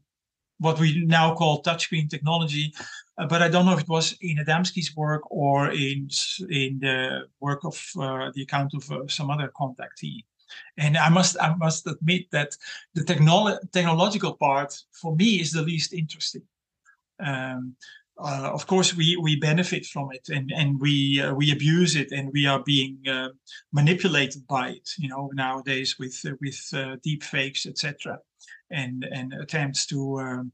what 0.60 0.80
we 0.80 1.06
now 1.06 1.36
call 1.36 1.64
touchscreen 1.64 2.10
technology, 2.10 2.74
uh, 3.18 3.28
but 3.28 3.42
I 3.42 3.50
don't 3.50 3.66
know 3.66 3.74
if 3.74 3.82
it 3.82 3.90
was 3.90 4.18
in 4.22 4.38
Adamski's 4.38 4.96
work 4.96 5.30
or 5.32 5.72
in 5.72 6.10
in 6.50 6.80
the 6.80 7.28
work 7.40 7.64
of 7.66 7.82
uh, 8.00 8.32
the 8.34 8.44
account 8.44 8.74
of 8.74 8.92
uh, 8.92 9.08
some 9.08 9.30
other 9.30 9.52
contactee. 9.60 10.24
And 10.78 10.98
I 10.98 11.10
must 11.10 11.38
I 11.41 11.56
must 11.56 11.88
admit 11.88 12.32
that 12.32 12.56
the 12.93 13.02
technolo- 13.02 13.60
technological 13.72 14.34
part 14.34 14.74
for 14.91 15.16
me 15.16 15.39
is 15.41 15.52
the 15.52 15.62
least 15.62 15.93
interesting. 15.93 16.43
Um, 17.20 17.76
uh, 18.20 18.50
of 18.52 18.66
course, 18.66 18.95
we 18.95 19.16
we 19.18 19.36
benefit 19.36 19.86
from 19.86 20.10
it 20.12 20.30
and 20.30 20.52
and 20.52 20.80
we 20.80 21.22
uh, 21.22 21.34
we 21.34 21.52
abuse 21.52 21.95
it 21.95 22.12
and 22.12 22.32
we 22.34 22.48
are 22.48 22.64
being 22.64 22.98
uh, 23.08 23.30
manipulated 23.72 24.48
by 24.48 24.70
it. 24.70 24.89
You 24.98 25.10
know 25.10 25.30
nowadays 25.34 25.98
with 26.00 26.20
uh, 26.26 26.32
with 26.41 26.60
uh, 26.74 26.95
deep 27.04 27.24
fakes, 27.24 27.66
etc., 27.68 28.20
and 28.72 29.04
and 29.12 29.34
attempts 29.34 29.86
to 29.88 30.20
um, 30.20 30.52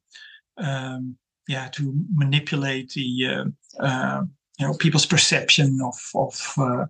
um, 0.58 1.16
yeah 1.48 1.70
to 1.70 1.94
manipulate 2.14 2.92
the 2.92 3.46
uh, 3.80 4.24
you 4.60 4.68
know 4.68 4.74
people's 4.74 5.06
perception 5.06 5.80
of 5.82 5.98
of 6.16 6.90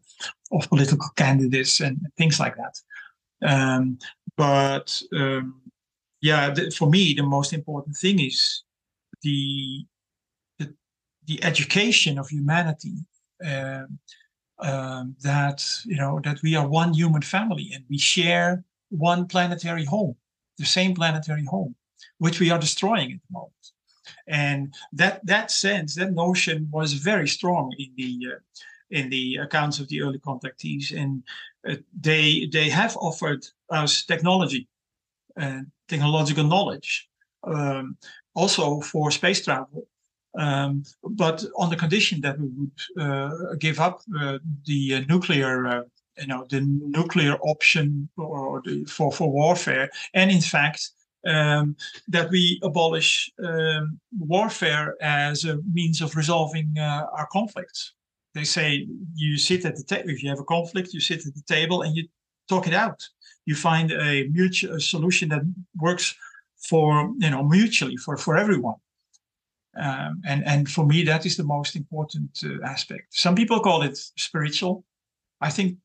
of 0.52 0.70
political 0.70 1.10
candidates 1.16 1.82
and 1.82 2.00
things 2.18 2.40
like 2.40 2.56
that. 2.56 2.80
Um, 3.44 4.00
but 4.38 5.02
um, 5.16 5.62
yeah, 6.22 6.50
the, 6.50 6.72
for 6.72 6.90
me, 6.90 7.14
the 7.14 7.24
most 7.24 7.54
important 7.54 7.96
thing 7.98 8.20
is 8.20 8.64
the 9.22 9.86
the, 10.60 10.74
the 11.28 11.44
education 11.44 12.18
of 12.18 12.30
humanity. 12.30 12.96
Um, 13.46 14.00
um, 14.60 15.16
that 15.22 15.66
you 15.86 15.98
know 15.98 16.20
that 16.24 16.42
we 16.42 16.56
are 16.56 16.68
one 16.68 16.94
human 16.94 17.22
family 17.22 17.72
and 17.74 17.84
we 17.90 17.98
share 17.98 18.64
one 18.90 19.28
planetary 19.28 19.86
home, 19.86 20.16
the 20.58 20.66
same 20.66 20.94
planetary 20.94 21.46
home, 21.46 21.76
which 22.20 22.40
we 22.40 22.50
are 22.52 22.60
destroying 22.60 23.12
at 23.12 23.20
the 23.28 23.34
moment. 23.34 23.54
And 24.28 24.74
that 24.94 25.26
that 25.26 25.52
sense, 25.52 25.96
that 25.96 26.14
notion 26.14 26.70
was 26.72 26.94
very 26.94 27.28
strong 27.28 27.74
in 27.78 27.92
the 27.98 28.34
uh, 28.34 28.40
in 28.94 29.10
the 29.10 29.38
accounts 29.38 29.80
of 29.80 29.88
the 29.88 30.02
early 30.02 30.20
contactees, 30.20 30.96
and 30.96 31.24
uh, 31.68 31.76
they 32.00 32.48
they 32.52 32.70
have 32.70 32.96
offered 32.98 33.46
us 33.70 34.06
technology 34.06 34.68
and 35.36 35.68
technological 35.88 36.44
knowledge, 36.44 37.10
um, 37.44 37.98
also 38.36 38.80
for 38.82 39.12
space 39.12 39.44
travel, 39.44 39.88
um, 40.38 40.84
but 41.04 41.44
on 41.58 41.70
the 41.70 41.76
condition 41.76 42.22
that 42.22 42.40
we 42.40 42.48
would 42.58 42.80
uh, 43.04 43.56
give 43.60 43.80
up 43.80 44.02
uh, 44.20 44.38
the 44.66 44.96
uh, 44.96 45.02
nuclear, 45.10 45.66
uh, 45.68 45.84
you 46.20 46.28
know, 46.28 46.46
the 46.50 46.62
nuclear 47.00 47.36
option 47.42 48.10
or 48.18 48.62
the, 48.66 48.86
for 48.86 49.12
for 49.12 49.30
warfare, 49.32 49.90
and 50.14 50.32
in 50.32 50.42
fact. 50.42 50.92
Um, 51.26 51.78
that 52.10 52.30
we 52.32 52.60
abolish 52.64 53.32
um, 53.42 53.98
warfare 54.20 54.98
as 55.02 55.46
a 55.46 55.58
means 55.72 56.02
of 56.02 56.18
resolving 56.18 56.78
uh, 56.78 57.06
our 57.18 57.28
conflicts 57.32 57.94
they 58.34 58.44
say 58.44 58.88
you 59.16 59.38
sit 59.38 59.66
at 59.66 59.76
the 59.76 59.84
table 59.84 60.10
if 60.10 60.24
you 60.24 60.30
have 60.30 60.40
a 60.40 60.44
conflict 60.44 60.94
you 60.94 61.00
sit 61.00 61.26
at 61.26 61.36
the 61.36 61.44
table 61.48 61.84
and 61.84 61.96
you 61.96 62.08
talk 62.50 62.68
it 62.68 62.74
out. 62.74 63.08
You 63.46 63.56
find 63.56 63.92
a 63.92 64.28
mutual 64.30 64.80
solution 64.80 65.30
that 65.30 65.42
works 65.76 66.16
for 66.70 67.12
you 67.20 67.30
know 67.30 67.44
mutually 67.44 67.98
for 67.98 68.18
for 68.18 68.38
everyone. 68.38 68.76
Um, 69.76 70.22
and 70.26 70.46
and 70.46 70.70
for 70.70 70.86
me 70.86 71.04
that 71.04 71.26
is 71.26 71.36
the 71.36 71.44
most 71.44 71.76
important 71.76 72.44
uh, 72.44 72.66
aspect. 72.66 73.08
Some 73.12 73.36
people 73.36 73.60
call 73.60 73.82
it 73.82 73.98
spiritual. 73.98 74.86
I 75.42 75.50
think 75.50 75.78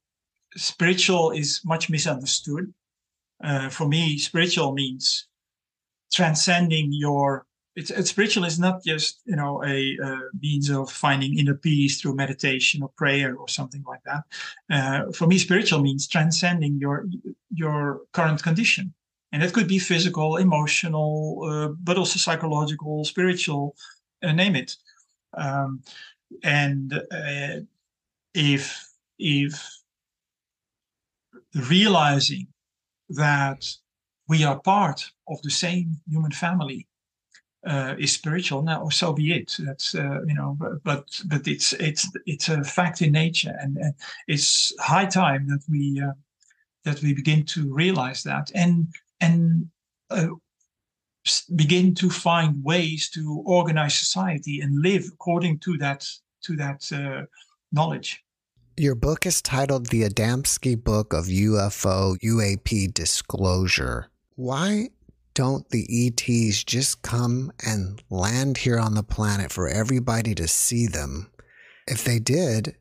spiritual 0.57 1.31
is 1.33 1.61
much 1.65 1.91
misunderstood. 1.91 2.73
Uh, 3.43 3.69
for 3.69 3.87
me 3.89 4.19
spiritual 4.19 4.73
means 4.73 5.29
transcending 6.13 6.89
your 6.93 7.47
it's, 7.79 7.91
it's 7.91 8.11
spiritual 8.11 8.45
is 8.45 8.59
not 8.59 8.83
just 8.83 9.21
you 9.25 9.37
know 9.37 9.63
a, 9.65 9.97
a, 10.03 10.21
means 10.41 10.69
of 10.69 10.91
finding 10.91 11.39
inner 11.39 11.55
peace 11.55 12.01
through 12.01 12.17
meditation 12.17 12.83
or 12.83 12.91
prayer 12.97 13.37
or 13.37 13.49
something 13.49 13.85
like 13.87 14.03
that. 14.05 14.23
Uh, 14.71 15.13
for 15.13 15.27
me, 15.29 15.39
spiritual 15.39 15.81
means 15.81 16.09
transcending 16.09 16.79
your 16.79 17.07
your 17.55 18.01
current 18.13 18.43
condition, 18.43 18.93
and 19.33 19.43
it 19.43 19.53
could 19.53 19.69
be 19.69 19.79
physical, 19.79 20.37
emotional, 20.37 21.41
uh, 21.49 21.69
but 21.81 21.97
also 21.97 22.19
psychological, 22.19 23.05
spiritual, 23.05 23.77
uh, 24.25 24.33
name 24.33 24.57
it. 24.57 24.75
Um, 25.35 25.83
and 26.43 26.93
uh, 27.13 27.61
if 28.35 28.89
if 29.21 29.55
realizing 31.71 32.49
that 33.11 33.65
we 34.29 34.45
are 34.45 34.61
part 34.61 35.13
of 35.29 35.41
the 35.43 35.51
same 35.51 35.97
human 36.09 36.33
family 36.33 36.89
uh, 37.67 37.95
is 37.99 38.13
spiritual. 38.13 38.63
Now 38.63 38.89
so 38.89 39.13
be 39.13 39.33
it. 39.33 39.57
That's 39.59 39.95
uh, 39.95 40.21
you 40.27 40.35
know 40.35 40.57
but 40.85 41.05
but 41.27 41.47
it's 41.47 41.73
it's 41.75 42.09
it's 42.27 42.49
a 42.49 42.63
fact 42.63 43.03
in 43.03 43.13
nature 43.13 43.57
and, 43.61 43.77
and 43.77 43.95
it's 44.27 44.73
high 44.81 45.07
time 45.07 45.49
that 45.49 45.63
we 45.69 46.01
uh, 46.01 46.13
that 46.85 47.03
we 47.03 47.15
begin 47.15 47.45
to 47.45 47.73
realize 47.73 48.23
that 48.23 48.51
and 48.55 48.89
and 49.21 49.69
uh, 50.11 50.29
begin 51.57 51.95
to 51.95 52.11
find 52.11 52.63
ways 52.65 53.11
to 53.11 53.43
organize 53.45 53.95
society 53.99 54.61
and 54.61 54.83
live 54.83 55.05
according 55.13 55.59
to 55.59 55.77
that 55.79 56.07
to 56.43 56.57
that 56.57 56.91
uh, 56.93 57.27
knowledge. 57.73 58.23
Your 58.77 58.95
book 58.95 59.27
is 59.27 59.43
titled 59.43 59.87
the 59.87 60.03
adamski 60.05 60.83
book 60.83 61.13
of 61.13 61.27
ufo 61.27 62.17
uap 62.23 62.95
disclosure. 62.95 64.07
Why 64.37 64.91
don't 65.39 65.71
the 65.71 65.87
ETs 65.89 66.65
just 66.65 67.03
come 67.03 67.53
and 67.65 68.03
land 68.11 68.59
here 68.59 68.77
on 68.77 68.95
the 68.95 69.05
planet 69.05 69.53
for 69.53 69.69
everybody 69.69 70.35
to 70.35 70.49
see 70.49 70.89
them? 70.89 71.31
If 71.87 72.03
they 72.03 72.19
did, 72.19 72.75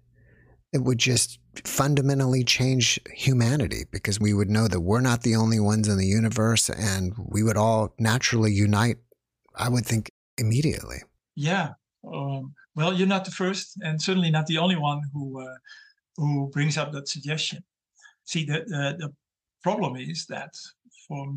it 0.74 0.80
would 0.80 0.97
just 0.97 1.38
fundamentally 1.66 2.43
change 2.43 2.99
humanity 3.14 3.84
because 3.91 4.20
we 4.20 4.34
would 4.34 4.49
know 4.49 4.68
that 4.68 4.80
we're 4.80 5.01
not 5.01 5.22
the 5.22 5.36
only 5.36 5.60
ones 5.60 5.88
in 5.88 5.99
the 5.99 6.08
universe 6.08 6.68
and 6.68 7.14
we 7.20 7.43
would 7.43 7.58
all 7.58 7.93
naturally 7.99 8.51
unite, 8.51 8.97
I 9.55 9.70
would 9.70 9.86
think, 9.86 10.10
immediately. 10.39 11.03
Yeah. 11.36 11.74
Um, 12.12 12.55
well, 12.76 12.91
you're 12.91 13.05
not 13.05 13.26
the 13.26 13.30
first 13.30 13.78
and 13.82 14.01
certainly 14.01 14.32
not 14.32 14.47
the 14.47 14.58
only 14.58 14.78
one 14.78 15.01
who, 15.14 15.43
uh, 15.47 15.58
who 16.16 16.49
brings 16.49 16.76
up 16.76 16.91
that 16.93 17.08
suggestion. 17.08 17.64
See, 18.24 18.45
the, 18.45 18.66
the, 18.66 18.95
the 18.97 19.14
problem 19.62 19.95
is 19.95 20.26
that 20.26 20.55
for 21.08 21.28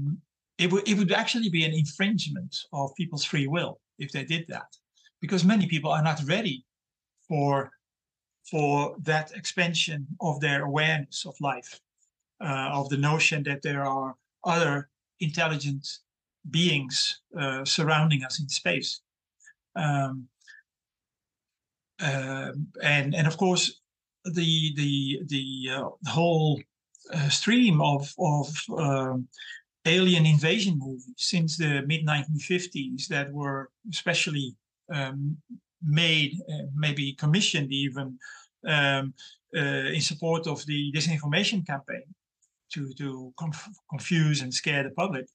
it 0.61 0.71
would 0.71 0.87
it 0.87 0.97
would 0.99 1.13
actually 1.13 1.49
be 1.49 1.65
an 1.65 1.73
infringement 1.73 2.55
of 2.73 2.95
people's 2.95 3.25
free 3.25 3.47
will 3.47 3.81
if 3.99 4.13
they 4.13 4.25
did 4.25 4.45
that, 4.49 4.71
because 5.21 5.45
many 5.45 5.67
people 5.67 5.91
are 5.91 6.03
not 6.03 6.21
ready 6.29 6.65
for 7.27 7.73
for 8.51 8.97
that 9.03 9.33
expansion 9.33 10.07
of 10.21 10.41
their 10.41 10.65
awareness 10.65 11.25
of 11.25 11.35
life, 11.41 11.81
uh, 12.45 12.69
of 12.73 12.89
the 12.91 12.97
notion 12.97 13.43
that 13.45 13.63
there 13.63 13.85
are 13.85 14.15
other 14.45 14.91
intelligent 15.21 15.87
beings 16.51 17.21
uh, 17.39 17.65
surrounding 17.65 18.23
us 18.25 18.41
in 18.41 18.49
space. 18.49 19.01
Um, 19.77 20.29
uh, 22.03 22.53
and 22.83 23.15
and 23.15 23.27
of 23.27 23.37
course 23.37 23.81
the 24.25 24.75
the 24.77 25.21
the 25.27 25.71
uh, 25.77 25.89
whole 26.07 26.61
uh, 27.15 27.29
stream 27.31 27.81
of 27.81 28.13
of 28.19 28.47
um, 28.77 29.29
alien 29.87 30.27
invasion 30.27 30.79
movies 30.79 31.15
since 31.17 31.57
the 31.57 31.83
mid 31.87 32.07
1950s 32.07 33.07
that 33.09 33.33
were 33.33 33.71
especially 33.91 34.55
um, 34.93 35.37
made, 35.83 36.39
uh, 36.53 36.67
maybe 36.75 37.15
commissioned 37.15 37.73
even 37.73 38.19
um, 38.67 39.15
uh, 39.57 39.89
in 39.95 40.01
support 40.01 40.47
of 40.47 40.65
the 40.67 40.93
disinformation 40.93 41.67
campaign 41.67 42.03
to, 42.73 42.93
to 42.95 43.33
conf- 43.39 43.69
confuse 43.89 44.43
and 44.43 44.53
scare 44.53 44.83
the 44.83 44.91
public, 44.91 45.27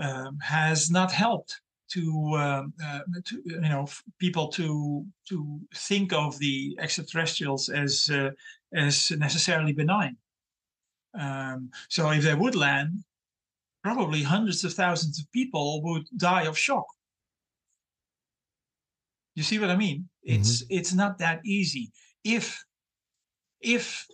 um, 0.00 0.38
has 0.40 0.90
not 0.90 1.12
helped 1.12 1.60
to, 1.90 2.34
um, 2.36 2.72
uh, 2.82 3.00
to, 3.24 3.42
you 3.44 3.60
know 3.60 3.86
people 4.18 4.48
to 4.48 5.04
to 5.28 5.60
think 5.74 6.12
of 6.12 6.38
the 6.38 6.76
extraterrestrials 6.80 7.68
as 7.68 8.08
uh, 8.10 8.30
as 8.74 9.10
necessarily 9.10 9.72
benign. 9.72 10.16
Um, 11.18 11.70
so 11.90 12.10
if 12.10 12.22
they 12.22 12.34
would 12.34 12.54
land, 12.54 13.04
probably 13.82 14.22
hundreds 14.22 14.64
of 14.64 14.72
thousands 14.72 15.18
of 15.18 15.30
people 15.32 15.82
would 15.82 16.06
die 16.16 16.44
of 16.44 16.58
shock. 16.58 16.86
You 19.34 19.42
see 19.42 19.58
what 19.58 19.70
I 19.70 19.76
mean? 19.76 20.08
Mm-hmm. 20.28 20.40
It's 20.40 20.64
it's 20.68 20.92
not 20.92 21.18
that 21.18 21.40
easy. 21.44 21.90
If 22.24 22.62
if 23.60 24.06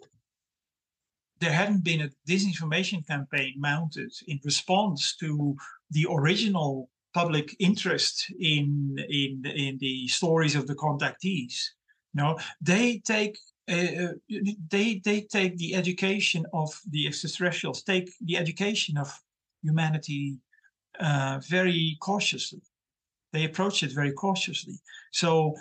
there 1.41 1.53
hadn't 1.53 1.85
been 1.85 2.03
a 2.03 2.11
disinformation 2.29 3.07
campaign 3.07 3.55
mounted 3.57 4.13
in 4.27 4.41
response 4.45 5.15
to 5.17 5.57
the 5.91 6.07
original 6.11 6.89
public 7.15 7.57
interest 7.59 8.27
in 8.41 8.97
in 9.09 9.45
in 9.45 9.79
the 9.79 10.09
stories 10.09 10.55
of 10.55 10.67
the 10.67 10.75
contactees. 10.75 11.55
No, 12.15 12.39
they 12.61 13.01
take 13.05 13.39
uh, 13.69 14.15
they 14.71 15.01
they 15.05 15.21
take 15.31 15.57
the 15.57 15.75
education 15.75 16.47
of 16.53 16.71
the 16.91 17.07
extraterrestrials, 17.07 17.83
take 17.83 18.11
the 18.21 18.37
education 18.37 18.97
of 18.97 19.13
humanity 19.63 20.39
uh, 21.01 21.41
very 21.47 21.97
cautiously. 22.01 22.61
They 23.33 23.45
approached 23.45 23.83
it 23.83 23.93
very 23.93 24.13
cautiously. 24.13 24.75
So 25.13 25.55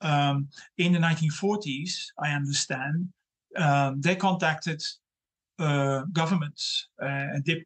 um, 0.00 0.48
in 0.78 0.92
the 0.92 0.98
1940s, 0.98 2.06
I 2.18 2.30
understand 2.30 3.08
um, 3.56 4.00
they 4.00 4.16
contacted 4.16 4.82
uh, 5.58 6.02
governments 6.12 6.88
uh, 7.00 7.06
and 7.06 7.64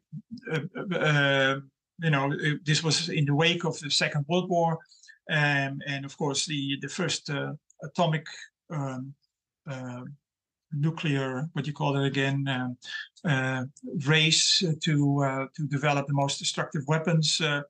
uh, 0.51 0.95
uh, 0.95 1.55
you 1.99 2.11
know, 2.11 2.31
this 2.63 2.83
was 2.83 3.09
in 3.09 3.25
the 3.25 3.33
wake 3.33 3.65
of 3.65 3.79
the 3.79 3.89
Second 3.89 4.25
World 4.29 4.49
War, 4.49 4.77
um, 5.31 5.81
and 5.87 6.05
of 6.05 6.15
course 6.15 6.45
the 6.45 6.77
the 6.81 6.89
first 6.89 7.31
atomic 7.81 8.27
um, 8.69 9.15
nuclear, 10.73 11.49
what 11.53 11.67
you 11.67 11.73
call 11.73 11.97
it 11.97 12.05
again, 12.05 12.47
um, 12.47 12.77
uh, 13.25 13.63
race 14.05 14.63
to 14.81 15.23
uh, 15.23 15.45
to 15.55 15.67
develop 15.67 16.07
the 16.07 16.13
most 16.13 16.39
destructive 16.39 16.83
weapons 16.87 17.41
uh, 17.41 17.61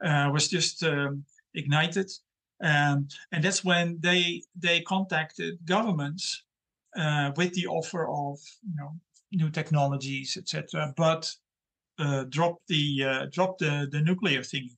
was 0.00 0.48
just 0.48 0.82
um, 0.82 1.24
ignited, 1.54 2.10
um, 2.62 3.08
and 3.32 3.44
that's 3.44 3.64
when 3.64 3.98
they 4.00 4.42
they 4.56 4.80
contacted 4.82 5.58
governments 5.64 6.44
with 7.36 7.52
the 7.54 7.66
offer 7.66 8.08
of 8.08 8.38
you 8.62 8.76
know 8.76 8.90
new 9.32 9.50
technologies, 9.50 10.36
etc. 10.36 10.92
But 10.96 11.32
uh, 11.98 12.24
drop 12.28 12.58
the 12.68 13.04
uh, 13.04 13.26
drop 13.32 13.58
the 13.58 13.88
the 13.90 14.00
nuclear 14.00 14.42
thing. 14.42 14.70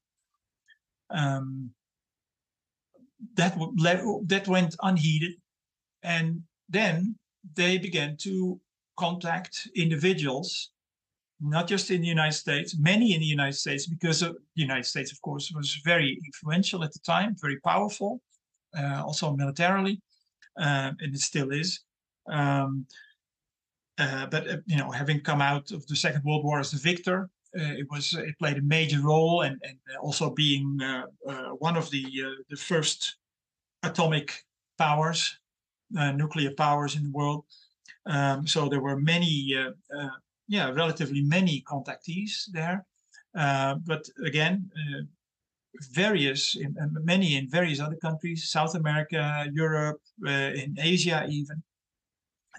Um, 1.11 1.71
that 3.35 3.57
that 4.27 4.49
went 4.49 4.77
unheeded, 4.83 5.33
and 6.03 6.43
then 6.69 7.17
they 7.55 7.79
began 7.79 8.17
to 8.19 8.61
contact 8.97 9.69
individuals, 9.75 10.71
not 11.41 11.67
just 11.67 11.91
in 11.91 12.01
the 12.03 12.07
United 12.07 12.37
States, 12.37 12.77
many 12.79 13.15
in 13.15 13.21
the 13.21 13.27
United 13.27 13.55
States, 13.57 13.87
because 13.87 14.21
the 14.21 14.35
United 14.55 14.85
States, 14.85 15.11
of 15.13 15.21
course, 15.23 15.51
was 15.55 15.81
very 15.85 16.19
influential 16.25 16.85
at 16.85 16.93
the 16.93 16.99
time, 17.01 17.35
very 17.41 17.59
powerful, 17.61 18.21
uh, 18.79 19.03
also 19.05 19.35
militarily, 19.35 20.01
uh, 20.61 20.93
and 21.01 21.15
it 21.15 21.21
still 21.21 21.51
is. 21.51 21.81
Um, 22.29 22.87
uh, 23.99 24.27
but 24.27 24.49
uh, 24.49 24.57
you 24.67 24.77
know, 24.77 24.91
having 24.91 25.21
come 25.21 25.41
out 25.41 25.73
of 25.73 25.87
the 25.87 25.97
Second 25.97 26.23
World 26.25 26.45
War 26.45 26.61
as 26.61 26.71
the 26.71 26.79
victor, 26.79 27.29
uh, 27.59 27.75
it 27.81 27.87
was 27.91 28.15
it 28.15 28.39
played 28.39 28.59
a 28.59 28.63
major 28.63 29.01
role, 29.03 29.43
and, 29.43 29.59
and 29.63 29.77
also 30.01 30.31
being 30.31 30.79
one 31.59 31.77
of 31.77 31.91
the 31.91 32.07
the 32.49 32.57
first 32.57 33.17
atomic 33.83 34.45
powers, 34.79 35.40
nuclear 35.91 36.53
powers 36.57 36.97
in 36.97 37.05
the 37.05 37.11
world. 37.11 37.45
Um, 38.07 38.47
so 38.47 38.69
there 38.69 38.81
were 38.81 38.97
many, 38.97 39.55
yeah, 40.49 40.71
relatively 40.71 41.23
many 41.23 41.63
contactees 41.67 42.47
there. 42.53 42.87
but 43.35 44.09
again, 44.25 44.71
various, 45.93 46.57
in, 46.57 46.77
many 47.05 47.37
in 47.37 47.49
various 47.49 47.81
other 47.81 47.97
countries, 47.97 48.51
South 48.51 48.75
America, 48.75 49.47
Europe, 49.53 50.01
uh, 50.27 50.31
in 50.31 50.77
Asia 50.79 51.27
even. 51.29 51.63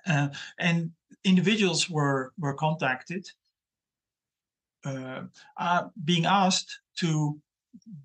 Uh, 0.07 0.29
and 0.59 0.91
individuals 1.23 1.89
were 1.89 2.33
were 2.39 2.55
contacted, 2.55 3.27
uh, 4.85 5.23
uh, 5.57 5.83
being 6.03 6.25
asked 6.25 6.79
to 6.97 7.39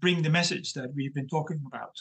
bring 0.01 0.23
the 0.23 0.31
message 0.31 0.75
that 0.75 0.93
we've 0.95 1.15
been 1.15 1.29
talking 1.29 1.63
about 1.67 1.95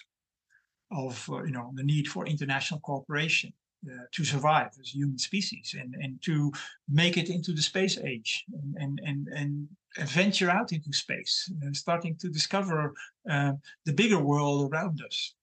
of 0.92 1.30
uh, 1.30 1.44
you 1.44 1.52
know 1.52 1.72
the 1.76 1.84
need 1.84 2.08
for 2.08 2.26
international 2.26 2.80
cooperation 2.82 3.52
uh, 3.92 4.06
to 4.12 4.24
survive 4.24 4.70
as 4.80 4.94
human 4.94 5.18
species 5.18 5.76
and 5.80 5.96
and 6.02 6.22
to 6.24 6.52
make 6.90 7.18
it 7.18 7.30
into 7.30 7.52
the 7.54 7.62
space 7.62 7.98
age 7.98 8.46
and 8.60 8.76
and 8.78 9.00
and, 9.06 9.28
and 9.36 9.68
venture 10.10 10.50
out 10.50 10.72
into 10.72 10.92
space 10.94 11.52
and 11.62 11.72
uh, 11.72 11.74
starting 11.74 12.16
to 12.18 12.30
discover 12.30 12.94
uh, 13.30 13.54
the 13.86 13.94
bigger 13.94 14.20
world 14.20 14.72
around 14.72 15.02
us 15.06 15.36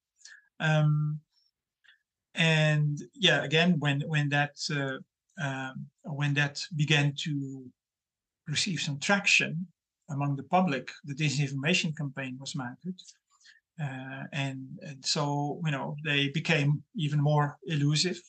um, 0.61 1.19
and 2.35 3.03
yeah 3.15 3.43
again 3.43 3.79
when 3.79 4.01
when 4.03 4.29
that 4.29 4.57
uh, 4.71 4.99
um, 5.43 5.87
when 6.05 6.35
that 6.35 6.61
began 6.77 7.15
to 7.17 7.65
receive 8.49 8.81
some 8.81 8.99
traction 8.99 9.67
among 10.11 10.37
the 10.37 10.43
public, 10.43 10.91
the 11.05 11.15
disinformation 11.15 11.97
campaign 11.97 12.37
was 12.39 12.55
mounted. 12.55 13.01
Uh, 13.83 14.25
and, 14.33 14.79
and 14.83 15.05
so, 15.05 15.61
you 15.65 15.73
know, 15.73 15.97
they 16.05 16.29
became 16.29 16.83
even 16.95 17.21
more 17.21 17.59
elusive. 17.67 18.21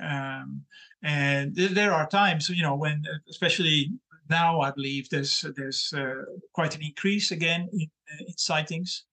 Um, 0.00 0.64
and 1.02 1.56
th 1.56 1.72
there 1.72 1.92
are 1.92 2.08
times, 2.08 2.48
you 2.48 2.62
know, 2.62 2.76
when, 2.76 3.02
especially 3.28 3.90
now, 4.30 4.60
I 4.60 4.70
believe 4.70 5.08
there's 5.08 5.44
there's 5.56 5.92
uh, 5.92 6.22
quite 6.52 6.76
an 6.76 6.82
increase 6.82 7.32
again 7.32 7.68
in, 7.72 7.90
in 8.26 8.36
sightings. 8.36 9.04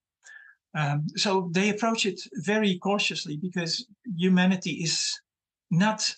Um, 0.74 1.06
so 1.16 1.50
they 1.52 1.70
approach 1.70 2.06
it 2.06 2.20
very 2.44 2.78
cautiously 2.78 3.36
because 3.36 3.86
humanity 4.16 4.72
is 4.82 5.20
not 5.70 6.14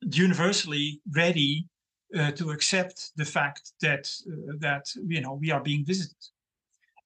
universally 0.00 1.00
ready 1.14 1.68
uh, 2.18 2.32
to 2.32 2.50
accept 2.50 3.12
the 3.16 3.24
fact 3.24 3.72
that 3.80 4.10
uh, 4.30 4.56
that 4.60 4.84
you 5.06 5.20
know 5.20 5.34
we 5.34 5.50
are 5.50 5.62
being 5.62 5.84
visited 5.84 6.16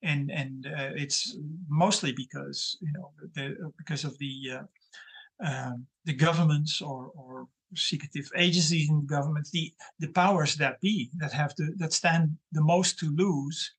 and 0.02 0.30
and 0.30 0.66
uh, 0.66 0.90
it's 0.94 1.36
mostly 1.68 2.12
because 2.12 2.76
you 2.80 2.92
know 2.92 3.10
the, 3.34 3.72
because 3.76 4.04
of 4.04 4.16
the 4.18 4.34
uh, 4.54 5.46
um, 5.46 5.86
the 6.04 6.14
governments 6.14 6.80
or 6.80 7.10
or 7.14 7.46
secretive 7.74 8.28
agencies 8.36 8.88
in 8.88 9.00
the 9.00 9.06
government 9.06 9.48
the 9.52 9.72
the 9.98 10.08
powers 10.08 10.56
that 10.56 10.80
be 10.80 11.10
that 11.18 11.32
have 11.32 11.54
to 11.54 11.72
that 11.76 11.92
stand 11.92 12.36
the 12.52 12.62
most 12.62 12.98
to 12.98 13.14
lose 13.14 13.74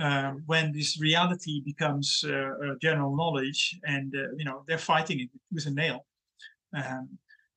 uh, 0.00 0.32
when 0.46 0.72
this 0.72 1.00
reality 1.00 1.62
becomes 1.64 2.24
uh, 2.24 2.74
general 2.80 3.16
knowledge 3.16 3.78
and 3.84 4.14
you 4.36 4.44
know 4.44 4.64
they're 4.66 4.78
fighting 4.78 5.20
it 5.20 5.30
with 5.52 5.66
a 5.66 5.70
nail 5.70 6.04
um, 6.74 7.08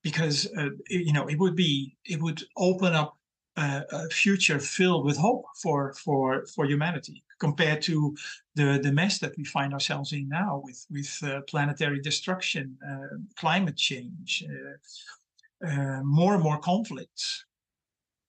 because 0.04 0.48
uh, 0.58 0.70
you 0.90 1.14
know 1.14 1.28
it 1.28 1.40
would 1.40 1.56
be 1.56 1.96
it 2.06 2.22
would 2.22 2.44
open 2.58 2.94
up 2.94 3.18
a, 3.58 4.10
future 4.10 4.60
filled 4.60 5.06
with 5.06 5.18
hope 5.18 5.46
for 5.62 5.94
for 5.94 6.46
for 6.46 6.66
humanity 6.66 7.24
compared 7.42 7.82
to 7.82 8.16
the 8.56 8.80
the 8.86 8.94
mess 9.02 9.20
that 9.20 9.34
we 9.38 9.44
find 9.44 9.74
ourselves 9.74 10.14
in 10.14 10.26
now 10.30 10.62
with 10.66 10.86
with 10.96 11.12
uh, 11.24 11.42
planetary 11.52 12.00
destruction, 12.10 12.66
uh, 12.90 13.16
climate 13.42 13.78
change, 13.90 14.44
uh, 14.54 15.68
uh, 15.68 16.02
more 16.04 16.34
and 16.36 16.44
more 16.44 16.60
conflicts, 16.60 17.46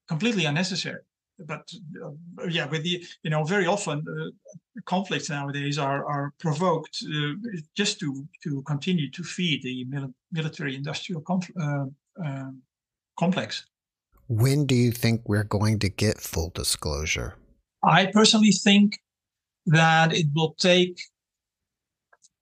completely 0.08 0.44
unnecessary 0.46 1.04
but 1.46 1.72
uh, 2.02 2.10
yeah, 2.48 2.66
with 2.66 2.82
the 2.82 3.04
you 3.22 3.30
know 3.30 3.44
very 3.44 3.66
often 3.66 4.04
uh, 4.08 4.80
conflicts 4.84 5.28
nowadays 5.30 5.78
are 5.78 6.04
are 6.04 6.32
provoked 6.38 7.04
just 7.74 7.98
to 8.00 8.26
to 8.42 8.62
continue 8.62 9.10
to 9.10 9.22
feed 9.22 9.62
the 9.62 9.84
mil- 9.84 10.14
military 10.30 10.74
industrial 10.74 11.22
uh, 11.28 11.86
um, 12.24 12.62
complex. 13.18 13.66
When 14.28 14.66
do 14.66 14.74
you 14.74 14.92
think 14.92 15.22
we're 15.26 15.44
going 15.44 15.78
to 15.80 15.88
get 15.88 16.20
full 16.20 16.50
disclosure? 16.54 17.34
I 17.82 18.06
personally 18.06 18.52
think 18.52 18.98
that 19.66 20.12
it 20.12 20.26
will 20.34 20.54
take 20.54 21.00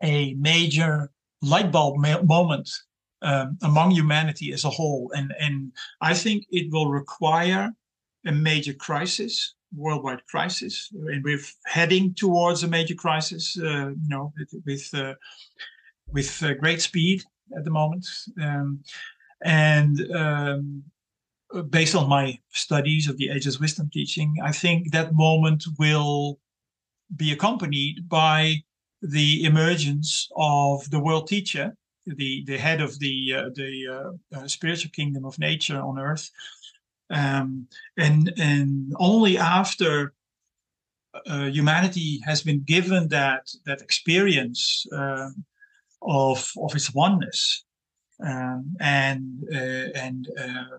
a 0.02 0.34
major 0.34 1.10
light 1.42 1.70
bulb 1.70 1.96
moment 1.98 2.70
um, 3.22 3.58
among 3.62 3.90
humanity 3.90 4.52
as 4.52 4.64
a 4.64 4.70
whole, 4.70 5.10
and 5.14 5.32
and 5.38 5.72
I 6.00 6.14
think 6.14 6.46
it 6.50 6.72
will 6.72 6.90
require 6.90 7.70
a 8.26 8.32
major 8.32 8.72
crisis, 8.72 9.54
worldwide 9.74 10.24
crisis, 10.26 10.88
and 10.92 11.22
we're 11.22 11.40
heading 11.66 12.14
towards 12.14 12.62
a 12.62 12.68
major 12.68 12.94
crisis. 12.94 13.58
Uh, 13.58 13.90
you 13.90 14.08
know, 14.08 14.32
with 14.64 14.88
uh, 14.94 15.14
with 16.12 16.42
uh, 16.42 16.54
great 16.54 16.80
speed 16.80 17.22
at 17.56 17.64
the 17.64 17.70
moment, 17.70 18.06
um, 18.40 18.80
and 19.44 20.10
um, 20.14 20.82
based 21.68 21.94
on 21.94 22.08
my 22.08 22.38
studies 22.50 23.08
of 23.08 23.16
the 23.16 23.30
ageless 23.30 23.58
wisdom 23.58 23.90
teaching, 23.92 24.36
I 24.42 24.52
think 24.52 24.92
that 24.92 25.14
moment 25.14 25.64
will 25.78 26.38
be 27.16 27.32
accompanied 27.32 28.08
by 28.08 28.62
the 29.02 29.44
emergence 29.44 30.28
of 30.36 30.88
the 30.90 31.00
world 31.00 31.26
teacher, 31.26 31.76
the 32.06 32.44
the 32.44 32.58
head 32.58 32.80
of 32.80 32.98
the 32.98 33.34
uh, 33.36 33.50
the 33.54 33.86
uh, 33.88 34.38
uh, 34.38 34.48
spiritual 34.48 34.90
kingdom 34.90 35.24
of 35.24 35.38
nature 35.38 35.80
on 35.80 35.98
earth, 35.98 36.30
um, 37.10 37.66
and 37.96 38.32
and 38.38 38.94
only 38.98 39.38
after 39.38 40.12
uh, 41.26 41.46
humanity 41.46 42.20
has 42.24 42.42
been 42.42 42.60
given 42.60 43.08
that 43.08 43.48
that 43.66 43.80
experience 43.80 44.86
um, 44.92 45.44
of 46.02 46.52
of 46.56 46.74
its 46.74 46.94
oneness 46.94 47.64
um, 48.24 48.76
and 48.80 49.44
uh, 49.52 49.90
and 49.94 50.28
uh, 50.38 50.78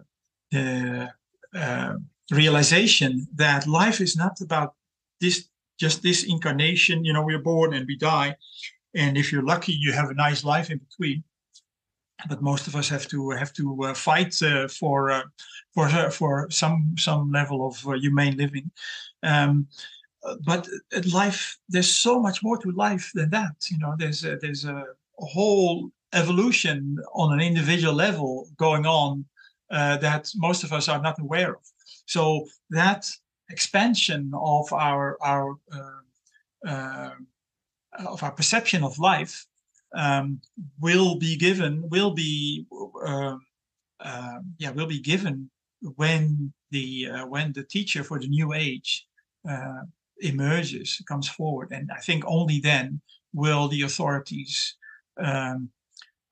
realization 2.32 3.28
that 3.36 3.68
life 3.68 4.02
is 4.02 4.16
not 4.16 4.42
about 4.42 4.74
this 5.20 5.50
just 5.80 6.04
this 6.04 6.24
incarnation. 6.24 7.04
You 7.04 7.14
know, 7.14 7.24
we're 7.24 7.40
born 7.40 7.74
and 7.74 7.86
we 7.88 7.98
die, 7.98 8.36
and 8.94 9.18
if 9.18 9.32
you're 9.32 9.44
lucky, 9.44 9.74
you 9.74 9.94
have 9.94 10.10
a 10.10 10.14
nice 10.14 10.44
life 10.44 10.70
in 10.70 10.78
between. 10.78 11.24
But 12.30 12.42
most 12.42 12.68
of 12.68 12.76
us 12.76 12.88
have 12.90 13.08
to 13.08 13.32
have 13.32 13.52
to 13.54 13.84
uh, 13.84 13.94
fight 13.94 14.42
uh, 14.44 14.68
for 14.68 15.12
uh, 15.12 15.24
for 15.74 15.90
for 16.12 16.48
some 16.52 16.96
some 16.98 17.32
level 17.32 17.68
of 17.68 17.88
uh, 17.88 17.94
humane 17.94 18.38
living. 18.38 18.70
Um, 19.24 19.68
but 20.46 20.68
life, 21.12 21.58
there's 21.68 21.90
so 21.90 22.20
much 22.20 22.44
more 22.44 22.58
to 22.58 22.72
life 22.72 23.12
than 23.16 23.30
that. 23.32 23.56
You 23.72 23.80
know, 23.80 23.96
there's 23.98 24.24
a, 24.24 24.38
there's 24.38 24.66
a 24.66 24.86
whole 25.18 25.92
evolution 26.14 26.98
on 27.14 27.34
an 27.34 27.40
individual 27.40 27.94
level 27.94 28.48
going 28.58 28.86
on 28.86 29.26
uh, 29.72 29.98
that 29.98 30.30
most 30.36 30.64
of 30.64 30.74
us 30.74 30.88
are 30.90 31.02
not 31.02 31.20
aware 31.20 31.56
of. 31.56 31.64
So 32.06 32.46
that 32.70 33.10
expansion 33.50 34.32
of 34.36 34.72
our 34.74 35.18
our 35.22 35.56
uh, 35.72 36.68
uh, 36.68 37.12
of 38.06 38.24
our 38.24 38.32
perception 38.32 38.84
of 38.84 39.00
life 39.00 39.46
um, 39.96 40.42
will 40.80 41.16
be 41.16 41.36
given 41.36 41.90
will 41.90 42.12
be 42.12 42.66
um, 43.06 43.46
uh, 44.00 44.40
yeah 44.58 44.72
will 44.72 44.88
be 44.88 45.00
given 45.00 45.50
when 45.96 46.54
the 46.72 47.08
uh, 47.10 47.26
when 47.26 47.52
the 47.54 47.64
teacher 47.64 48.04
for 48.04 48.20
the 48.20 48.28
new 48.28 48.54
age 48.54 49.06
uh, 49.50 49.82
emerges 50.20 51.02
comes 51.08 51.28
forward 51.28 51.70
and 51.72 51.90
i 51.96 52.00
think 52.00 52.24
only 52.28 52.60
then 52.60 53.02
will 53.34 53.68
the 53.68 53.82
authorities 53.82 54.76
um, 55.18 55.70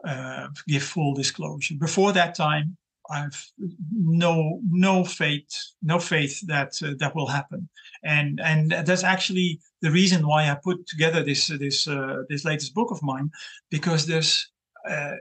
uh, 0.05 0.47
give 0.67 0.83
full 0.83 1.13
disclosure 1.13 1.75
before 1.79 2.13
that 2.13 2.35
time 2.35 2.77
I've 3.09 3.51
no 3.91 4.59
no 4.69 5.03
faith 5.03 5.49
no 5.81 5.99
faith 5.99 6.39
that 6.47 6.81
uh, 6.83 6.93
that 6.99 7.15
will 7.15 7.27
happen, 7.27 7.67
and 8.03 8.39
and 8.39 8.71
that's 8.71 9.03
actually 9.03 9.59
the 9.81 9.91
reason 9.91 10.27
why 10.27 10.49
I 10.49 10.55
put 10.55 10.87
together 10.87 11.23
this 11.23 11.47
this 11.47 11.87
uh, 11.87 12.23
this 12.29 12.45
latest 12.45 12.73
book 12.73 12.91
of 12.91 13.01
mine, 13.01 13.31
because 13.69 14.05
there's 14.05 14.49
uh, 14.87 15.15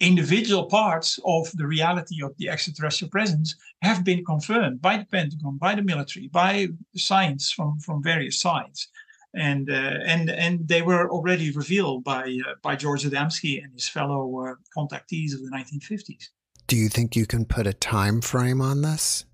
individual 0.00 0.66
parts 0.66 1.18
of 1.24 1.50
the 1.54 1.66
reality 1.66 2.22
of 2.22 2.36
the 2.38 2.48
extraterrestrial 2.48 3.10
presence 3.10 3.54
have 3.82 4.04
been 4.04 4.24
confirmed 4.24 4.80
by 4.82 4.96
the 4.96 5.04
Pentagon, 5.04 5.56
by 5.56 5.74
the 5.74 5.82
military, 5.82 6.28
by 6.28 6.68
science 6.96 7.50
from 7.50 7.78
from 7.78 8.02
various 8.02 8.40
sides, 8.40 8.88
and 9.34 9.70
uh, 9.70 9.98
and 10.04 10.30
and 10.30 10.66
they 10.66 10.82
were 10.82 11.10
already 11.10 11.50
revealed 11.50 12.04
by 12.04 12.38
uh, 12.46 12.54
by 12.62 12.74
George 12.76 13.04
Adamski 13.04 13.62
and 13.62 13.72
his 13.72 13.88
fellow 13.88 14.22
uh, 14.40 14.54
contactees 14.76 15.34
of 15.34 15.40
the 15.42 15.50
1950s. 15.50 16.28
Do 16.66 16.76
you 16.76 16.88
think 16.88 17.14
you 17.14 17.26
can 17.26 17.44
put 17.44 17.66
a 17.66 17.72
time 17.72 18.20
frame 18.20 18.60
on 18.60 18.82
this? 18.82 19.24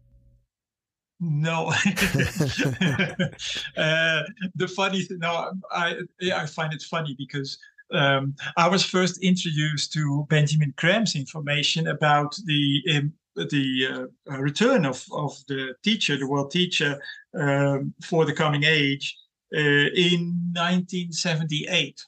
No. 1.20 1.66
uh, 3.76 4.22
the 4.54 4.72
funny 4.74 5.02
thing, 5.02 5.18
no, 5.18 5.52
I 5.70 5.96
I 6.34 6.46
find 6.46 6.72
it 6.72 6.82
funny 6.82 7.14
because 7.18 7.58
um, 7.92 8.34
I 8.56 8.68
was 8.68 8.84
first 8.84 9.22
introduced 9.22 9.92
to 9.92 10.26
Benjamin 10.28 10.72
Creme's 10.76 11.14
information 11.14 11.88
about 11.88 12.34
the 12.46 12.82
um, 12.96 13.12
the 13.36 14.08
uh, 14.30 14.38
return 14.38 14.84
of, 14.84 15.04
of 15.12 15.36
the 15.46 15.74
teacher, 15.82 16.16
the 16.16 16.26
world 16.26 16.50
teacher, 16.50 17.00
um, 17.38 17.94
for 18.04 18.24
the 18.24 18.32
coming 18.32 18.64
age 18.64 19.16
uh, 19.54 19.88
in 19.94 20.34
1978. 20.54 22.04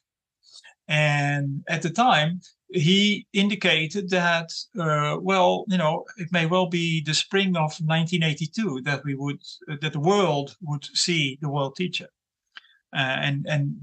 And 0.89 1.62
at 1.68 1.83
the 1.83 1.91
time, 1.91 2.41
he 2.73 3.27
indicated 3.33 4.11
that, 4.11 4.53
uh, 4.79 5.16
well, 5.20 5.64
you 5.68 5.79
know, 5.79 6.05
it 6.16 6.33
may 6.33 6.47
well 6.47 6.66
be 6.66 7.03
the 7.03 7.14
spring 7.14 7.57
of 7.57 7.79
1982 7.81 8.83
that 8.83 9.05
we 9.05 9.14
would, 9.14 9.41
uh, 9.70 9.77
that 9.81 9.93
the 9.93 10.01
world 10.01 10.57
would 10.62 10.85
see 10.95 11.39
the 11.41 11.49
world 11.49 11.77
teacher. 11.77 12.09
Uh, 12.95 13.16
and, 13.20 13.47
and 13.49 13.77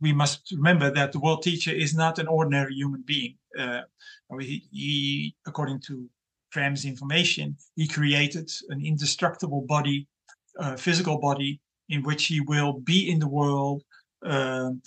we 0.00 0.12
must 0.12 0.50
remember 0.52 0.90
that 0.90 1.12
the 1.12 1.20
world 1.20 1.42
teacher 1.42 1.70
is 1.70 1.94
not 1.94 2.18
an 2.18 2.26
ordinary 2.26 2.74
human 2.74 3.02
being. 3.06 3.36
Uh, 3.58 3.82
he, 4.40 4.66
he, 4.70 5.34
according 5.46 5.80
to 5.80 6.08
Creme's 6.52 6.84
information, 6.84 7.56
he 7.76 7.86
created 7.86 8.50
an 8.68 8.84
indestructible 8.84 9.62
body, 9.62 10.06
uh, 10.58 10.76
physical 10.76 11.18
body, 11.18 11.60
in 11.88 12.02
which 12.02 12.26
he 12.26 12.40
will 12.40 12.74
be 12.80 13.10
in 13.10 13.18
the 13.18 13.28
world, 13.28 13.82
um, 14.24 14.80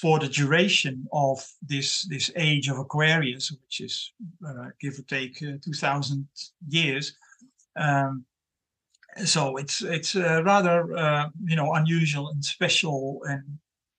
for 0.00 0.18
the 0.18 0.28
duration 0.28 1.06
of 1.12 1.46
this 1.60 2.02
this 2.04 2.30
age 2.36 2.68
of 2.68 2.78
Aquarius, 2.78 3.52
which 3.52 3.80
is 3.80 4.12
uh, 4.46 4.68
give 4.80 4.98
or 4.98 5.02
take 5.02 5.42
uh, 5.42 5.58
2,000 5.62 6.26
years. 6.68 7.14
Um, 7.76 8.24
so 9.26 9.58
it's 9.58 9.82
it's 9.82 10.16
uh, 10.16 10.42
rather 10.44 10.96
uh, 10.96 11.28
you 11.44 11.56
know 11.56 11.74
unusual 11.74 12.30
and 12.30 12.42
special 12.42 13.20
and 13.24 13.44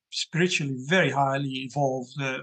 spiritually 0.09 0.75
very 0.77 1.11
highly 1.11 1.69
evolved. 1.69 2.13
Uh, 2.19 2.39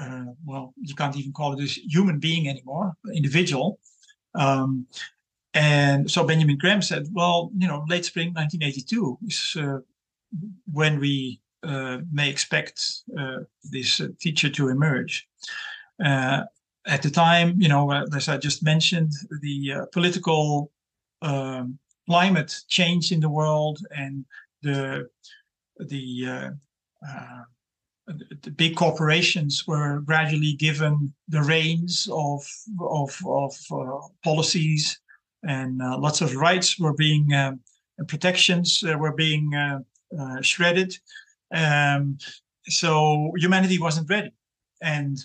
uh, 0.00 0.26
well, 0.46 0.72
you 0.80 0.94
can't 0.94 1.16
even 1.16 1.32
call 1.32 1.58
it 1.58 1.60
a 1.60 1.80
human 1.90 2.20
being 2.20 2.48
anymore, 2.48 2.92
individual. 3.12 3.80
Um, 4.36 4.86
and 5.54 6.08
so 6.08 6.22
Benjamin 6.22 6.58
Creme 6.60 6.82
said, 6.82 7.08
well, 7.10 7.50
you 7.56 7.66
know, 7.66 7.84
late 7.88 8.04
spring 8.04 8.28
1982 8.28 9.18
is 9.26 9.56
when 10.70 11.00
we 11.00 11.40
may 12.12 12.30
expect 12.30 13.02
uh, 13.18 13.38
this 13.64 14.00
uh, 14.00 14.08
teacher 14.20 14.48
to 14.50 14.68
emerge. 14.68 15.28
at 16.00 17.02
the 17.02 17.10
time, 17.10 17.60
you 17.60 17.68
know, 17.68 17.90
as 18.14 18.28
I 18.28 18.38
just 18.38 18.62
mentioned, 18.62 19.12
the 19.42 19.86
political 19.92 20.70
um, 21.20 21.78
climate 22.08 22.54
changed 22.68 23.12
in 23.12 23.20
the 23.20 23.28
world, 23.28 23.78
and 23.90 24.24
the 24.62 25.08
the 25.78 26.52
uh, 27.06 27.42
the 28.42 28.50
big 28.50 28.74
corporations 28.76 29.66
were 29.66 30.00
gradually 30.00 30.54
given 30.54 31.12
the 31.28 31.42
reins 31.42 32.08
of 32.10 32.46
of, 32.80 33.16
of 33.26 33.54
uh, 33.70 33.98
policies, 34.24 34.98
and 35.42 35.82
uh, 35.82 35.98
lots 35.98 36.20
of 36.20 36.34
rights 36.36 36.78
were 36.78 36.94
being 36.94 37.32
um, 37.34 37.60
protections 38.06 38.82
were 38.82 39.12
being 39.12 39.52
shredded. 40.40 40.96
Um, 41.54 42.18
so 42.66 43.32
humanity 43.36 43.78
wasn't 43.78 44.10
ready. 44.10 44.32
And 44.80 45.18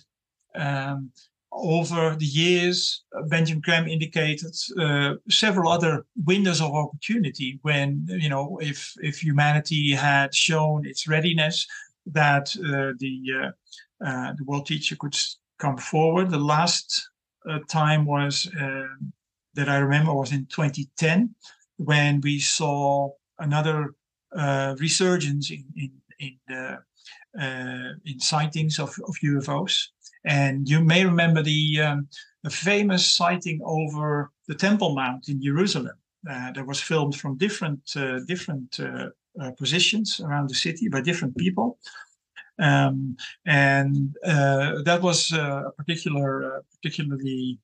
um, 0.55 1.11
over 1.51 2.15
the 2.17 2.26
years, 2.26 3.03
Benjamin 3.28 3.61
Creme 3.61 3.88
indicated 3.88 4.55
uh, 4.80 5.15
several 5.30 5.71
other 5.71 6.05
windows 6.26 6.61
of 6.61 6.74
opportunity 6.74 7.59
when, 7.61 8.05
you 8.07 8.30
know, 8.30 8.57
if, 8.61 8.93
if 9.01 9.21
humanity 9.21 9.91
had 9.91 10.34
shown 10.34 10.86
its 10.86 11.07
readiness, 11.07 11.67
that 12.05 12.55
uh, 12.57 12.93
the, 12.99 13.21
uh, 13.41 14.05
uh 14.05 14.34
the 14.38 14.43
world 14.45 14.65
teacher 14.65 14.95
could 14.95 15.15
come 15.59 15.78
forward. 15.78 16.30
The 16.30 16.38
last 16.38 17.09
uh, 17.49 17.59
time 17.69 18.05
was 18.05 18.49
um, 18.59 19.13
that 19.53 19.69
I 19.69 19.78
remember 19.78 20.13
was 20.13 20.32
in 20.32 20.45
2010 20.47 21.36
when 21.78 22.21
we 22.21 22.39
saw 22.39 23.11
another 23.39 23.95
uh, 24.36 24.76
resurgence 24.80 25.51
in, 25.51 25.63
in 25.76 25.91
in 26.20 26.38
the 26.47 26.80
uh, 27.39 27.93
in 28.05 28.20
sightings 28.20 28.80
of, 28.80 28.89
of 29.07 29.16
UFOs. 29.24 29.88
And 30.26 30.70
you 30.70 30.80
may 30.84 31.05
remember 31.05 31.41
the, 31.41 31.82
um, 31.82 32.07
the 32.43 32.49
famous 32.49 33.05
sighting 33.05 33.59
over 33.64 34.32
the 34.47 34.55
Temple 34.55 34.95
Mount 34.95 35.28
in 35.28 35.41
Jerusalem. 35.41 35.97
Uh, 36.30 36.53
that 36.53 36.66
was 36.66 36.80
filmed 36.80 37.14
from 37.18 37.38
different 37.38 37.82
uh, 37.97 38.22
different 38.26 38.80
uh, 38.80 39.09
uh, 39.41 39.51
positions 39.57 40.22
around 40.22 40.49
the 40.49 40.55
city 40.55 40.88
by 40.88 41.01
different 41.01 41.36
people. 41.36 41.78
Um, 42.59 43.18
and 43.45 44.16
uh, 44.24 44.84
that 44.84 45.01
was 45.01 45.34
a 45.34 45.74
particular, 45.76 46.64
particularly 46.82 47.59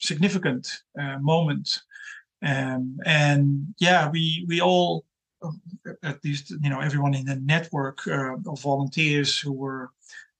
significant 0.00 0.82
moment. 1.20 1.82
Um, 2.44 2.98
and 3.04 3.74
yeah, 3.78 4.10
we 4.10 4.44
we 4.48 4.60
all 4.60 5.04
at 6.02 6.24
least 6.24 6.50
you 6.50 6.70
know 6.70 6.80
everyone 6.80 7.14
in 7.14 7.24
the 7.24 7.36
network 7.36 8.06
uh, 8.06 8.34
of 8.46 8.60
volunteers 8.60 9.38
who 9.38 9.52
were 9.52 9.90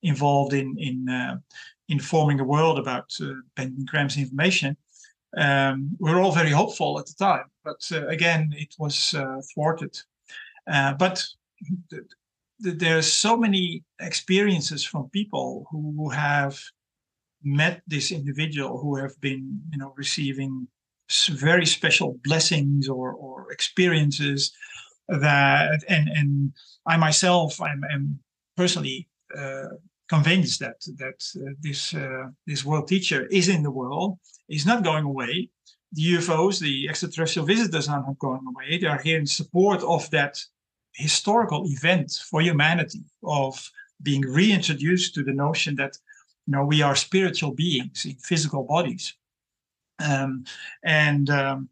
involved 0.03 0.53
in 0.53 0.77
in 0.79 1.09
uh, 1.09 1.37
informing 1.89 2.37
the 2.37 2.45
world 2.45 2.79
about 2.79 3.11
uh, 3.21 3.27
Benjamin 3.57 3.87
Creme's 3.87 4.17
information. 4.17 4.77
Um, 5.37 5.97
we 6.01 6.11
were 6.11 6.21
all 6.21 6.33
very 6.33 6.51
hopeful 6.51 6.99
at 6.99 7.07
the 7.07 7.15
time, 7.19 7.45
but 7.65 7.81
uh, 7.93 8.07
again, 8.09 8.53
it 8.57 8.75
was 8.79 9.15
uh, 9.15 9.41
thwarted. 9.53 9.99
Uh, 10.71 10.95
but 10.95 11.25
th- 11.91 12.03
th- 12.63 12.79
there's 12.79 13.11
so 13.13 13.37
many 13.37 13.85
experiences 14.01 14.85
from 14.85 15.11
people 15.11 15.67
who 15.71 16.09
have 16.11 16.59
met 17.43 17.83
this 17.87 18.11
individual 18.11 18.79
who 18.79 18.97
have 18.97 19.19
been, 19.21 19.61
you 19.71 19.79
know, 19.79 19.93
receiving 19.97 20.67
very 21.31 21.67
special 21.67 22.19
blessings 22.25 22.89
or, 22.89 23.13
or 23.13 23.51
experiences 23.53 24.53
that 25.09 25.85
and 25.89 26.09
and 26.09 26.53
I 26.87 26.97
myself 26.97 27.61
I'm, 27.61 27.83
am 27.91 28.21
personally 28.57 29.09
uh, 29.37 29.69
convinced 30.09 30.61
that 30.61 30.81
that 30.99 31.25
uh, 31.37 31.53
this 31.61 31.95
uh, 31.95 32.29
this 32.47 32.65
world 32.65 32.89
teacher 32.89 33.27
is 33.27 33.49
in 33.49 33.63
the 33.63 33.71
world 33.71 34.19
is 34.49 34.67
not 34.67 34.85
going 34.85 35.05
away 35.05 35.51
the 35.93 36.15
UFOs, 36.15 36.61
the 36.61 36.89
extraterrestrial 36.89 37.47
visitors, 37.47 37.89
are 37.89 38.03
not 38.03 38.19
going 38.19 38.45
away. 38.47 38.79
They 38.79 38.87
are 38.87 38.99
here 38.99 39.19
in 39.19 39.27
support 39.27 39.83
of 39.83 40.11
that 40.11 40.45
historical 40.93 41.65
event 41.67 42.13
for 42.29 42.41
humanity 42.43 43.05
of 43.23 43.71
being 44.03 44.23
reintroduced 44.23 45.15
to 45.15 45.23
the 45.23 45.33
notion 45.33 45.77
that 45.77 45.97
you 46.47 46.53
know 46.53 46.65
we 46.65 46.83
are 46.83 46.97
spiritual 46.97 47.53
beings 47.53 48.05
in 48.05 48.15
physical 48.15 48.65
bodies 48.65 49.15
um, 50.01 50.45
and 50.83 51.31
um, 51.31 51.69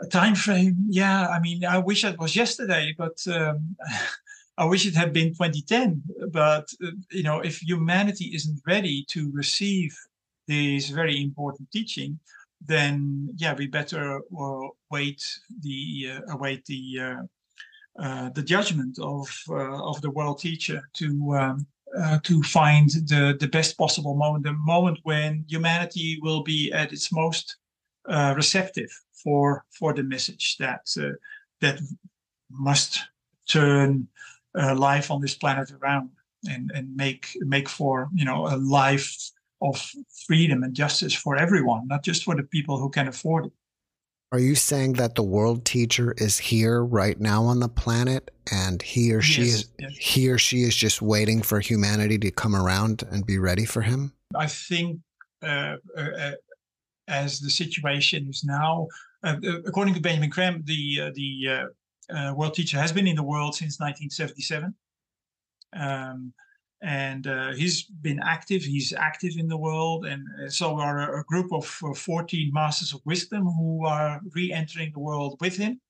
a 0.00 0.06
time 0.06 0.34
frame? 0.34 0.76
Yeah 0.88 1.28
i 1.28 1.40
mean 1.40 1.64
i 1.64 1.78
wish 1.78 2.04
it 2.04 2.18
was 2.18 2.36
yesterday 2.36 2.94
but 2.96 3.18
um, 3.28 3.76
i 4.58 4.64
wish 4.64 4.86
it 4.86 4.94
had 4.94 5.12
been 5.12 5.30
2010 5.30 6.02
but 6.30 6.68
uh, 6.84 6.90
you 7.10 7.22
know 7.22 7.40
if 7.40 7.60
humanity 7.62 8.26
isn't 8.34 8.60
ready 8.66 9.04
to 9.08 9.30
receive 9.32 9.96
this 10.46 10.88
very 10.88 11.22
important 11.22 11.70
teaching 11.70 12.18
then 12.66 13.28
yeah 13.36 13.54
we 13.54 13.66
better 13.66 14.20
uh, 14.40 14.68
wait 14.90 15.22
the 15.62 16.12
uh, 16.12 16.34
await 16.34 16.64
the 16.66 16.98
uh, 17.00 17.22
uh, 17.98 18.30
the 18.30 18.42
judgment 18.42 18.98
of 19.00 19.28
uh, 19.48 19.82
of 19.90 20.00
the 20.02 20.10
world 20.10 20.38
teacher 20.38 20.80
to 20.94 21.34
um, 21.34 21.66
uh, 21.98 22.18
to 22.22 22.42
find 22.42 22.90
the 22.90 23.36
the 23.40 23.48
best 23.48 23.76
possible 23.76 24.14
moment, 24.14 24.44
the 24.44 24.52
moment 24.52 24.98
when 25.02 25.44
humanity 25.48 26.18
will 26.22 26.42
be 26.42 26.72
at 26.72 26.92
its 26.92 27.12
most 27.12 27.56
uh, 28.08 28.34
receptive 28.36 28.90
for 29.22 29.64
for 29.78 29.92
the 29.92 30.02
message 30.02 30.56
that 30.58 30.82
uh, 31.00 31.10
that 31.60 31.80
must 32.50 33.00
turn 33.48 34.08
life 34.74 35.10
on 35.10 35.20
this 35.20 35.34
planet 35.34 35.70
around 35.70 36.10
and 36.48 36.70
and 36.74 36.94
make 36.96 37.36
make 37.40 37.68
for 37.68 38.08
you 38.14 38.24
know 38.24 38.46
a 38.46 38.56
life 38.56 39.30
of 39.62 39.92
freedom 40.26 40.62
and 40.62 40.74
justice 40.74 41.14
for 41.14 41.36
everyone, 41.36 41.86
not 41.88 42.04
just 42.04 42.24
for 42.24 42.36
the 42.36 42.42
people 42.42 42.78
who 42.78 42.88
can 42.88 43.08
afford 43.08 43.46
it. 43.46 43.52
Are 44.30 44.38
you 44.38 44.54
saying 44.54 44.94
that 44.94 45.14
the 45.14 45.22
world 45.22 45.64
teacher 45.64 46.14
is 46.18 46.36
here 46.36 46.84
right 46.84 47.18
now 47.18 47.44
on 47.44 47.60
the 47.60 47.68
planet 47.68 48.30
and 48.52 48.82
he 48.82 49.12
or 49.14 49.22
she 49.22 49.42
yes, 49.42 49.54
is 49.54 49.68
yes. 49.78 49.96
he 49.96 50.28
or 50.28 50.36
she 50.36 50.62
is 50.62 50.76
just 50.76 51.00
waiting 51.00 51.40
for 51.40 51.60
humanity 51.60 52.18
to 52.18 52.30
come 52.30 52.54
around 52.54 53.04
and 53.10 53.24
be 53.24 53.38
ready 53.38 53.64
for 53.64 53.80
him? 53.80 54.12
I 54.34 54.46
think 54.46 55.00
uh, 55.42 55.76
uh, 55.96 56.00
uh 56.00 56.32
as 57.08 57.40
the 57.40 57.50
situation 57.50 58.28
is 58.28 58.44
now, 58.44 58.86
uh, 59.24 59.36
uh 59.44 59.60
according 59.66 59.94
to 59.94 60.00
Benjamin 60.00 60.30
Creme, 60.30 60.62
the 60.64 61.00
uh, 61.02 61.10
the 61.14 62.34
world 62.34 62.54
teacher 62.54 62.78
has 62.78 62.92
been 62.92 63.06
in 63.06 63.16
the 63.16 63.22
world 63.22 63.54
since 63.54 63.80
1977. 63.80 64.74
Um, 65.74 66.32
and 66.82 67.26
uh, 67.26 67.52
he's 67.54 67.84
been 67.84 68.20
active. 68.22 68.62
He's 68.62 68.92
active 68.92 69.32
in 69.36 69.48
the 69.48 69.56
world, 69.56 70.06
and 70.06 70.24
uh, 70.44 70.48
so 70.48 70.78
are 70.78 71.18
a, 71.18 71.24
group 71.24 71.52
of 71.52 71.78
uh, 71.84 71.92
14 71.92 72.50
masters 72.52 72.92
of 72.92 73.00
wisdom 73.04 73.44
who 73.44 73.84
are 73.84 74.20
re-entering 74.34 74.92
the 74.92 75.00
world 75.00 75.36
with 75.40 75.56
him. 75.56 75.80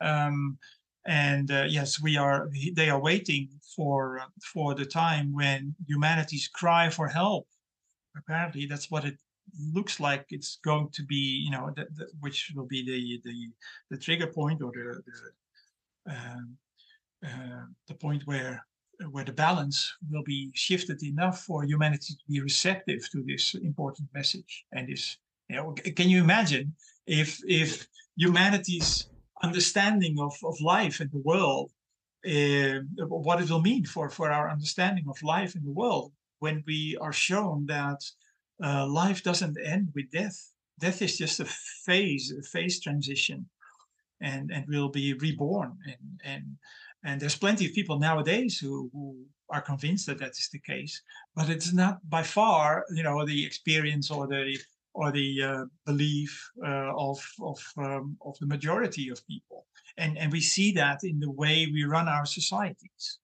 Um, 0.00 0.58
and 1.06 1.50
uh, 1.50 1.64
yes, 1.68 2.00
we 2.00 2.16
are. 2.16 2.48
They 2.74 2.90
are 2.90 3.00
waiting 3.00 3.48
for 3.74 4.20
uh, 4.20 4.26
for 4.52 4.74
the 4.74 4.84
time 4.84 5.32
when 5.34 5.74
humanity's 5.88 6.48
cry 6.48 6.90
for 6.90 7.08
help. 7.08 7.48
Apparently, 8.16 8.66
that's 8.66 8.90
what 8.90 9.04
it 9.04 9.18
looks 9.72 10.00
like. 10.00 10.26
It's 10.30 10.58
going 10.64 10.88
to 10.92 11.02
be, 11.04 11.42
you 11.44 11.50
know, 11.50 11.72
the, 11.74 11.86
the, 11.96 12.06
which 12.20 12.52
will 12.54 12.66
be 12.66 12.84
the 12.84 13.20
the 13.24 13.48
the 13.90 13.98
trigger 13.98 14.26
point 14.26 14.62
or 14.62 14.72
the 14.72 15.02
the, 16.06 16.12
um, 16.14 16.56
uh, 17.24 17.64
the 17.88 17.94
point 17.94 18.22
where 18.26 18.64
where 19.10 19.24
the 19.24 19.32
balance 19.32 19.94
will 20.10 20.22
be 20.24 20.50
shifted 20.54 21.02
enough 21.02 21.40
for 21.42 21.64
humanity 21.64 22.14
to 22.14 22.24
be 22.28 22.40
receptive 22.40 23.08
to 23.10 23.22
this 23.26 23.54
important 23.54 24.08
message 24.14 24.64
and 24.72 24.88
this 24.88 25.16
you 25.48 25.56
know 25.56 25.72
can 25.72 26.08
you 26.08 26.20
imagine 26.20 26.74
if 27.06 27.40
if 27.46 27.86
humanity's 28.16 29.08
understanding 29.42 30.18
of, 30.20 30.34
of 30.44 30.60
life 30.60 31.00
and 31.00 31.10
the 31.12 31.22
world 31.24 31.70
uh, 32.26 32.80
what 33.08 33.40
it 33.40 33.50
will 33.50 33.62
mean 33.62 33.84
for 33.84 34.10
for 34.10 34.30
our 34.30 34.50
understanding 34.50 35.06
of 35.08 35.22
life 35.22 35.56
in 35.56 35.64
the 35.64 35.72
world 35.72 36.12
when 36.40 36.62
we 36.66 36.96
are 37.00 37.12
shown 37.12 37.64
that 37.66 38.00
uh, 38.62 38.86
life 38.86 39.22
doesn't 39.22 39.56
end 39.64 39.88
with 39.94 40.10
death 40.10 40.52
death 40.78 41.02
is 41.02 41.16
just 41.16 41.40
a 41.40 41.44
phase 41.44 42.32
a 42.38 42.42
phase 42.42 42.80
transition 42.80 43.46
and 44.20 44.50
and 44.50 44.64
we'll 44.68 44.88
be 44.90 45.14
reborn 45.14 45.76
and 45.86 46.20
and 46.24 46.44
and 47.04 47.20
there's 47.20 47.36
plenty 47.36 47.66
of 47.66 47.72
people 47.72 47.98
nowadays 47.98 48.58
who, 48.58 48.90
who 48.92 49.16
are 49.48 49.62
convinced 49.62 50.06
that 50.06 50.18
that 50.18 50.30
is 50.30 50.48
the 50.52 50.60
case, 50.60 51.02
but 51.34 51.48
it's 51.48 51.72
not 51.72 51.98
by 52.08 52.22
far, 52.22 52.84
you 52.94 53.02
know, 53.02 53.24
the 53.24 53.44
experience 53.44 54.10
or 54.10 54.26
the 54.26 54.58
or 54.92 55.12
the 55.12 55.42
uh, 55.42 55.64
belief 55.86 56.50
uh, 56.64 56.92
of 56.96 57.18
of 57.40 57.58
um, 57.78 58.16
of 58.24 58.36
the 58.40 58.46
majority 58.46 59.08
of 59.08 59.26
people. 59.26 59.66
And 59.96 60.18
and 60.18 60.30
we 60.30 60.40
see 60.40 60.72
that 60.72 61.00
in 61.02 61.20
the 61.20 61.30
way 61.30 61.68
we 61.72 61.84
run 61.84 62.08
our 62.08 62.26
societies. 62.26 63.18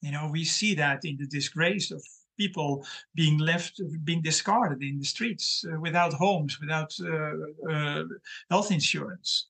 You 0.00 0.12
know, 0.12 0.28
we 0.30 0.44
see 0.44 0.74
that 0.74 1.04
in 1.04 1.16
the 1.18 1.26
disgrace 1.26 1.90
of 1.90 2.04
people 2.38 2.84
being 3.14 3.38
left, 3.38 3.80
being 4.04 4.22
discarded 4.22 4.82
in 4.82 4.98
the 4.98 5.04
streets 5.04 5.64
uh, 5.68 5.78
without 5.80 6.12
homes, 6.14 6.58
without 6.60 6.92
uh, 7.02 7.72
uh, 7.72 8.04
health 8.50 8.70
insurance. 8.70 9.48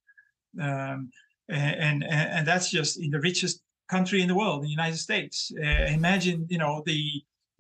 Um, 0.61 1.11
and, 1.49 2.03
and, 2.05 2.05
and 2.05 2.47
that's 2.47 2.71
just 2.71 2.99
in 3.01 3.11
the 3.11 3.21
richest 3.21 3.63
country 3.89 4.21
in 4.23 4.29
the 4.29 4.35
world, 4.35 4.63
the 4.63 4.69
United 4.69 4.99
States. 4.99 5.53
Uh, 5.57 5.87
imagine, 6.01 6.47
you 6.49 6.59
know, 6.59 6.83
the 6.85 7.03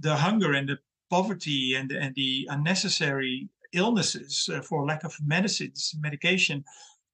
the 0.00 0.14
hunger 0.14 0.52
and 0.54 0.68
the 0.68 0.78
poverty 1.10 1.74
and 1.74 1.90
and 1.92 2.14
the 2.14 2.46
unnecessary 2.50 3.48
illnesses 3.72 4.48
for 4.62 4.86
lack 4.86 5.04
of 5.04 5.14
medicines, 5.24 5.94
medication 6.00 6.64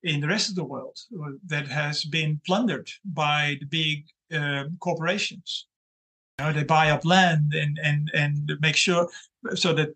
in 0.05 0.21
the 0.21 0.29
rest 0.29 0.49
of 0.51 0.55
the 0.55 0.65
world 0.65 0.99
that 1.47 1.67
has 1.67 2.05
been 2.05 2.41
plundered 2.47 2.89
by 3.05 3.57
the 3.61 3.67
big 3.67 4.05
uh, 4.33 4.65
corporations. 4.81 5.67
You 6.39 6.47
know, 6.47 6.53
they 6.53 6.65
buy 6.65 6.91
up 6.91 7.05
land 7.05 7.55
and 7.55 7.79
and 7.83 8.11
and 8.13 8.53
make 8.61 8.77
sure 8.77 9.09
so 9.55 9.73
that 9.75 9.95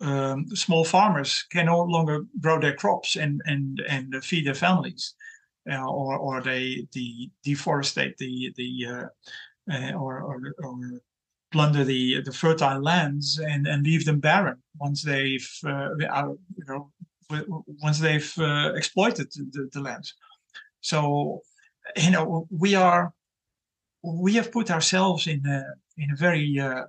um, 0.00 0.46
small 0.54 0.84
farmers 0.84 1.44
can 1.50 1.66
no 1.66 1.82
longer 1.82 2.24
grow 2.40 2.60
their 2.60 2.74
crops 2.74 3.16
and 3.16 3.40
and 3.46 3.80
and 3.88 4.24
feed 4.24 4.46
their 4.46 4.54
families 4.54 5.14
uh, 5.70 5.86
or 5.86 6.16
or 6.16 6.40
they 6.40 6.88
de- 6.92 7.30
deforestate 7.44 8.16
the 8.18 8.52
the 8.56 8.86
uh, 8.86 9.06
uh, 9.72 9.92
or, 9.92 10.20
or, 10.22 10.40
or 10.64 10.74
plunder 11.52 11.84
the 11.84 12.20
the 12.22 12.32
fertile 12.32 12.82
lands 12.82 13.38
and 13.38 13.66
and 13.66 13.84
leave 13.84 14.04
them 14.04 14.20
barren 14.20 14.62
once 14.80 15.02
they've 15.02 15.48
you 15.62 16.64
know 16.66 16.90
once 17.82 18.00
they've 18.00 18.34
exploited 18.74 19.30
the, 19.32 19.68
the 19.72 19.80
land. 19.80 20.10
So 20.80 21.42
you 21.96 22.10
know 22.10 22.46
we 22.50 22.74
are 22.74 23.12
we 24.16 24.34
have 24.34 24.52
put 24.52 24.70
ourselves 24.70 25.26
in 25.26 25.44
a 25.46 25.64
in 25.96 26.10
a 26.10 26.16
very 26.16 26.58
uh, 26.58 26.84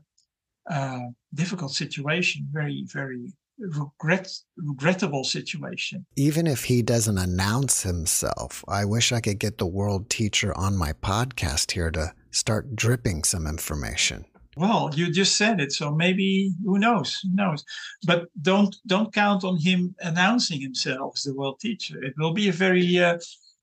uh, 0.70 1.00
difficult 1.34 1.72
situation, 1.72 2.48
very 2.52 2.86
very 2.92 3.34
regret 3.60 4.32
regrettable 4.58 5.24
situation. 5.24 6.06
Even 6.16 6.48
if 6.48 6.66
he 6.66 6.82
doesn't 6.82 7.18
announce 7.18 7.84
himself, 7.84 8.64
I 8.68 8.86
wish 8.86 9.12
I 9.12 9.22
could 9.22 9.40
get 9.40 9.58
the 9.58 9.68
world 9.68 10.10
teacher 10.10 10.58
on 10.58 10.78
my 10.78 10.94
podcast 10.94 11.72
here 11.72 11.92
to 11.92 12.14
start 12.32 12.76
dripping 12.76 13.24
some 13.24 13.48
information. 13.48 14.26
Well, 14.58 14.92
you 14.94 15.12
just 15.12 15.38
said 15.38 15.62
it, 15.62 15.72
so 15.72 15.92
maybe 15.92 16.54
who 16.66 16.80
knows? 16.80 17.20
Who 17.24 17.34
knows? 17.34 17.64
But 18.06 18.26
don't 18.42 18.76
don't 18.88 19.14
count 19.14 19.44
on 19.44 19.58
him 19.58 19.96
announcing 20.00 20.60
himself 20.62 21.14
as 21.16 21.24
the 21.24 21.36
world 21.36 21.60
teacher. 21.60 22.04
It 22.04 22.14
will 22.18 22.34
be 22.34 22.50
a 22.50 22.54
very 22.54 23.00
uh, 23.00 23.20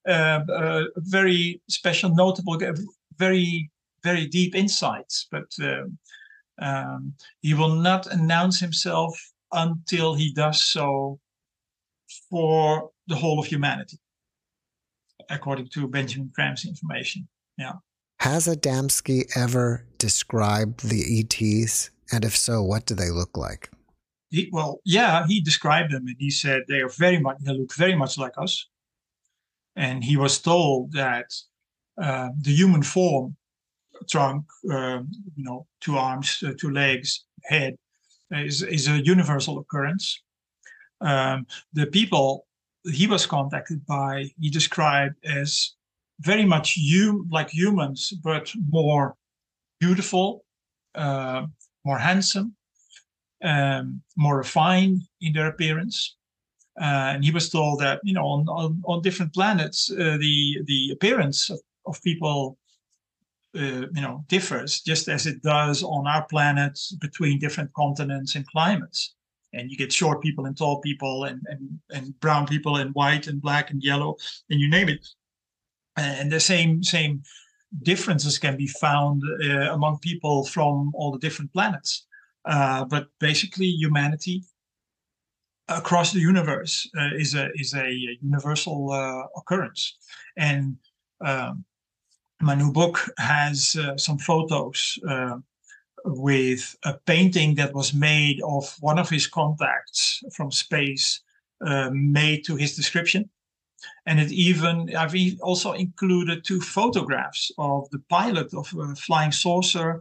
uh, 0.08 0.40
uh, 0.48 0.84
very 0.96 1.60
special, 1.68 2.14
notable, 2.14 2.56
very 3.18 3.70
very 4.06 4.26
deep 4.26 4.54
insights. 4.54 5.26
But 5.30 5.50
um, 5.60 5.98
um, 6.60 7.14
he 7.40 7.54
will 7.54 7.74
not 7.74 8.06
announce 8.06 8.60
himself 8.60 9.12
until 9.52 10.14
he 10.14 10.32
does 10.32 10.62
so 10.62 11.18
for 12.30 12.90
the 13.08 13.16
whole 13.16 13.38
of 13.40 13.46
humanity, 13.46 13.98
according 15.30 15.68
to 15.74 15.88
Benjamin 15.88 16.30
Creme's 16.34 16.64
information. 16.64 17.28
Yeah. 17.58 17.74
Has 18.20 18.46
Adamski 18.46 19.24
ever 19.36 19.84
described 19.98 20.88
the 20.88 21.02
ETs? 21.20 21.90
And 22.12 22.24
if 22.24 22.36
so, 22.36 22.62
what 22.62 22.86
do 22.86 22.94
they 22.94 23.10
look 23.10 23.36
like? 23.36 23.70
He, 24.30 24.48
well, 24.52 24.80
yeah, 24.84 25.26
he 25.26 25.40
described 25.40 25.92
them 25.92 26.06
and 26.06 26.16
he 26.18 26.30
said 26.30 26.62
they 26.68 26.80
are 26.80 26.88
very 26.88 27.18
much, 27.18 27.36
they 27.40 27.52
look 27.52 27.74
very 27.74 27.94
much 27.94 28.18
like 28.18 28.34
us. 28.38 28.68
And 29.76 30.02
he 30.02 30.16
was 30.16 30.40
told 30.40 30.92
that 30.92 31.26
uh, 32.00 32.28
the 32.40 32.54
human 32.54 32.82
form, 32.82 33.36
trunk, 34.08 34.44
uh, 34.70 35.00
you 35.34 35.44
know, 35.44 35.66
two 35.80 35.96
arms, 35.96 36.42
uh, 36.46 36.52
two 36.58 36.70
legs, 36.70 37.24
head, 37.44 37.76
is, 38.30 38.62
is 38.62 38.88
a 38.88 39.04
universal 39.04 39.58
occurrence. 39.58 40.22
Um, 41.00 41.46
the 41.72 41.86
people 41.86 42.46
he 42.92 43.06
was 43.06 43.26
contacted 43.26 43.84
by, 43.86 44.30
he 44.40 44.50
described 44.50 45.16
as 45.24 45.74
very 46.20 46.44
much 46.44 46.78
like 47.30 47.50
humans, 47.50 48.12
but 48.22 48.52
more 48.70 49.16
beautiful, 49.80 50.44
uh, 50.94 51.46
more 51.84 51.98
handsome, 51.98 52.54
um, 53.42 54.02
more 54.16 54.38
refined 54.38 55.02
in 55.20 55.32
their 55.32 55.48
appearance. 55.48 56.16
Uh, 56.80 57.14
and 57.14 57.24
he 57.24 57.30
was 57.30 57.48
told 57.48 57.80
that 57.80 58.00
you 58.04 58.12
know 58.12 58.26
on 58.26 58.46
on, 58.48 58.82
on 58.84 59.00
different 59.00 59.32
planets 59.32 59.90
uh, 59.90 60.18
the 60.18 60.58
the 60.66 60.90
appearance 60.92 61.48
of, 61.48 61.58
of 61.86 62.02
people 62.02 62.58
uh, 63.56 63.86
you 63.94 64.02
know 64.02 64.24
differs 64.28 64.80
just 64.80 65.08
as 65.08 65.26
it 65.26 65.42
does 65.42 65.82
on 65.82 66.06
our 66.06 66.24
planet 66.26 66.78
between 67.00 67.38
different 67.38 67.72
continents 67.72 68.34
and 68.34 68.46
climates. 68.48 69.14
And 69.52 69.70
you 69.70 69.76
get 69.78 69.92
short 69.92 70.20
people 70.22 70.44
and 70.46 70.56
tall 70.56 70.80
people 70.80 71.24
and 71.24 71.40
and, 71.46 71.78
and 71.90 72.20
brown 72.20 72.46
people 72.46 72.76
and 72.76 72.94
white 72.94 73.26
and 73.26 73.40
black 73.40 73.70
and 73.70 73.82
yellow 73.82 74.16
and 74.50 74.60
you 74.60 74.68
name 74.68 74.88
it. 74.88 75.06
And 75.96 76.30
the 76.30 76.40
same 76.40 76.82
same 76.82 77.22
differences 77.82 78.38
can 78.38 78.56
be 78.56 78.66
found 78.66 79.22
uh, 79.44 79.72
among 79.72 79.98
people 79.98 80.44
from 80.44 80.92
all 80.94 81.10
the 81.12 81.18
different 81.18 81.52
planets. 81.52 82.06
Uh, 82.44 82.84
but 82.84 83.08
basically 83.18 83.66
humanity 83.66 84.44
across 85.68 86.12
the 86.12 86.20
universe 86.20 86.88
uh, 86.98 87.10
is 87.16 87.34
a 87.34 87.50
is 87.54 87.74
a 87.74 87.90
universal 88.20 88.92
uh, 88.92 89.22
occurrence. 89.36 89.96
And 90.36 90.76
um, 91.24 91.64
my 92.40 92.54
new 92.54 92.72
book 92.72 92.98
has 93.18 93.76
uh, 93.76 93.96
some 93.96 94.18
photos 94.18 94.98
uh, 95.08 95.38
with 96.04 96.76
a 96.84 96.94
painting 97.06 97.54
that 97.56 97.74
was 97.74 97.94
made 97.94 98.40
of 98.42 98.76
one 98.80 98.98
of 98.98 99.08
his 99.08 99.26
contacts 99.26 100.22
from 100.32 100.50
space, 100.50 101.20
uh, 101.66 101.90
made 101.92 102.44
to 102.44 102.56
his 102.56 102.76
description. 102.76 103.28
And 104.06 104.20
it 104.20 104.30
even, 104.32 104.94
I've 104.96 105.14
also 105.40 105.72
included 105.72 106.44
two 106.44 106.60
photographs 106.60 107.50
of 107.58 107.88
the 107.90 108.02
pilot 108.08 108.52
of 108.54 108.72
a 108.78 108.94
flying 108.94 109.32
saucer 109.32 110.00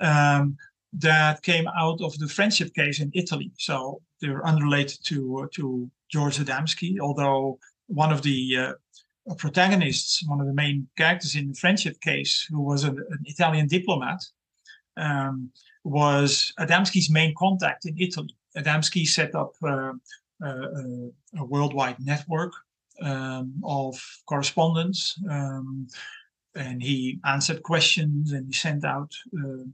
um, 0.00 0.56
that 0.92 1.42
came 1.42 1.66
out 1.76 2.00
of 2.00 2.18
the 2.18 2.28
friendship 2.28 2.74
case 2.74 3.00
in 3.00 3.10
Italy. 3.14 3.50
So 3.58 4.00
they're 4.20 4.46
unrelated 4.46 4.98
to, 5.04 5.48
to 5.54 5.90
George 6.08 6.38
Adamski, 6.38 6.98
although 7.00 7.58
one 7.86 8.12
of 8.12 8.22
the 8.22 8.56
uh, 8.56 8.72
protagonists, 9.38 10.22
one 10.28 10.40
of 10.40 10.46
the 10.46 10.52
main 10.52 10.86
characters 10.96 11.34
in 11.34 11.48
the 11.48 11.54
friendship 11.54 12.00
case, 12.00 12.46
who 12.50 12.60
was 12.60 12.84
a, 12.84 12.90
an 12.90 13.22
Italian 13.24 13.66
diplomat, 13.66 14.20
um, 14.96 15.50
was 15.84 16.52
Adamski's 16.58 17.10
main 17.10 17.34
contact 17.36 17.86
in 17.86 17.96
Italy. 17.98 18.34
Adamski 18.56 19.06
set 19.06 19.34
up 19.34 19.52
uh, 19.62 19.92
uh, 20.44 20.66
a 21.38 21.44
worldwide 21.44 21.96
network 22.00 22.52
um, 23.02 23.54
of 23.64 24.00
correspondence, 24.26 25.18
um, 25.30 25.88
and 26.54 26.82
he 26.82 27.18
answered 27.24 27.62
questions 27.62 28.32
and 28.32 28.46
he 28.46 28.52
sent 28.52 28.84
out 28.84 29.12
uh, 29.42 29.48
uh, 29.48 29.64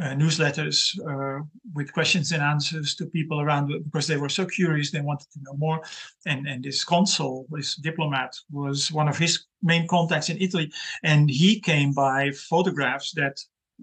newsletters 0.00 0.98
uh, 1.08 1.42
with 1.74 1.92
questions 1.92 2.32
and 2.32 2.42
answers 2.42 2.94
to 2.96 3.06
people 3.06 3.40
around 3.40 3.72
because 3.84 4.06
they 4.06 4.16
were 4.16 4.28
so 4.28 4.44
curious 4.44 4.90
they 4.90 5.00
wanted 5.00 5.30
to 5.30 5.40
know 5.42 5.54
more. 5.56 5.80
And 6.26 6.48
and 6.48 6.64
this 6.64 6.84
consul 6.84 7.46
this 7.50 7.76
diplomat 7.76 8.34
was 8.50 8.90
one 8.90 9.08
of 9.08 9.16
his 9.16 9.46
main 9.62 9.86
contacts 9.86 10.30
in 10.30 10.38
italy. 10.38 10.72
And 11.02 11.30
he 11.30 11.60
came 11.60 11.92
by 11.92 12.32
photographs 12.32 13.12
that 13.12 13.38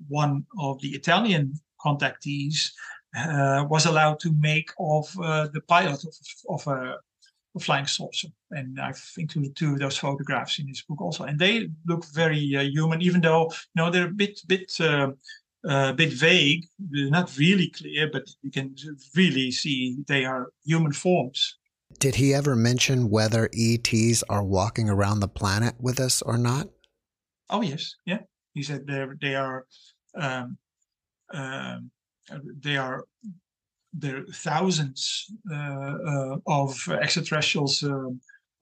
one 0.07 0.45
of 0.59 0.82
the 0.82 0.89
italian 0.89 1.53
contactees 1.86 2.72
uh, 3.16 3.66
was 3.70 3.86
allowed 3.86 4.20
to 4.22 4.32
make 4.34 4.70
of 4.80 5.05
uh, 5.22 5.47
the 5.53 5.62
pilot 5.62 6.03
of, 6.03 6.16
of 6.49 6.68
a, 6.68 6.97
a, 7.55 7.59
flying 7.59 7.86
saucer. 7.86 8.28
And 8.51 8.80
i've 8.82 9.03
included 9.18 9.55
two 9.55 9.74
of 9.74 9.80
those 9.80 9.97
photographs 9.97 10.59
in 10.59 10.68
this 10.68 10.82
book 10.82 10.99
also. 11.01 11.24
And 11.24 11.39
they 11.39 11.70
look 11.86 12.05
very 12.14 12.55
uh, 12.57 12.64
human 12.64 13.01
even 13.01 13.22
though 13.22 13.45
you 13.45 13.78
know 13.78 13.89
they're 13.89 14.07
a 14.07 14.20
bit 14.24 14.41
bit 14.47 14.74
uh, 14.82 15.12
a 15.64 15.93
bit 15.93 16.14
vague, 16.14 16.66
not 16.80 17.38
really 17.38 17.70
clear, 17.70 18.09
but 18.12 18.24
you 18.41 18.51
can 18.51 18.76
really 19.16 19.51
see 19.51 19.97
they 20.07 20.26
are 20.26 20.51
human 20.66 20.91
forms. 20.91 21.57
Did 21.99 22.16
he 22.16 22.34
ever 22.34 22.55
mention 22.55 23.09
whether 23.09 23.49
ETs 23.53 24.24
are 24.30 24.43
walking 24.43 24.89
around 24.89 25.20
the 25.20 25.28
planet 25.28 25.76
with 25.80 25.99
us 25.99 26.22
or 26.22 26.38
not? 26.38 26.68
Oh 27.49 27.62
yes, 27.62 27.95
yeah. 28.05 28.20
He 28.53 28.64
said 28.64 28.88
they 28.88 29.05
they 29.22 29.36
are 29.36 29.66
um, 30.16 30.57
um, 31.34 31.91
they 32.59 32.78
are 32.78 33.05
there 33.93 34.18
are 34.20 34.26
thousands 34.34 35.26
uh, 35.51 35.55
uh, 35.55 36.38
of 36.47 36.88
extraterrestrials 36.89 37.84
uh, 37.84 38.07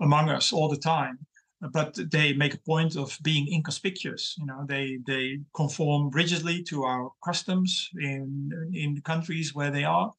among 0.02 0.30
us 0.30 0.52
all 0.52 0.70
the 0.70 0.78
time, 0.78 1.20
but 1.62 1.98
they 2.12 2.34
make 2.34 2.54
a 2.54 2.60
point 2.60 2.96
of 2.96 3.18
being 3.22 3.52
inconspicuous. 3.52 4.36
You 4.38 4.46
know, 4.46 4.66
they 4.68 5.00
they 5.06 5.40
conform 5.54 6.10
rigidly 6.12 6.64
to 6.64 6.84
our 6.84 7.12
customs 7.24 7.90
in 8.00 8.52
in 8.74 8.96
the 8.96 9.02
countries 9.02 9.54
where 9.54 9.72
they 9.72 9.84
are, 9.84 10.14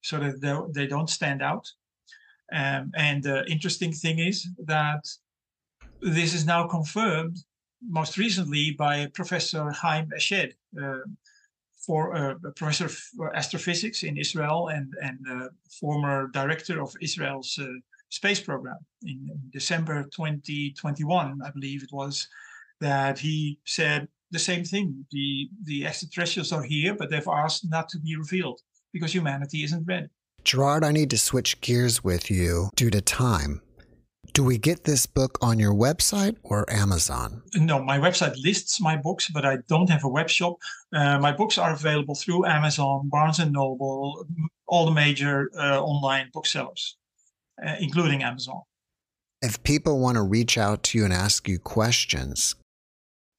so 0.00 0.18
that 0.18 0.40
they, 0.40 0.56
they 0.74 0.86
don't 0.86 1.10
stand 1.10 1.42
out. 1.42 1.70
Um, 2.52 2.92
and 2.96 3.22
the 3.22 3.44
interesting 3.46 3.92
thing 3.92 4.18
is 4.18 4.48
that 4.64 5.04
this 6.00 6.32
is 6.32 6.46
now 6.46 6.66
confirmed 6.66 7.36
most 7.82 8.16
recently 8.16 8.70
by 8.72 9.06
Professor 9.12 9.70
Haim 9.70 10.08
Eshed, 10.16 10.54
uh, 10.82 11.00
for 11.88 12.14
uh, 12.14 12.34
professor 12.56 12.86
of 12.86 12.98
astrophysics 13.34 14.02
in 14.02 14.16
Israel 14.16 14.68
and 14.68 14.94
and 15.02 15.18
uh, 15.30 15.48
former 15.80 16.28
director 16.28 16.82
of 16.82 16.94
Israel's 17.00 17.58
uh, 17.58 17.66
space 18.10 18.40
program 18.40 18.78
in, 19.02 19.28
in 19.30 19.40
December 19.52 20.04
2021, 20.04 21.40
I 21.44 21.50
believe 21.50 21.82
it 21.82 21.92
was, 21.92 22.28
that 22.80 23.18
he 23.18 23.58
said 23.64 24.08
the 24.30 24.38
same 24.38 24.64
thing. 24.64 25.06
The 25.10 25.48
the 25.64 25.86
extraterrestrials 25.86 26.52
are 26.52 26.62
here, 26.62 26.94
but 26.94 27.10
they've 27.10 27.26
asked 27.28 27.68
not 27.68 27.88
to 27.90 27.98
be 27.98 28.16
revealed 28.16 28.60
because 28.92 29.14
humanity 29.14 29.64
isn't 29.64 29.86
ready. 29.86 30.08
Gerard, 30.44 30.84
I 30.84 30.92
need 30.92 31.10
to 31.10 31.18
switch 31.18 31.60
gears 31.60 32.04
with 32.04 32.30
you 32.30 32.70
due 32.76 32.90
to 32.90 33.00
time. 33.00 33.60
Do 34.34 34.44
we 34.44 34.58
get 34.58 34.84
this 34.84 35.06
book 35.06 35.38
on 35.40 35.58
your 35.58 35.72
website 35.72 36.36
or 36.42 36.70
Amazon? 36.70 37.42
No, 37.54 37.82
my 37.82 37.98
website 37.98 38.36
lists 38.40 38.80
my 38.80 38.96
books, 38.96 39.28
but 39.30 39.44
I 39.44 39.58
don't 39.68 39.88
have 39.88 40.04
a 40.04 40.08
web 40.08 40.28
shop. 40.28 40.56
Uh, 40.92 41.18
my 41.18 41.32
books 41.32 41.58
are 41.58 41.72
available 41.72 42.14
through 42.14 42.46
Amazon, 42.46 43.08
Barnes 43.08 43.38
and 43.38 43.52
Noble, 43.52 44.26
all 44.66 44.84
the 44.84 44.92
major 44.92 45.50
uh, 45.58 45.82
online 45.82 46.28
booksellers 46.32 46.97
uh, 47.64 47.76
including 47.80 48.22
Amazon. 48.22 48.60
If 49.40 49.62
people 49.62 50.00
want 50.00 50.16
to 50.16 50.22
reach 50.22 50.58
out 50.58 50.82
to 50.84 50.98
you 50.98 51.04
and 51.04 51.12
ask 51.12 51.46
you 51.48 51.58
questions, 51.58 52.54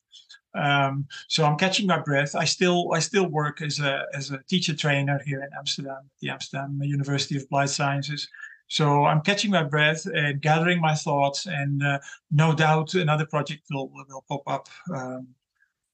Um, 0.55 1.05
so 1.27 1.45
I'm 1.45 1.57
catching 1.57 1.85
my 1.85 1.99
breath. 1.99 2.35
I 2.35 2.45
still 2.45 2.91
I 2.91 2.99
still 2.99 3.27
work 3.27 3.61
as 3.61 3.79
a 3.79 4.05
as 4.15 4.31
a 4.31 4.39
teacher 4.47 4.75
trainer 4.75 5.19
here 5.25 5.41
in 5.41 5.49
Amsterdam, 5.55 6.09
the 6.21 6.29
Amsterdam 6.29 6.79
University 6.81 7.35
of 7.35 7.43
Applied 7.43 7.69
Sciences. 7.69 8.27
So 8.67 9.05
I'm 9.05 9.21
catching 9.21 9.51
my 9.51 9.61
breath 9.61 10.07
and 10.07 10.41
gathering 10.41 10.81
my 10.81 10.95
thoughts, 10.95 11.45
and 11.45 11.83
uh, 11.83 11.99
no 12.31 12.55
doubt 12.55 12.95
another 12.95 13.27
project 13.27 13.61
will 13.69 13.91
will 14.09 14.25
pop 14.27 14.41
up. 14.47 14.69
Um, 14.91 15.27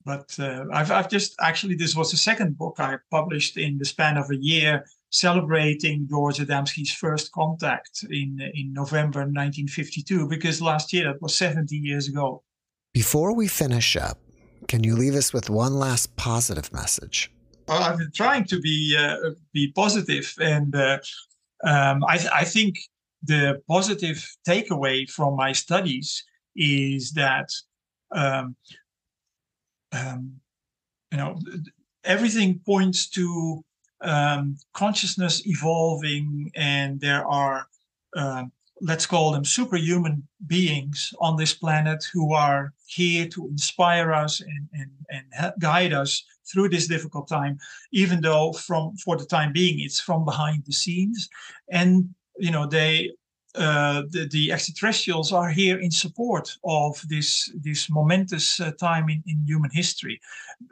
but 0.05 0.33
uh, 0.39 0.65
I've 0.71 0.91
I've 0.91 1.09
just 1.09 1.35
actually 1.41 1.75
this 1.75 1.97
was 1.97 2.11
the 2.11 2.17
second 2.17 2.57
book 2.57 2.75
I 2.79 2.97
published 3.09 3.57
in 3.57 3.77
the 3.77 3.85
span 3.85 4.15
of 4.15 4.29
a 4.31 4.37
year 4.37 4.85
celebrating 5.11 6.07
George 6.09 6.39
Adamski's 6.39 6.91
first 6.91 7.31
contact 7.31 8.03
in 8.09 8.39
in 8.55 8.73
November 8.73 9.19
1952 9.19 10.27
because 10.27 10.61
last 10.61 10.91
year 10.93 11.05
that 11.05 11.21
was 11.21 11.35
70 11.35 11.75
years 11.75 12.07
ago. 12.07 12.43
Before 12.93 13.33
we 13.35 13.47
finish 13.47 13.95
up, 13.95 14.17
can 14.67 14.83
you 14.83 14.95
leave 14.95 15.15
us 15.15 15.33
with 15.33 15.49
one 15.49 15.73
last 15.73 16.15
positive 16.15 16.71
message? 16.73 17.31
Well, 17.67 17.83
I've 17.83 17.97
been 17.97 18.11
trying 18.13 18.45
to 18.45 18.59
be 18.59 18.97
uh, 18.97 19.31
be 19.53 19.71
positive, 19.73 20.33
and 20.39 20.75
uh, 20.75 20.99
um, 21.63 22.03
I, 22.05 22.27
I 22.33 22.43
think 22.43 22.79
the 23.23 23.61
positive 23.67 24.17
takeaway 24.47 25.09
from 25.09 25.35
my 25.35 25.51
studies 25.51 26.23
is 26.55 27.11
that 27.13 27.49
um, 28.11 28.55
um, 29.91 30.33
you 31.11 31.17
know 31.17 31.39
everything 32.03 32.59
points 32.65 33.09
to 33.09 33.63
um, 34.01 34.57
consciousness 34.73 35.45
evolving, 35.45 36.51
and 36.55 36.99
there 36.99 37.25
are, 37.25 37.65
uh, 38.15 38.43
let's 38.81 39.05
call 39.05 39.31
them 39.31 39.45
superhuman 39.45 40.27
beings 40.47 41.13
on 41.19 41.37
this 41.37 41.53
planet 41.53 42.03
who 42.11 42.33
are 42.33 42.73
here 42.87 43.27
to 43.27 43.47
inspire 43.47 44.11
us 44.11 44.41
and, 44.41 44.67
and, 44.73 44.91
and 45.09 45.53
guide 45.59 45.93
us 45.93 46.23
through 46.51 46.69
this 46.69 46.87
difficult 46.87 47.27
time, 47.27 47.57
even 47.91 48.21
though 48.21 48.51
from 48.53 48.95
for 48.97 49.15
the 49.15 49.25
time 49.25 49.53
being 49.53 49.79
it's 49.79 49.99
from 49.99 50.25
behind 50.25 50.63
the 50.65 50.73
scenes. 50.73 51.29
And 51.69 52.13
you 52.37 52.51
know, 52.51 52.65
they 52.65 53.11
uh, 53.55 54.03
the, 54.09 54.29
the, 54.31 54.51
extraterrestrials 54.51 55.33
are 55.33 55.49
here 55.49 55.77
in 55.79 55.91
support 55.91 56.57
of 56.63 57.01
this 57.09 57.51
this 57.61 57.89
momentous 57.89 58.61
uh, 58.61 58.71
time 58.79 59.09
in, 59.09 59.21
in 59.27 59.45
human 59.45 59.69
history. 59.73 60.21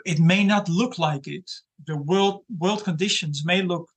It 0.06 0.20
may 0.20 0.46
not 0.46 0.70
look 0.70 0.98
like 0.98 1.28
it. 1.28 1.52
The 1.88 1.98
world 1.98 2.44
world 2.58 2.84
conditions 2.84 3.46
may 3.46 3.62
look 3.62 3.90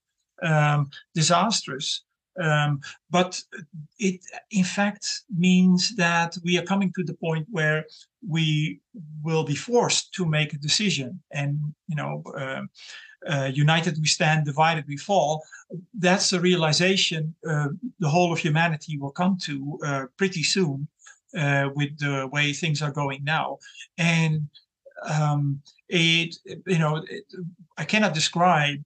um, 0.43 0.91
disastrous, 1.15 2.03
um, 2.41 2.81
but 3.11 3.43
it 3.99 4.21
in 4.51 4.65
fact 4.65 5.23
means 5.37 5.95
that 5.97 6.37
we 6.45 6.59
are 6.59 6.65
coming 6.65 6.93
to 6.95 7.05
the 7.05 7.15
point 7.15 7.47
where 7.51 7.85
we 8.27 8.81
will 9.23 9.45
be 9.45 9.55
forced 9.55 10.13
to 10.15 10.27
make 10.27 10.53
a 10.53 10.59
decision, 10.59 11.21
and 11.33 11.59
you 11.89 11.97
know. 11.97 12.23
Um, 12.37 12.71
uh, 13.29 13.49
united 13.55 13.97
we 14.01 14.07
stand, 14.07 14.45
divided 14.45 14.85
we 14.89 14.97
fall. 14.97 15.45
That's 15.95 16.31
the 16.31 16.41
realization 16.41 17.33
uh, 17.49 17.69
the 18.01 18.09
whole 18.09 18.33
of 18.33 18.41
humanity 18.41 18.99
will 18.99 19.13
come 19.13 19.39
to 19.43 19.79
uh, 19.87 20.05
pretty 20.17 20.43
soon 20.43 20.89
uh, 21.39 21.71
with 21.75 21.99
the 21.99 22.29
way 22.33 22.53
things 22.53 22.83
are 22.83 22.91
going 22.91 23.25
now. 23.25 23.59
And 23.97 24.49
um, 25.09 25.63
it, 25.93 26.37
you 26.67 26.79
know, 26.79 27.05
it, 27.09 27.25
I 27.77 27.85
cannot 27.85 28.15
describe 28.15 28.83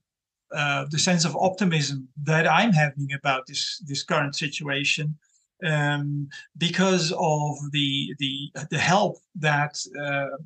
uh, 0.55 0.87
the 0.91 0.99
sense 0.99 1.24
of 1.24 1.37
optimism 1.37 2.09
that 2.23 2.51
I'm 2.51 2.73
having 2.73 3.09
about 3.12 3.47
this 3.47 3.83
this 3.87 4.03
current 4.03 4.35
situation. 4.35 5.16
Um, 5.65 6.28
because 6.59 7.12
of 7.12 7.55
the 7.73 8.15
the 8.19 8.51
the 8.70 8.78
help 8.78 9.19
that 9.37 9.74
uh, 9.99 10.37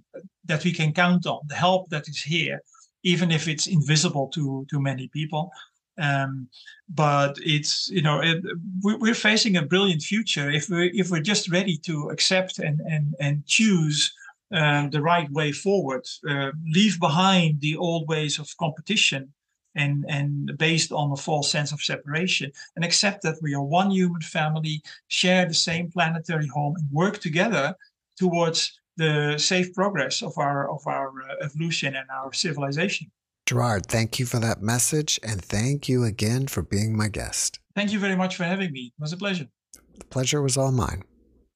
that 0.44 0.64
we 0.64 0.72
can 0.72 0.92
count 0.92 1.26
on, 1.26 1.40
the 1.48 1.56
help 1.56 1.88
that 1.90 2.08
is 2.08 2.22
here, 2.22 2.60
even 3.02 3.30
if 3.30 3.48
it's 3.48 3.66
invisible 3.66 4.28
to 4.28 4.66
to 4.70 4.80
many 4.80 5.08
people. 5.08 5.50
Um, 5.98 6.48
but 6.88 7.36
it's 7.40 7.88
you 7.88 8.02
know 8.02 8.20
it, 8.20 8.44
we're 8.82 9.14
facing 9.14 9.56
a 9.56 9.66
brilliant 9.66 10.02
future 10.02 10.50
if 10.50 10.68
we 10.68 10.90
if 10.94 11.10
we're 11.10 11.20
just 11.32 11.50
ready 11.50 11.76
to 11.78 12.10
accept 12.10 12.58
and 12.58 12.80
and 12.80 13.14
and 13.20 13.46
choose 13.46 14.12
um, 14.52 14.90
the 14.90 15.02
right 15.02 15.30
way 15.30 15.52
forward, 15.52 16.06
uh, 16.28 16.50
leave 16.66 16.98
behind 16.98 17.60
the 17.60 17.76
old 17.76 18.08
ways 18.08 18.38
of 18.38 18.56
competition 18.58 19.32
and 19.74 20.04
and 20.08 20.58
based 20.58 20.90
on 20.92 21.12
a 21.12 21.16
false 21.16 21.50
sense 21.50 21.72
of 21.72 21.80
separation, 21.80 22.50
and 22.74 22.84
accept 22.84 23.22
that 23.22 23.36
we 23.40 23.54
are 23.54 23.62
one 23.62 23.90
human 23.90 24.20
family, 24.20 24.82
share 25.08 25.46
the 25.46 25.54
same 25.54 25.90
planetary 25.90 26.48
home, 26.48 26.74
and 26.76 26.90
work 26.90 27.18
together 27.18 27.74
towards 28.18 28.80
the 28.96 29.38
safe 29.38 29.72
progress 29.72 30.22
of 30.22 30.36
our 30.38 30.68
of 30.70 30.86
our 30.86 31.08
uh, 31.22 31.44
evolution 31.44 31.94
and 31.94 32.08
our 32.10 32.32
civilization. 32.32 33.10
Gerard, 33.46 33.86
thank 33.86 34.18
you 34.18 34.26
for 34.26 34.38
that 34.38 34.62
message, 34.62 35.18
and 35.22 35.42
thank 35.42 35.88
you 35.88 36.04
again 36.04 36.46
for 36.46 36.62
being 36.62 36.96
my 36.96 37.08
guest. 37.08 37.58
Thank 37.74 37.92
you 37.92 37.98
very 37.98 38.16
much 38.16 38.36
for 38.36 38.44
having 38.44 38.72
me. 38.72 38.92
It 38.96 39.00
was 39.00 39.12
a 39.12 39.16
pleasure. 39.16 39.48
The 39.98 40.04
pleasure 40.04 40.42
was 40.42 40.56
all 40.56 40.72
mine. 40.72 41.02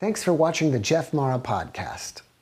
Thanks 0.00 0.22
for 0.22 0.32
watching 0.32 0.72
the 0.72 0.78
Jeff 0.78 1.12
Mara 1.12 1.38
podcast. 1.38 2.22